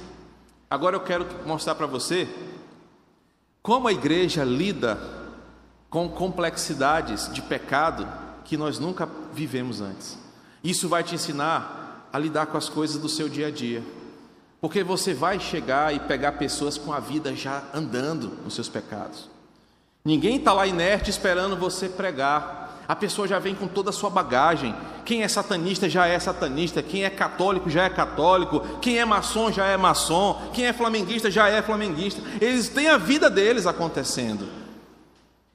Agora 0.71 0.97
eu 0.97 1.01
quero 1.01 1.27
mostrar 1.45 1.75
para 1.75 1.87
você 1.87 2.29
como 3.63 3.87
a 3.87 3.93
igreja 3.93 4.45
lida 4.45 4.99
com 5.91 6.09
complexidades 6.09 7.31
de 7.33 7.43
pecado 7.43 8.09
que 8.45 8.57
nós 8.57 8.79
nunca 8.79 9.09
vivemos 9.33 9.81
antes. 9.81 10.26
Isso 10.67 10.89
vai 10.89 11.05
te 11.05 11.15
ensinar 11.15 12.09
a 12.13 12.19
lidar 12.19 12.47
com 12.47 12.59
as 12.59 12.69
coisas 12.69 13.01
do 13.01 13.09
seu 13.09 13.29
dia 13.29 13.47
a 13.47 13.51
dia. 13.53 13.85
Porque 14.61 14.83
você 14.83 15.15
vai 15.15 15.39
chegar 15.39 15.95
e 15.95 16.01
pegar 16.01 16.33
pessoas 16.33 16.77
com 16.77 16.93
a 16.93 16.99
vida 16.99 17.37
já 17.37 17.63
andando 17.73 18.33
nos 18.43 18.55
seus 18.55 18.69
pecados. 18.69 19.31
Ninguém 20.05 20.39
está 20.39 20.53
lá 20.53 20.67
inerte 20.67 21.09
esperando 21.09 21.57
você 21.57 21.89
pregar. 21.89 22.83
A 22.89 22.97
pessoa 22.97 23.29
já 23.29 23.39
vem 23.39 23.55
com 23.55 23.69
toda 23.69 23.91
a 23.91 23.93
sua 23.93 24.11
bagagem. 24.11 24.75
Quem 25.05 25.23
é 25.23 25.29
satanista 25.29 25.89
já 25.89 26.09
é 26.09 26.19
satanista. 26.19 26.83
Quem 26.83 27.05
é 27.05 27.11
católico 27.11 27.71
já 27.71 27.85
é 27.85 27.89
católico. 27.89 28.59
Quem 28.81 28.99
é 28.99 29.05
maçom 29.05 29.53
já 29.53 29.67
é 29.67 29.77
maçom. 29.77 30.51
Quem 30.53 30.67
é 30.67 30.73
flamenguista 30.73 31.31
já 31.31 31.49
é 31.49 31.63
flamenguista. 31.63 32.21
Eles 32.41 32.69
têm 32.69 32.89
a 32.89 32.97
vida 32.97 33.31
deles 33.31 33.69
acontecendo. 33.69 34.49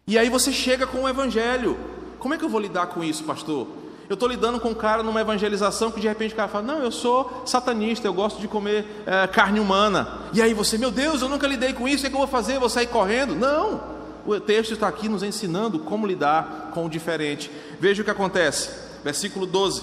E 0.08 0.18
aí 0.18 0.30
você 0.30 0.54
chega 0.54 0.88
com 0.88 1.00
o 1.00 1.10
evangelho. 1.10 1.78
Como 2.18 2.34
é 2.34 2.38
que 2.38 2.46
eu 2.46 2.50
vou 2.50 2.62
lidar 2.62 2.88
com 2.88 3.04
isso, 3.04 3.26
pastor? 3.26 3.81
Eu 4.12 4.16
estou 4.16 4.28
lidando 4.28 4.60
com 4.60 4.72
um 4.72 4.74
cara 4.74 5.02
numa 5.02 5.22
evangelização 5.22 5.90
que 5.90 6.02
de 6.02 6.08
repente 6.10 6.34
o 6.34 6.36
cara 6.36 6.50
fala: 6.50 6.66
Não, 6.66 6.80
eu 6.80 6.92
sou 6.92 7.44
satanista, 7.46 8.06
eu 8.06 8.14
gosto 8.14 8.42
de 8.42 8.48
comer 8.50 8.86
é, 9.06 9.26
carne 9.26 9.58
humana. 9.58 10.20
E 10.34 10.42
aí 10.42 10.54
você, 10.54 10.78
meu 10.78 10.92
Deus, 10.92 11.22
eu 11.22 11.30
nunca 11.30 11.48
lidei 11.48 11.72
com 11.72 11.88
isso, 11.88 12.00
o 12.00 12.02
que, 12.02 12.08
é 12.08 12.10
que 12.10 12.16
eu 12.18 12.20
vou 12.20 12.28
fazer? 12.28 12.58
Eu 12.58 12.60
vou 12.60 12.68
sair 12.68 12.88
correndo? 12.88 13.34
Não, 13.34 13.82
o 14.26 14.38
texto 14.38 14.74
está 14.74 14.90
aqui 14.90 15.08
nos 15.08 15.24
ensinando 15.24 15.80
como 15.80 16.06
lidar 16.06 16.72
com 16.74 16.86
o 16.86 16.90
diferente. 16.90 17.50
Veja 17.80 18.02
o 18.02 18.04
que 18.04 18.12
acontece, 18.12 18.72
versículo 19.02 19.46
12. 19.46 19.82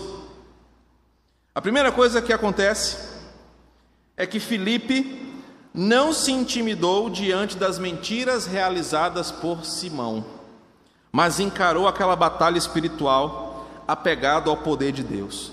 A 1.54 1.62
primeira 1.62 1.90
coisa 1.90 2.20
que 2.20 2.30
acontece 2.30 2.98
é 4.14 4.26
que 4.26 4.38
Filipe 4.38 5.42
não 5.72 6.12
se 6.12 6.32
intimidou 6.32 7.08
diante 7.08 7.56
das 7.56 7.78
mentiras 7.78 8.44
realizadas 8.44 9.30
por 9.32 9.64
Simão, 9.64 10.22
mas 11.10 11.40
encarou 11.40 11.88
aquela 11.88 12.14
batalha 12.14 12.58
espiritual 12.58 13.47
apegado 13.88 14.50
ao 14.50 14.58
poder 14.58 14.92
de 14.92 15.02
Deus. 15.02 15.50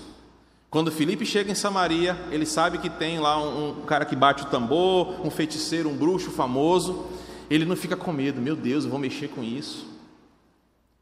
Quando 0.68 0.92
Felipe 0.92 1.24
chega 1.24 1.50
em 1.50 1.54
Samaria, 1.54 2.14
ele 2.30 2.44
sabe 2.44 2.76
que 2.76 2.90
tem 2.90 3.18
lá 3.18 3.40
um, 3.40 3.70
um, 3.70 3.86
cara 3.86 4.04
que 4.04 4.14
bate 4.14 4.42
o 4.42 4.46
tambor, 4.46 5.26
um 5.26 5.30
feiticeiro, 5.30 5.88
um 5.88 5.96
bruxo 5.96 6.30
famoso. 6.30 7.06
Ele 7.48 7.64
não 7.64 7.74
fica 7.74 7.96
com 7.96 8.12
medo, 8.12 8.42
meu 8.42 8.54
Deus, 8.54 8.84
eu 8.84 8.90
vou 8.90 8.98
mexer 8.98 9.28
com 9.28 9.42
isso. 9.42 9.86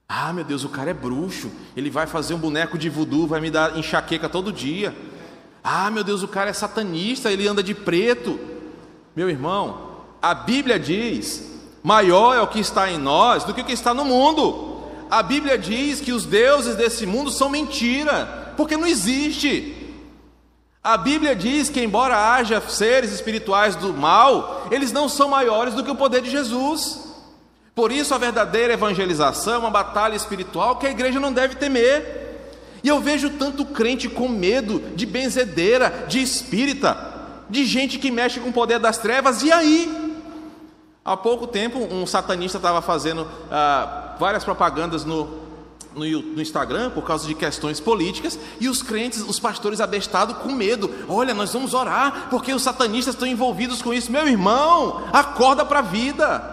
Ah, 0.08 0.32
meu 0.32 0.44
Deus, 0.44 0.62
o 0.62 0.68
cara 0.68 0.90
é 0.90 0.94
bruxo, 0.94 1.50
ele 1.76 1.90
vai 1.90 2.06
fazer 2.06 2.34
um 2.34 2.38
boneco 2.38 2.78
de 2.78 2.88
voodoo, 2.88 3.26
vai 3.26 3.40
me 3.40 3.50
dar 3.50 3.76
enxaqueca 3.76 4.28
todo 4.28 4.52
dia. 4.52 4.94
Ah, 5.62 5.90
meu 5.90 6.04
Deus, 6.04 6.22
o 6.22 6.28
cara 6.28 6.50
é 6.50 6.52
satanista, 6.52 7.32
ele 7.32 7.48
anda 7.48 7.62
de 7.62 7.74
preto. 7.74 8.38
Meu 9.16 9.28
irmão, 9.28 10.02
a 10.22 10.34
Bíblia 10.34 10.78
diz: 10.78 11.50
maior 11.82 12.34
é 12.36 12.40
o 12.40 12.46
que 12.46 12.60
está 12.60 12.90
em 12.90 12.98
nós 12.98 13.42
do 13.42 13.54
que 13.54 13.62
o 13.62 13.64
que 13.64 13.72
está 13.72 13.92
no 13.92 14.04
mundo. 14.04 14.73
A 15.10 15.22
Bíblia 15.22 15.56
diz 15.58 16.00
que 16.00 16.12
os 16.12 16.24
deuses 16.24 16.76
desse 16.76 17.06
mundo 17.06 17.30
são 17.30 17.48
mentira, 17.48 18.52
porque 18.56 18.76
não 18.76 18.86
existe. 18.86 19.84
A 20.82 20.96
Bíblia 20.96 21.34
diz 21.34 21.70
que, 21.70 21.82
embora 21.82 22.34
haja 22.34 22.60
seres 22.60 23.12
espirituais 23.12 23.74
do 23.74 23.94
mal, 23.94 24.66
eles 24.70 24.92
não 24.92 25.08
são 25.08 25.28
maiores 25.28 25.74
do 25.74 25.82
que 25.82 25.90
o 25.90 25.96
poder 25.96 26.20
de 26.20 26.30
Jesus. 26.30 27.04
Por 27.74 27.90
isso, 27.90 28.14
a 28.14 28.18
verdadeira 28.18 28.74
evangelização 28.74 29.54
é 29.54 29.58
uma 29.58 29.70
batalha 29.70 30.14
espiritual 30.14 30.76
que 30.76 30.86
a 30.86 30.90
igreja 30.90 31.18
não 31.18 31.32
deve 31.32 31.56
temer. 31.56 32.24
E 32.82 32.88
eu 32.88 33.00
vejo 33.00 33.30
tanto 33.30 33.64
crente 33.64 34.10
com 34.10 34.28
medo 34.28 34.78
de 34.94 35.06
benzedeira, 35.06 36.04
de 36.06 36.20
espírita, 36.20 36.96
de 37.48 37.64
gente 37.64 37.98
que 37.98 38.10
mexe 38.10 38.38
com 38.38 38.50
o 38.50 38.52
poder 38.52 38.78
das 38.78 38.98
trevas, 38.98 39.42
e 39.42 39.50
aí? 39.50 40.20
Há 41.02 41.16
pouco 41.16 41.46
tempo, 41.46 41.78
um 41.78 42.06
satanista 42.06 42.58
estava 42.58 42.82
fazendo 42.82 43.26
ah, 43.50 44.03
várias 44.18 44.44
propagandas 44.44 45.04
no, 45.04 45.44
no, 45.94 46.04
no, 46.04 46.42
Instagram 46.42 46.90
por 46.90 47.04
causa 47.04 47.26
de 47.26 47.34
questões 47.34 47.80
políticas, 47.80 48.38
e 48.60 48.68
os 48.68 48.82
crentes, 48.82 49.20
os 49.20 49.38
pastores 49.38 49.80
abestados 49.80 50.36
com 50.38 50.52
medo. 50.52 50.90
Olha, 51.08 51.32
nós 51.32 51.52
vamos 51.52 51.74
orar, 51.74 52.28
porque 52.30 52.52
os 52.52 52.62
satanistas 52.62 53.14
estão 53.14 53.28
envolvidos 53.28 53.80
com 53.80 53.92
isso. 53.92 54.10
Meu 54.10 54.26
irmão, 54.26 55.02
acorda 55.12 55.64
para 55.64 55.78
a 55.78 55.82
vida. 55.82 56.50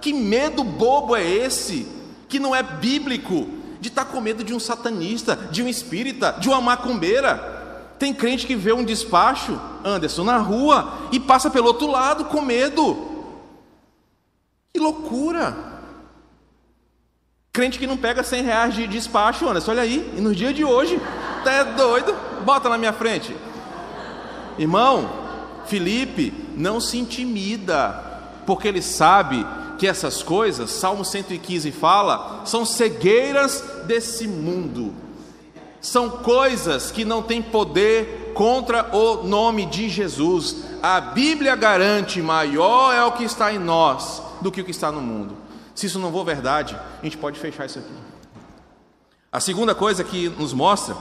Que 0.00 0.12
medo 0.12 0.62
bobo 0.62 1.16
é 1.16 1.24
esse? 1.24 1.88
Que 2.28 2.38
não 2.38 2.54
é 2.54 2.62
bíblico, 2.62 3.48
de 3.80 3.88
estar 3.88 4.04
tá 4.04 4.10
com 4.10 4.20
medo 4.20 4.44
de 4.44 4.54
um 4.54 4.60
satanista, 4.60 5.36
de 5.50 5.62
um 5.62 5.68
espírita, 5.68 6.36
de 6.38 6.48
uma 6.48 6.60
macumbeira. 6.60 7.52
Tem 7.98 8.12
crente 8.12 8.46
que 8.46 8.56
vê 8.56 8.72
um 8.72 8.84
despacho, 8.84 9.58
Anderson, 9.84 10.24
na 10.24 10.38
rua 10.38 10.92
e 11.12 11.20
passa 11.20 11.50
pelo 11.50 11.68
outro 11.68 11.90
lado 11.90 12.26
com 12.26 12.40
medo. 12.40 12.96
Que 14.72 14.80
loucura! 14.80 15.73
Crente 17.54 17.78
que 17.78 17.86
não 17.86 17.96
pega 17.96 18.24
100 18.24 18.42
reais 18.42 18.74
de 18.74 18.84
despacho, 18.88 19.48
Anderson, 19.48 19.70
olha 19.70 19.82
aí, 19.82 20.12
e 20.16 20.20
no 20.20 20.34
dia 20.34 20.52
de 20.52 20.64
hoje, 20.64 21.00
tá 21.44 21.62
doido? 21.62 22.12
Bota 22.44 22.68
na 22.68 22.76
minha 22.76 22.92
frente. 22.92 23.32
Irmão, 24.58 25.08
Felipe 25.64 26.34
não 26.56 26.80
se 26.80 26.98
intimida, 26.98 27.92
porque 28.44 28.66
ele 28.66 28.82
sabe 28.82 29.46
que 29.78 29.86
essas 29.86 30.20
coisas, 30.20 30.68
Salmo 30.68 31.04
115 31.04 31.70
fala, 31.70 32.42
são 32.44 32.64
cegueiras 32.64 33.62
desse 33.84 34.26
mundo. 34.26 34.92
São 35.80 36.10
coisas 36.10 36.90
que 36.90 37.04
não 37.04 37.22
têm 37.22 37.40
poder 37.40 38.32
contra 38.34 38.90
o 38.92 39.22
nome 39.22 39.64
de 39.66 39.88
Jesus. 39.88 40.56
A 40.82 41.00
Bíblia 41.00 41.54
garante: 41.54 42.20
maior 42.20 42.92
é 42.92 43.04
o 43.04 43.12
que 43.12 43.22
está 43.22 43.52
em 43.52 43.60
nós 43.60 44.20
do 44.40 44.50
que 44.50 44.60
o 44.60 44.64
que 44.64 44.72
está 44.72 44.90
no 44.90 45.00
mundo. 45.00 45.43
Se 45.74 45.86
isso 45.86 45.98
não 45.98 46.12
for 46.12 46.24
verdade, 46.24 46.76
a 47.00 47.04
gente 47.04 47.18
pode 47.18 47.38
fechar 47.38 47.66
isso 47.66 47.78
aqui. 47.78 47.92
A 49.32 49.40
segunda 49.40 49.74
coisa 49.74 50.04
que 50.04 50.28
nos 50.28 50.52
mostra 50.52 50.96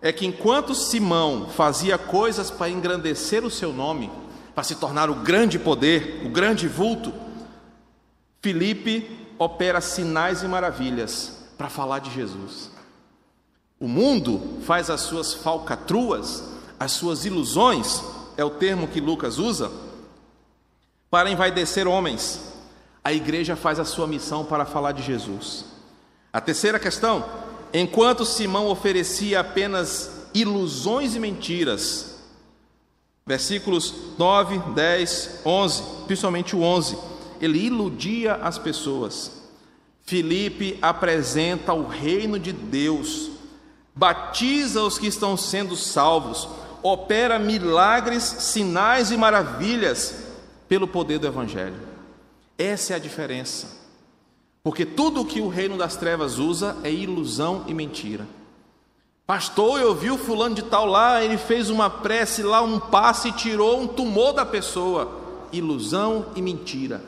é 0.00 0.12
que 0.12 0.26
enquanto 0.26 0.74
Simão 0.74 1.48
fazia 1.48 1.98
coisas 1.98 2.50
para 2.50 2.68
engrandecer 2.68 3.44
o 3.44 3.50
seu 3.50 3.72
nome, 3.72 4.10
para 4.54 4.62
se 4.62 4.76
tornar 4.76 5.10
o 5.10 5.16
grande 5.16 5.58
poder, 5.58 6.22
o 6.24 6.28
grande 6.28 6.68
vulto, 6.68 7.12
Filipe 8.40 9.26
opera 9.38 9.80
sinais 9.80 10.42
e 10.42 10.46
maravilhas 10.46 11.44
para 11.58 11.68
falar 11.68 11.98
de 11.98 12.12
Jesus. 12.12 12.70
O 13.80 13.88
mundo 13.88 14.60
faz 14.62 14.90
as 14.90 15.00
suas 15.00 15.34
falcatruas, 15.34 16.44
as 16.78 16.92
suas 16.92 17.24
ilusões, 17.24 18.02
é 18.36 18.44
o 18.44 18.50
termo 18.50 18.86
que 18.86 19.00
Lucas 19.00 19.38
usa, 19.38 19.72
para 21.10 21.30
envaidecer 21.30 21.88
homens. 21.88 22.53
A 23.04 23.12
igreja 23.12 23.54
faz 23.54 23.78
a 23.78 23.84
sua 23.84 24.06
missão 24.06 24.44
para 24.44 24.64
falar 24.64 24.92
de 24.92 25.02
Jesus. 25.02 25.66
A 26.32 26.40
terceira 26.40 26.78
questão: 26.78 27.24
enquanto 27.72 28.24
Simão 28.24 28.68
oferecia 28.68 29.40
apenas 29.40 30.28
ilusões 30.32 31.14
e 31.14 31.20
mentiras, 31.20 32.24
versículos 33.26 33.94
9, 34.18 34.58
10, 34.74 35.40
11, 35.44 35.82
principalmente 36.06 36.56
o 36.56 36.62
11 36.62 37.14
ele 37.40 37.58
iludia 37.66 38.36
as 38.36 38.58
pessoas. 38.58 39.42
Filipe 40.02 40.78
apresenta 40.80 41.72
o 41.72 41.86
reino 41.86 42.38
de 42.38 42.52
Deus, 42.52 43.30
batiza 43.94 44.82
os 44.82 44.98
que 44.98 45.06
estão 45.06 45.36
sendo 45.36 45.76
salvos, 45.76 46.48
opera 46.82 47.38
milagres, 47.38 48.22
sinais 48.22 49.10
e 49.10 49.16
maravilhas 49.16 50.14
pelo 50.68 50.86
poder 50.86 51.18
do 51.18 51.26
Evangelho. 51.26 51.93
Essa 52.58 52.92
é 52.92 52.96
a 52.96 53.00
diferença. 53.00 53.84
Porque 54.62 54.86
tudo 54.86 55.20
o 55.20 55.26
que 55.26 55.40
o 55.40 55.48
reino 55.48 55.76
das 55.76 55.96
trevas 55.96 56.38
usa 56.38 56.76
é 56.82 56.90
ilusão 56.90 57.64
e 57.66 57.74
mentira. 57.74 58.26
Pastor, 59.26 59.80
eu 59.80 59.94
vi 59.94 60.10
o 60.10 60.18
fulano 60.18 60.54
de 60.54 60.62
tal 60.62 60.86
lá, 60.86 61.24
ele 61.24 61.38
fez 61.38 61.70
uma 61.70 61.88
prece 61.88 62.42
lá, 62.42 62.60
um 62.62 62.78
passe 62.78 63.28
e 63.28 63.32
tirou 63.32 63.80
um 63.80 63.86
tumor 63.86 64.32
da 64.32 64.44
pessoa. 64.44 65.20
Ilusão 65.52 66.26
e 66.34 66.42
mentira. 66.42 67.02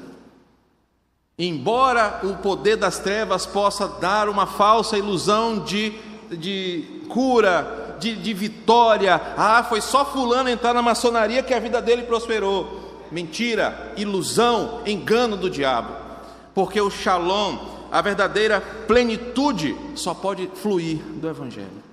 Embora 1.38 2.20
o 2.22 2.36
poder 2.36 2.76
das 2.76 2.99
trevas 2.99 3.44
possa 3.44 3.86
dar 3.86 4.28
uma 4.28 4.47
falsa 4.47 4.97
ilusão 4.97 5.59
de, 5.59 5.92
de 6.30 7.03
cura, 7.09 7.97
de, 7.99 8.16
de 8.16 8.32
vitória, 8.32 9.20
ah, 9.36 9.62
foi 9.62 9.80
só 9.80 10.05
Fulano 10.05 10.49
entrar 10.49 10.72
na 10.72 10.80
maçonaria 10.82 11.42
que 11.42 11.53
a 11.53 11.61
vida 11.61 11.82
dele 11.82 12.05
prosperou. 12.05 12.86
Mentira, 13.11 13.92
ilusão, 13.96 14.82
engano 14.86 15.36
do 15.36 15.50
diabo, 15.50 15.94
porque 16.54 16.80
o 16.80 16.90
shalom, 16.90 17.59
a 17.90 18.00
verdadeira 18.00 18.61
plenitude, 18.61 19.76
só 19.94 20.12
pode 20.14 20.48
fluir 20.54 20.98
do 20.98 21.28
Evangelho. 21.28 21.84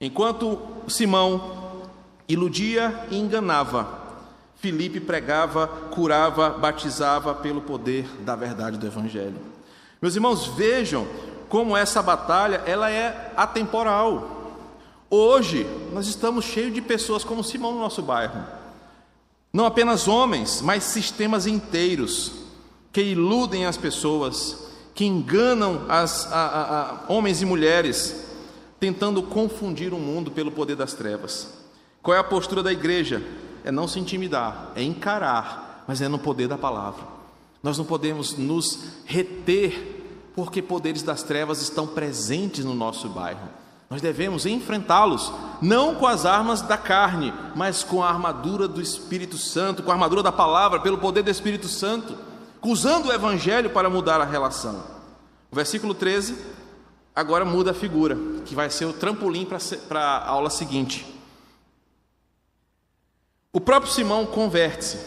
Enquanto 0.00 0.58
Simão 0.86 1.82
iludia 2.28 3.06
e 3.10 3.18
enganava, 3.18 3.98
Filipe 4.60 5.00
pregava, 5.00 5.66
curava, 5.90 6.50
batizava 6.50 7.34
pelo 7.34 7.60
poder 7.60 8.06
da 8.20 8.34
verdade 8.34 8.76
do 8.76 8.86
evangelho. 8.86 9.36
Meus 10.02 10.16
irmãos, 10.16 10.46
vejam 10.46 11.06
como 11.48 11.76
essa 11.76 12.02
batalha 12.02 12.62
ela 12.66 12.90
é 12.90 13.32
atemporal. 13.36 14.36
Hoje 15.08 15.66
nós 15.92 16.06
estamos 16.08 16.44
cheios 16.44 16.74
de 16.74 16.82
pessoas 16.82 17.24
como 17.24 17.44
Simão 17.44 17.72
no 17.72 17.78
nosso 17.78 18.02
bairro. 18.02 18.44
Não 19.58 19.66
apenas 19.66 20.06
homens, 20.06 20.62
mas 20.62 20.84
sistemas 20.84 21.44
inteiros 21.44 22.30
que 22.92 23.02
iludem 23.02 23.66
as 23.66 23.76
pessoas, 23.76 24.68
que 24.94 25.04
enganam 25.04 25.84
as 25.88 26.32
a, 26.32 26.46
a, 26.46 26.80
a, 26.80 27.12
homens 27.12 27.42
e 27.42 27.44
mulheres, 27.44 28.24
tentando 28.78 29.20
confundir 29.20 29.92
o 29.92 29.98
mundo 29.98 30.30
pelo 30.30 30.52
poder 30.52 30.76
das 30.76 30.92
trevas. 30.92 31.48
Qual 32.00 32.16
é 32.16 32.20
a 32.20 32.22
postura 32.22 32.62
da 32.62 32.70
igreja? 32.70 33.20
é 33.64 33.72
não 33.72 33.88
se 33.88 33.98
intimidar, 33.98 34.70
é 34.76 34.82
encarar, 34.84 35.84
mas 35.88 36.00
é 36.00 36.06
no 36.06 36.20
poder 36.20 36.46
da 36.46 36.56
palavra. 36.56 37.02
Nós 37.60 37.76
não 37.76 37.84
podemos 37.84 38.38
nos 38.38 38.78
reter, 39.06 40.30
porque 40.36 40.62
poderes 40.62 41.02
das 41.02 41.24
trevas 41.24 41.60
estão 41.60 41.84
presentes 41.84 42.64
no 42.64 42.74
nosso 42.74 43.08
bairro. 43.08 43.48
Nós 43.90 44.02
devemos 44.02 44.44
enfrentá-los, 44.44 45.32
não 45.62 45.94
com 45.94 46.06
as 46.06 46.26
armas 46.26 46.60
da 46.60 46.76
carne, 46.76 47.32
mas 47.56 47.82
com 47.82 48.02
a 48.02 48.08
armadura 48.08 48.68
do 48.68 48.82
Espírito 48.82 49.38
Santo, 49.38 49.82
com 49.82 49.90
a 49.90 49.94
armadura 49.94 50.22
da 50.22 50.30
palavra, 50.30 50.80
pelo 50.80 50.98
poder 50.98 51.22
do 51.22 51.30
Espírito 51.30 51.68
Santo, 51.68 52.16
usando 52.62 53.06
o 53.06 53.12
Evangelho 53.12 53.70
para 53.70 53.88
mudar 53.88 54.20
a 54.20 54.26
relação. 54.26 54.84
O 55.50 55.56
versículo 55.56 55.94
13 55.94 56.36
agora 57.16 57.44
muda 57.44 57.70
a 57.70 57.74
figura, 57.74 58.16
que 58.44 58.54
vai 58.54 58.68
ser 58.68 58.84
o 58.84 58.92
trampolim 58.92 59.46
para 59.88 60.00
a 60.00 60.28
aula 60.28 60.50
seguinte. 60.50 61.06
O 63.50 63.60
próprio 63.60 63.90
Simão 63.90 64.26
converte-se. 64.26 64.98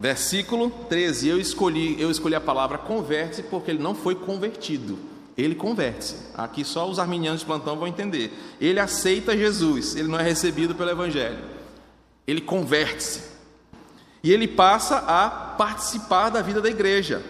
Versículo 0.00 0.70
13. 0.88 1.28
Eu 1.28 1.38
escolhi, 1.38 2.00
eu 2.00 2.10
escolhi 2.10 2.34
a 2.34 2.40
palavra 2.40 2.78
converte 2.78 3.42
porque 3.42 3.70
ele 3.70 3.82
não 3.82 3.94
foi 3.94 4.14
convertido. 4.14 4.98
Ele 5.36 5.54
converte-se. 5.54 6.16
Aqui 6.34 6.64
só 6.64 6.88
os 6.88 6.98
arminianos 6.98 7.40
de 7.40 7.46
plantão 7.46 7.76
vão 7.76 7.88
entender. 7.88 8.32
Ele 8.60 8.78
aceita 8.78 9.36
Jesus, 9.36 9.96
ele 9.96 10.08
não 10.08 10.18
é 10.18 10.22
recebido 10.22 10.74
pelo 10.74 10.90
evangelho. 10.90 11.38
Ele 12.26 12.40
converte-se. 12.40 13.32
E 14.22 14.30
ele 14.30 14.46
passa 14.46 14.98
a 14.98 15.28
participar 15.28 16.30
da 16.30 16.42
vida 16.42 16.60
da 16.60 16.68
igreja. 16.68 17.22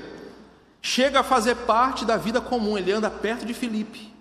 Chega 0.80 1.20
a 1.20 1.24
fazer 1.24 1.54
parte 1.56 2.04
da 2.04 2.16
vida 2.16 2.40
comum, 2.40 2.76
ele 2.76 2.92
anda 2.92 3.08
perto 3.08 3.46
de 3.46 3.54
Filipe. 3.54 4.12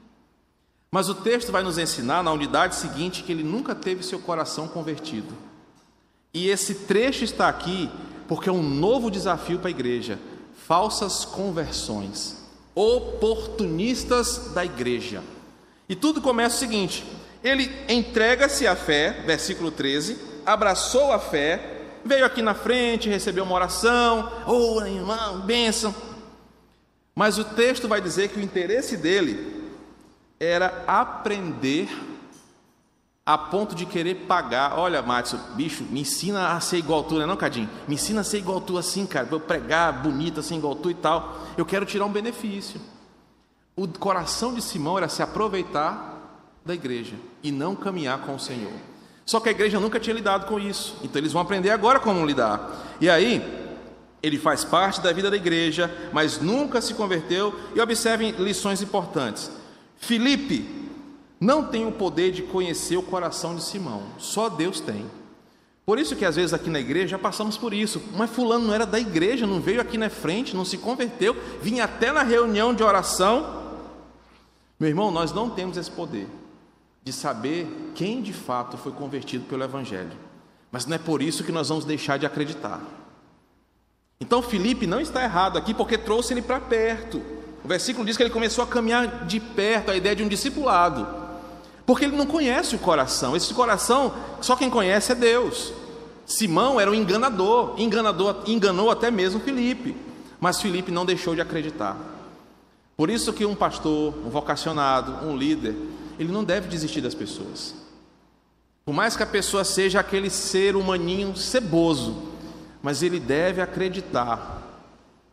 Mas 0.91 1.09
o 1.09 1.15
texto 1.15 1.51
vai 1.51 1.63
nos 1.63 1.77
ensinar 1.77 2.21
na 2.21 2.31
unidade 2.31 2.75
seguinte 2.75 3.23
que 3.23 3.31
ele 3.31 3.43
nunca 3.43 3.73
teve 3.73 4.03
seu 4.03 4.19
coração 4.19 4.67
convertido. 4.67 5.33
E 6.33 6.47
esse 6.49 6.75
trecho 6.75 7.23
está 7.23 7.49
aqui 7.49 7.89
porque 8.27 8.47
é 8.47 8.51
um 8.51 8.63
novo 8.63 9.09
desafio 9.09 9.59
para 9.59 9.69
a 9.69 9.71
igreja: 9.71 10.19
falsas 10.67 11.25
conversões, 11.25 12.40
oportunistas 12.75 14.51
da 14.53 14.63
igreja. 14.63 15.21
E 15.87 15.95
tudo 15.95 16.21
começa 16.21 16.55
o 16.55 16.59
seguinte: 16.59 17.03
ele 17.43 17.71
entrega-se 17.89 18.67
à 18.67 18.75
fé, 18.75 19.23
versículo 19.25 19.71
13, 19.71 20.17
abraçou 20.45 21.11
a 21.11 21.19
fé, 21.19 21.81
veio 22.05 22.25
aqui 22.25 22.41
na 22.41 22.53
frente, 22.53 23.09
recebeu 23.09 23.43
uma 23.43 23.55
oração, 23.55 24.31
oh 24.47 24.81
irmão, 24.85 25.41
bênção. 25.41 25.93
Mas 27.15 27.37
o 27.37 27.43
texto 27.43 27.87
vai 27.87 27.99
dizer 27.99 28.29
que 28.29 28.39
o 28.39 28.43
interesse 28.43 28.95
dele 28.95 29.69
era 30.39 30.83
aprender 30.87 31.89
a 33.25 33.37
ponto 33.37 33.75
de 33.75 33.85
querer 33.85 34.25
pagar. 34.27 34.77
Olha, 34.77 35.01
Márcio, 35.01 35.39
bicho, 35.55 35.83
me 35.83 36.01
ensina 36.01 36.53
a 36.53 36.59
ser 36.59 36.77
igual 36.77 37.03
tu, 37.03 37.15
não 37.15 37.21
é 37.21 37.25
não, 37.25 37.37
Cadinho? 37.37 37.69
Me 37.87 37.95
ensina 37.95 38.21
a 38.21 38.23
ser 38.23 38.39
igual 38.39 38.59
tu 38.59 38.77
assim, 38.77 39.05
cara, 39.05 39.25
para 39.25 39.35
eu 39.35 39.39
pregar 39.39 40.01
bonito 40.01 40.39
assim, 40.39 40.57
igual 40.57 40.75
tu 40.75 40.89
e 40.89 40.93
tal. 40.93 41.39
Eu 41.57 41.65
quero 41.65 41.85
tirar 41.85 42.05
um 42.05 42.11
benefício. 42.11 42.81
O 43.75 43.87
coração 43.87 44.53
de 44.53 44.61
Simão 44.61 44.97
era 44.97 45.07
se 45.07 45.21
aproveitar 45.21 46.11
da 46.65 46.73
igreja 46.73 47.15
e 47.41 47.51
não 47.51 47.75
caminhar 47.75 48.19
com 48.19 48.35
o 48.35 48.39
Senhor. 48.39 48.73
Só 49.25 49.39
que 49.39 49.49
a 49.49 49.51
igreja 49.51 49.79
nunca 49.79 49.99
tinha 49.99 50.15
lidado 50.15 50.45
com 50.45 50.59
isso. 50.59 50.97
Então 51.03 51.19
eles 51.19 51.31
vão 51.31 51.41
aprender 51.41 51.69
agora 51.69 51.99
como 51.99 52.25
lidar. 52.25 52.97
E 52.99 53.09
aí, 53.09 53.41
ele 54.21 54.37
faz 54.37 54.63
parte 54.63 54.99
da 54.99 55.11
vida 55.13 55.29
da 55.29 55.37
igreja, 55.37 55.89
mas 56.11 56.39
nunca 56.39 56.81
se 56.81 56.93
converteu. 56.93 57.57
E 57.75 57.79
observem 57.79 58.31
lições 58.31 58.81
importantes. 58.81 59.49
Filipe 59.97 60.80
não 61.41 61.65
tem 61.65 61.87
o 61.87 61.91
poder 61.91 62.31
de 62.31 62.43
conhecer 62.43 62.97
o 62.97 63.01
coração 63.01 63.55
de 63.55 63.63
Simão, 63.63 64.03
só 64.19 64.47
Deus 64.47 64.79
tem. 64.79 65.09
Por 65.83 65.97
isso 65.97 66.15
que 66.15 66.23
às 66.23 66.35
vezes 66.35 66.53
aqui 66.53 66.69
na 66.69 66.79
igreja 66.79 67.07
já 67.07 67.19
passamos 67.19 67.57
por 67.57 67.73
isso. 67.73 67.99
Mas 68.15 68.29
fulano 68.29 68.67
não 68.67 68.73
era 68.73 68.85
da 68.85 68.99
igreja, 68.99 69.47
não 69.47 69.59
veio 69.59 69.81
aqui 69.81 69.97
na 69.97 70.09
frente, 70.09 70.55
não 70.55 70.63
se 70.63 70.77
converteu, 70.77 71.35
vinha 71.59 71.85
até 71.85 72.11
na 72.11 72.21
reunião 72.21 72.75
de 72.75 72.83
oração. 72.83 73.59
Meu 74.79 74.87
irmão, 74.87 75.09
nós 75.09 75.33
não 75.33 75.49
temos 75.49 75.77
esse 75.77 75.89
poder 75.89 76.27
de 77.03 77.11
saber 77.11 77.67
quem 77.95 78.21
de 78.21 78.31
fato 78.31 78.77
foi 78.77 78.91
convertido 78.91 79.45
pelo 79.45 79.63
evangelho. 79.63 80.15
Mas 80.71 80.85
não 80.85 80.95
é 80.95 80.99
por 80.99 81.23
isso 81.23 81.43
que 81.43 81.51
nós 81.51 81.69
vamos 81.69 81.83
deixar 81.83 82.17
de 82.17 82.25
acreditar. 82.27 82.79
Então 84.19 84.43
Felipe 84.43 84.85
não 84.85 85.01
está 85.01 85.23
errado 85.23 85.57
aqui 85.57 85.73
porque 85.73 85.97
trouxe 85.97 86.35
ele 86.35 86.43
para 86.43 86.59
perto. 86.59 87.19
O 87.63 87.67
versículo 87.67 88.05
diz 88.05 88.15
que 88.15 88.21
ele 88.21 88.29
começou 88.29 88.63
a 88.63 88.67
caminhar 88.67 89.25
de 89.25 89.39
perto, 89.39 89.89
a 89.89 89.95
ideia 89.97 90.15
de 90.15 90.23
um 90.23 90.27
discipulado. 90.27 91.20
Porque 91.91 92.05
ele 92.05 92.15
não 92.15 92.25
conhece 92.25 92.73
o 92.73 92.79
coração. 92.79 93.35
Esse 93.35 93.53
coração, 93.53 94.13
só 94.39 94.55
quem 94.55 94.69
conhece 94.69 95.11
é 95.11 95.15
Deus. 95.15 95.73
Simão 96.25 96.79
era 96.79 96.89
um 96.89 96.93
enganador, 96.93 97.73
enganador, 97.77 98.43
enganou 98.47 98.89
até 98.89 99.11
mesmo 99.11 99.41
Filipe, 99.41 99.93
mas 100.39 100.61
Filipe 100.61 100.89
não 100.89 101.05
deixou 101.05 101.35
de 101.35 101.41
acreditar. 101.41 101.97
Por 102.95 103.09
isso 103.09 103.33
que 103.33 103.45
um 103.45 103.53
pastor, 103.53 104.13
um 104.25 104.29
vocacionado, 104.29 105.27
um 105.27 105.35
líder, 105.35 105.75
ele 106.17 106.31
não 106.31 106.45
deve 106.45 106.69
desistir 106.69 107.01
das 107.01 107.13
pessoas. 107.13 107.75
Por 108.85 108.93
mais 108.93 109.17
que 109.17 109.23
a 109.23 109.27
pessoa 109.27 109.65
seja 109.65 109.99
aquele 109.99 110.29
ser 110.29 110.77
humaninho 110.77 111.35
ceboso, 111.35 112.15
mas 112.81 113.03
ele 113.03 113.19
deve 113.19 113.59
acreditar 113.59 114.61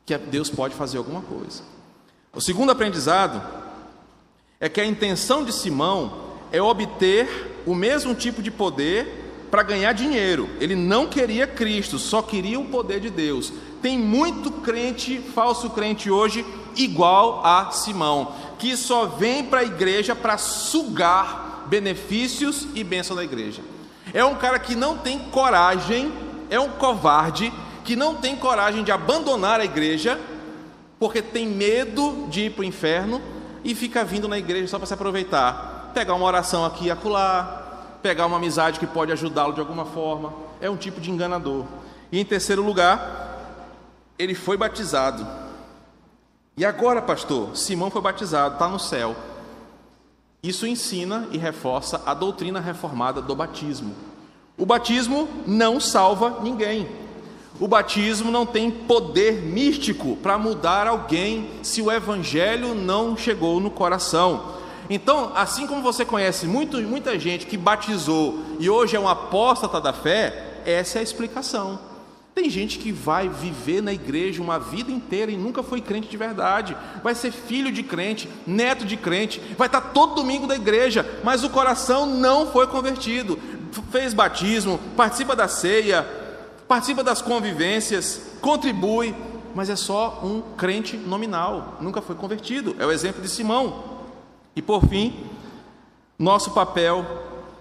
que 0.04 0.18
Deus 0.18 0.50
pode 0.50 0.74
fazer 0.74 0.98
alguma 0.98 1.22
coisa. 1.22 1.62
O 2.34 2.40
segundo 2.40 2.72
aprendizado 2.72 3.40
é 4.58 4.68
que 4.68 4.80
a 4.80 4.84
intenção 4.84 5.44
de 5.44 5.52
Simão 5.52 6.26
é 6.52 6.60
obter 6.60 7.62
o 7.66 7.74
mesmo 7.74 8.14
tipo 8.14 8.42
de 8.42 8.50
poder 8.50 9.46
para 9.50 9.62
ganhar 9.62 9.92
dinheiro. 9.92 10.48
Ele 10.60 10.74
não 10.74 11.06
queria 11.06 11.46
Cristo, 11.46 11.98
só 11.98 12.22
queria 12.22 12.60
o 12.60 12.66
poder 12.66 13.00
de 13.00 13.10
Deus. 13.10 13.52
Tem 13.80 13.98
muito 13.98 14.50
crente, 14.50 15.18
falso 15.34 15.70
crente 15.70 16.10
hoje, 16.10 16.44
igual 16.76 17.44
a 17.44 17.70
Simão, 17.70 18.32
que 18.58 18.76
só 18.76 19.06
vem 19.06 19.44
para 19.44 19.60
a 19.60 19.64
igreja 19.64 20.14
para 20.14 20.36
sugar 20.36 21.66
benefícios 21.68 22.66
e 22.74 22.82
bênção 22.82 23.14
da 23.14 23.24
igreja. 23.24 23.62
É 24.12 24.24
um 24.24 24.34
cara 24.34 24.58
que 24.58 24.74
não 24.74 24.98
tem 24.98 25.18
coragem, 25.18 26.12
é 26.50 26.58
um 26.58 26.70
covarde, 26.70 27.52
que 27.84 27.94
não 27.94 28.14
tem 28.14 28.36
coragem 28.36 28.82
de 28.82 28.90
abandonar 28.90 29.60
a 29.60 29.64
igreja, 29.64 30.18
porque 30.98 31.22
tem 31.22 31.46
medo 31.46 32.26
de 32.28 32.46
ir 32.46 32.50
para 32.50 32.62
o 32.62 32.64
inferno 32.64 33.20
e 33.62 33.74
fica 33.74 34.04
vindo 34.04 34.26
na 34.26 34.38
igreja 34.38 34.66
só 34.66 34.78
para 34.78 34.86
se 34.86 34.94
aproveitar, 34.94 35.77
pegar 35.98 36.14
uma 36.14 36.26
oração 36.26 36.64
aqui 36.64 36.84
e 36.84 36.90
acolá, 36.92 37.96
pegar 38.00 38.26
uma 38.26 38.36
amizade 38.36 38.78
que 38.78 38.86
pode 38.86 39.10
ajudá-lo 39.10 39.52
de 39.52 39.58
alguma 39.58 39.84
forma. 39.84 40.32
É 40.60 40.70
um 40.70 40.76
tipo 40.76 41.00
de 41.00 41.10
enganador. 41.10 41.64
E 42.12 42.20
em 42.20 42.24
terceiro 42.24 42.62
lugar, 42.62 43.66
ele 44.16 44.32
foi 44.32 44.56
batizado. 44.56 45.26
E 46.56 46.64
agora, 46.64 47.02
pastor, 47.02 47.56
Simão 47.56 47.90
foi 47.90 48.00
batizado, 48.00 48.54
está 48.54 48.68
no 48.68 48.78
céu. 48.78 49.16
Isso 50.40 50.68
ensina 50.68 51.26
e 51.32 51.36
reforça 51.36 52.00
a 52.06 52.14
doutrina 52.14 52.60
reformada 52.60 53.20
do 53.20 53.34
batismo. 53.34 53.92
O 54.56 54.64
batismo 54.64 55.28
não 55.48 55.80
salva 55.80 56.38
ninguém. 56.42 56.88
O 57.58 57.66
batismo 57.66 58.30
não 58.30 58.46
tem 58.46 58.70
poder 58.70 59.42
místico 59.42 60.16
para 60.18 60.38
mudar 60.38 60.86
alguém 60.86 61.50
se 61.60 61.82
o 61.82 61.90
evangelho 61.90 62.72
não 62.72 63.16
chegou 63.16 63.58
no 63.58 63.68
coração. 63.68 64.57
Então, 64.90 65.32
assim 65.34 65.66
como 65.66 65.82
você 65.82 66.04
conhece 66.04 66.46
muito, 66.46 66.78
muita 66.78 67.18
gente 67.18 67.46
que 67.46 67.56
batizou 67.56 68.42
e 68.58 68.70
hoje 68.70 68.96
é 68.96 69.00
um 69.00 69.08
apóstata 69.08 69.80
da 69.80 69.92
fé, 69.92 70.62
essa 70.64 70.98
é 70.98 71.00
a 71.00 71.02
explicação. 71.02 71.78
Tem 72.34 72.48
gente 72.48 72.78
que 72.78 72.92
vai 72.92 73.28
viver 73.28 73.82
na 73.82 73.92
igreja 73.92 74.40
uma 74.40 74.58
vida 74.58 74.92
inteira 74.92 75.30
e 75.30 75.36
nunca 75.36 75.62
foi 75.62 75.80
crente 75.80 76.08
de 76.08 76.16
verdade, 76.16 76.76
vai 77.02 77.14
ser 77.14 77.32
filho 77.32 77.72
de 77.72 77.82
crente, 77.82 78.28
neto 78.46 78.84
de 78.84 78.96
crente, 78.96 79.40
vai 79.58 79.66
estar 79.66 79.80
todo 79.80 80.14
domingo 80.14 80.46
da 80.46 80.54
igreja, 80.54 81.04
mas 81.24 81.42
o 81.42 81.50
coração 81.50 82.06
não 82.06 82.46
foi 82.46 82.68
convertido. 82.68 83.38
Fez 83.90 84.14
batismo, 84.14 84.78
participa 84.96 85.34
da 85.34 85.48
ceia, 85.48 86.06
participa 86.68 87.02
das 87.02 87.20
convivências, 87.20 88.22
contribui, 88.40 89.14
mas 89.54 89.68
é 89.68 89.76
só 89.76 90.20
um 90.22 90.40
crente 90.56 90.96
nominal, 90.96 91.76
nunca 91.80 92.00
foi 92.00 92.14
convertido. 92.14 92.76
É 92.78 92.86
o 92.86 92.92
exemplo 92.92 93.20
de 93.20 93.28
Simão. 93.28 93.97
E 94.54 94.62
por 94.62 94.86
fim, 94.86 95.26
nosso 96.18 96.50
papel 96.52 97.04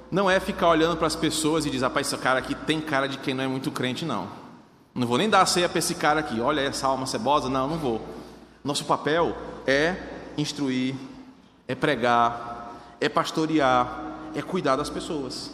não 0.10 0.30
é 0.30 0.40
ficar 0.40 0.70
olhando 0.70 0.98
para 0.98 1.08
as 1.08 1.16
pessoas 1.16 1.66
e 1.66 1.70
dizer, 1.70 1.86
rapaz, 1.86 2.08
esse 2.08 2.18
cara 2.18 2.40
aqui 2.40 2.56
tem 2.56 2.82
cara 2.82 3.08
de 3.08 3.18
quem 3.18 3.34
não 3.34 3.44
é 3.44 3.48
muito 3.48 3.72
crente, 3.72 4.06
não. 4.06 4.28
Não 4.96 5.06
vou 5.06 5.18
nem 5.18 5.30
dar 5.30 5.42
a 5.42 5.46
ceia 5.46 5.70
para 5.70 5.80
esse 5.80 5.94
cara 5.96 6.22
aqui, 6.22 6.40
olha 6.40 6.62
essa 6.62 6.88
alma 6.88 7.06
cebosa, 7.06 7.50
não, 7.50 7.68
não 7.68 7.78
vou. 7.78 8.02
Nosso 8.64 8.86
papel 8.86 9.36
é 9.66 9.96
instruir, 10.38 10.96
é 11.68 11.76
pregar, 11.76 12.74
é 13.00 13.08
pastorear, 13.08 14.30
é 14.34 14.42
cuidar 14.42 14.76
das 14.76 14.90
pessoas. 14.90 15.52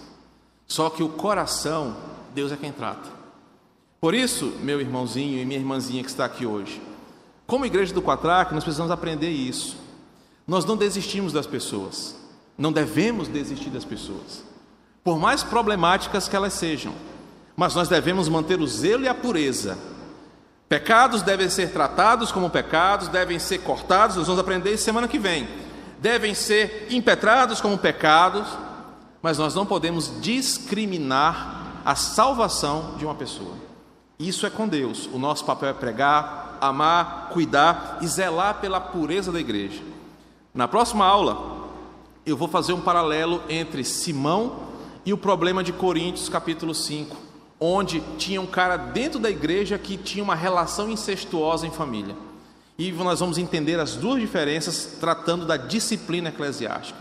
Só 0.68 0.90
que 0.90 1.04
o 1.04 1.10
coração, 1.10 1.96
Deus 2.34 2.52
é 2.52 2.56
quem 2.56 2.72
trata. 2.72 3.10
Por 4.00 4.14
isso, 4.14 4.54
meu 4.62 4.80
irmãozinho 4.80 5.42
e 5.42 5.46
minha 5.46 5.60
irmãzinha 5.60 6.04
que 6.04 6.10
está 6.10 6.26
aqui 6.26 6.46
hoje, 6.46 6.82
como 7.46 7.66
igreja 7.66 7.94
do 7.94 8.02
Quatraque, 8.02 8.54
nós 8.54 8.64
precisamos 8.64 8.92
aprender 8.92 9.30
isso. 9.30 9.78
Nós 10.46 10.66
não 10.66 10.76
desistimos 10.76 11.32
das 11.32 11.48
pessoas, 11.48 12.16
não 12.58 12.72
devemos 12.72 13.28
desistir 13.28 13.70
das 13.70 13.86
pessoas, 13.86 14.44
por 15.04 15.18
mais 15.18 15.44
problemáticas 15.44 16.28
que 16.28 16.36
elas 16.36 16.54
sejam, 16.54 16.94
mas 17.56 17.76
nós 17.76 17.88
devemos 17.88 18.28
manter 18.28 18.60
o 18.60 18.68
zelo 18.68 19.04
e 19.04 19.08
a 19.08 19.14
pureza. 19.14 19.78
Pecados 20.68 21.22
devem 21.22 21.50
ser 21.50 21.72
tratados 21.72 22.32
como 22.32 22.50
pecados, 22.50 23.08
devem 23.08 23.38
ser 23.38 23.60
cortados, 23.60 24.16
nós 24.16 24.28
vamos 24.28 24.42
aprender 24.42 24.76
semana 24.78 25.08
que 25.08 25.20
vem. 25.20 25.48
Devem 26.00 26.34
ser 26.34 26.88
impetrados 26.90 27.62
como 27.62 27.78
pecados, 27.78 28.48
mas 29.22 29.38
nós 29.38 29.56
não 29.56 29.66
podemos 29.66 30.20
discriminar 30.20 31.82
a 31.86 31.96
salvação 31.96 32.96
de 32.98 33.06
uma 33.06 33.16
pessoa. 33.16 33.56
Isso 34.18 34.46
é 34.46 34.50
com 34.50 34.68
Deus. 34.68 35.08
O 35.14 35.20
nosso 35.20 35.46
papel 35.46 35.70
é 35.70 35.74
pregar, 35.74 36.58
amar, 36.60 37.30
cuidar 37.32 38.00
e 38.02 38.08
zelar 38.08 38.56
pela 38.56 38.82
pureza 38.82 39.32
da 39.32 39.40
igreja. 39.40 39.93
Na 40.54 40.68
próxima 40.68 41.04
aula, 41.04 41.68
eu 42.24 42.38
vou 42.38 42.48
fazer 42.48 42.74
um 42.74 42.82
paralelo 42.82 43.42
entre 43.50 43.84
Simão 43.84 44.68
e 45.04 45.12
o 45.12 45.18
problema 45.18 45.64
de 45.64 45.74
Coríntios, 45.74 46.30
capítulo 46.30 46.76
5, 46.76 47.18
onde 47.60 48.04
tinha 48.20 48.40
um 48.40 48.46
cara 48.46 48.78
dentro 48.78 49.20
da 49.20 49.32
igreja 49.32 49.80
que 49.80 49.98
tinha 49.98 50.24
uma 50.24 50.36
relação 50.36 50.92
incestuosa 50.92 51.66
em 51.66 51.72
família. 51.72 52.16
E 52.78 52.92
nós 52.92 53.20
vamos 53.20 53.40
entender 53.40 53.80
as 53.80 53.96
duas 53.96 54.22
diferenças 54.22 54.98
tratando 55.00 55.44
da 55.44 55.58
disciplina 55.58 56.30
eclesiástica. 56.30 57.00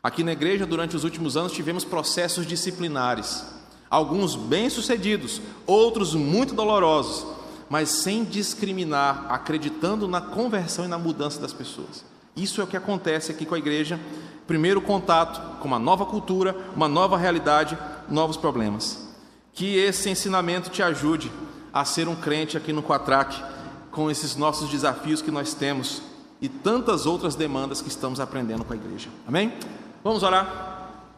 Aqui 0.00 0.22
na 0.22 0.30
igreja, 0.30 0.64
durante 0.64 0.94
os 0.94 1.02
últimos 1.02 1.36
anos, 1.36 1.50
tivemos 1.50 1.84
processos 1.84 2.46
disciplinares, 2.46 3.44
alguns 3.90 4.36
bem-sucedidos, 4.36 5.42
outros 5.66 6.14
muito 6.14 6.54
dolorosos, 6.54 7.26
mas 7.68 7.88
sem 7.88 8.22
discriminar, 8.22 9.26
acreditando 9.28 10.06
na 10.06 10.20
conversão 10.20 10.84
e 10.84 10.88
na 10.88 10.96
mudança 10.96 11.40
das 11.40 11.52
pessoas. 11.52 12.06
Isso 12.36 12.60
é 12.60 12.64
o 12.64 12.66
que 12.66 12.76
acontece 12.76 13.32
aqui 13.32 13.44
com 13.44 13.54
a 13.54 13.58
igreja. 13.58 13.98
Primeiro 14.46 14.80
contato 14.80 15.58
com 15.58 15.68
uma 15.68 15.78
nova 15.78 16.06
cultura, 16.06 16.56
uma 16.74 16.88
nova 16.88 17.16
realidade, 17.16 17.76
novos 18.08 18.36
problemas. 18.36 19.08
Que 19.52 19.76
esse 19.76 20.08
ensinamento 20.08 20.70
te 20.70 20.82
ajude 20.82 21.30
a 21.72 21.84
ser 21.84 22.08
um 22.08 22.14
crente 22.14 22.56
aqui 22.56 22.72
no 22.72 22.82
Quatraque, 22.82 23.42
com 23.90 24.10
esses 24.10 24.36
nossos 24.36 24.70
desafios 24.70 25.20
que 25.20 25.30
nós 25.30 25.54
temos 25.54 26.02
e 26.40 26.48
tantas 26.48 27.06
outras 27.06 27.34
demandas 27.34 27.82
que 27.82 27.88
estamos 27.88 28.20
aprendendo 28.20 28.64
com 28.64 28.72
a 28.72 28.76
igreja. 28.76 29.08
Amém? 29.26 29.52
Vamos 30.04 30.22
orar? 30.22 30.67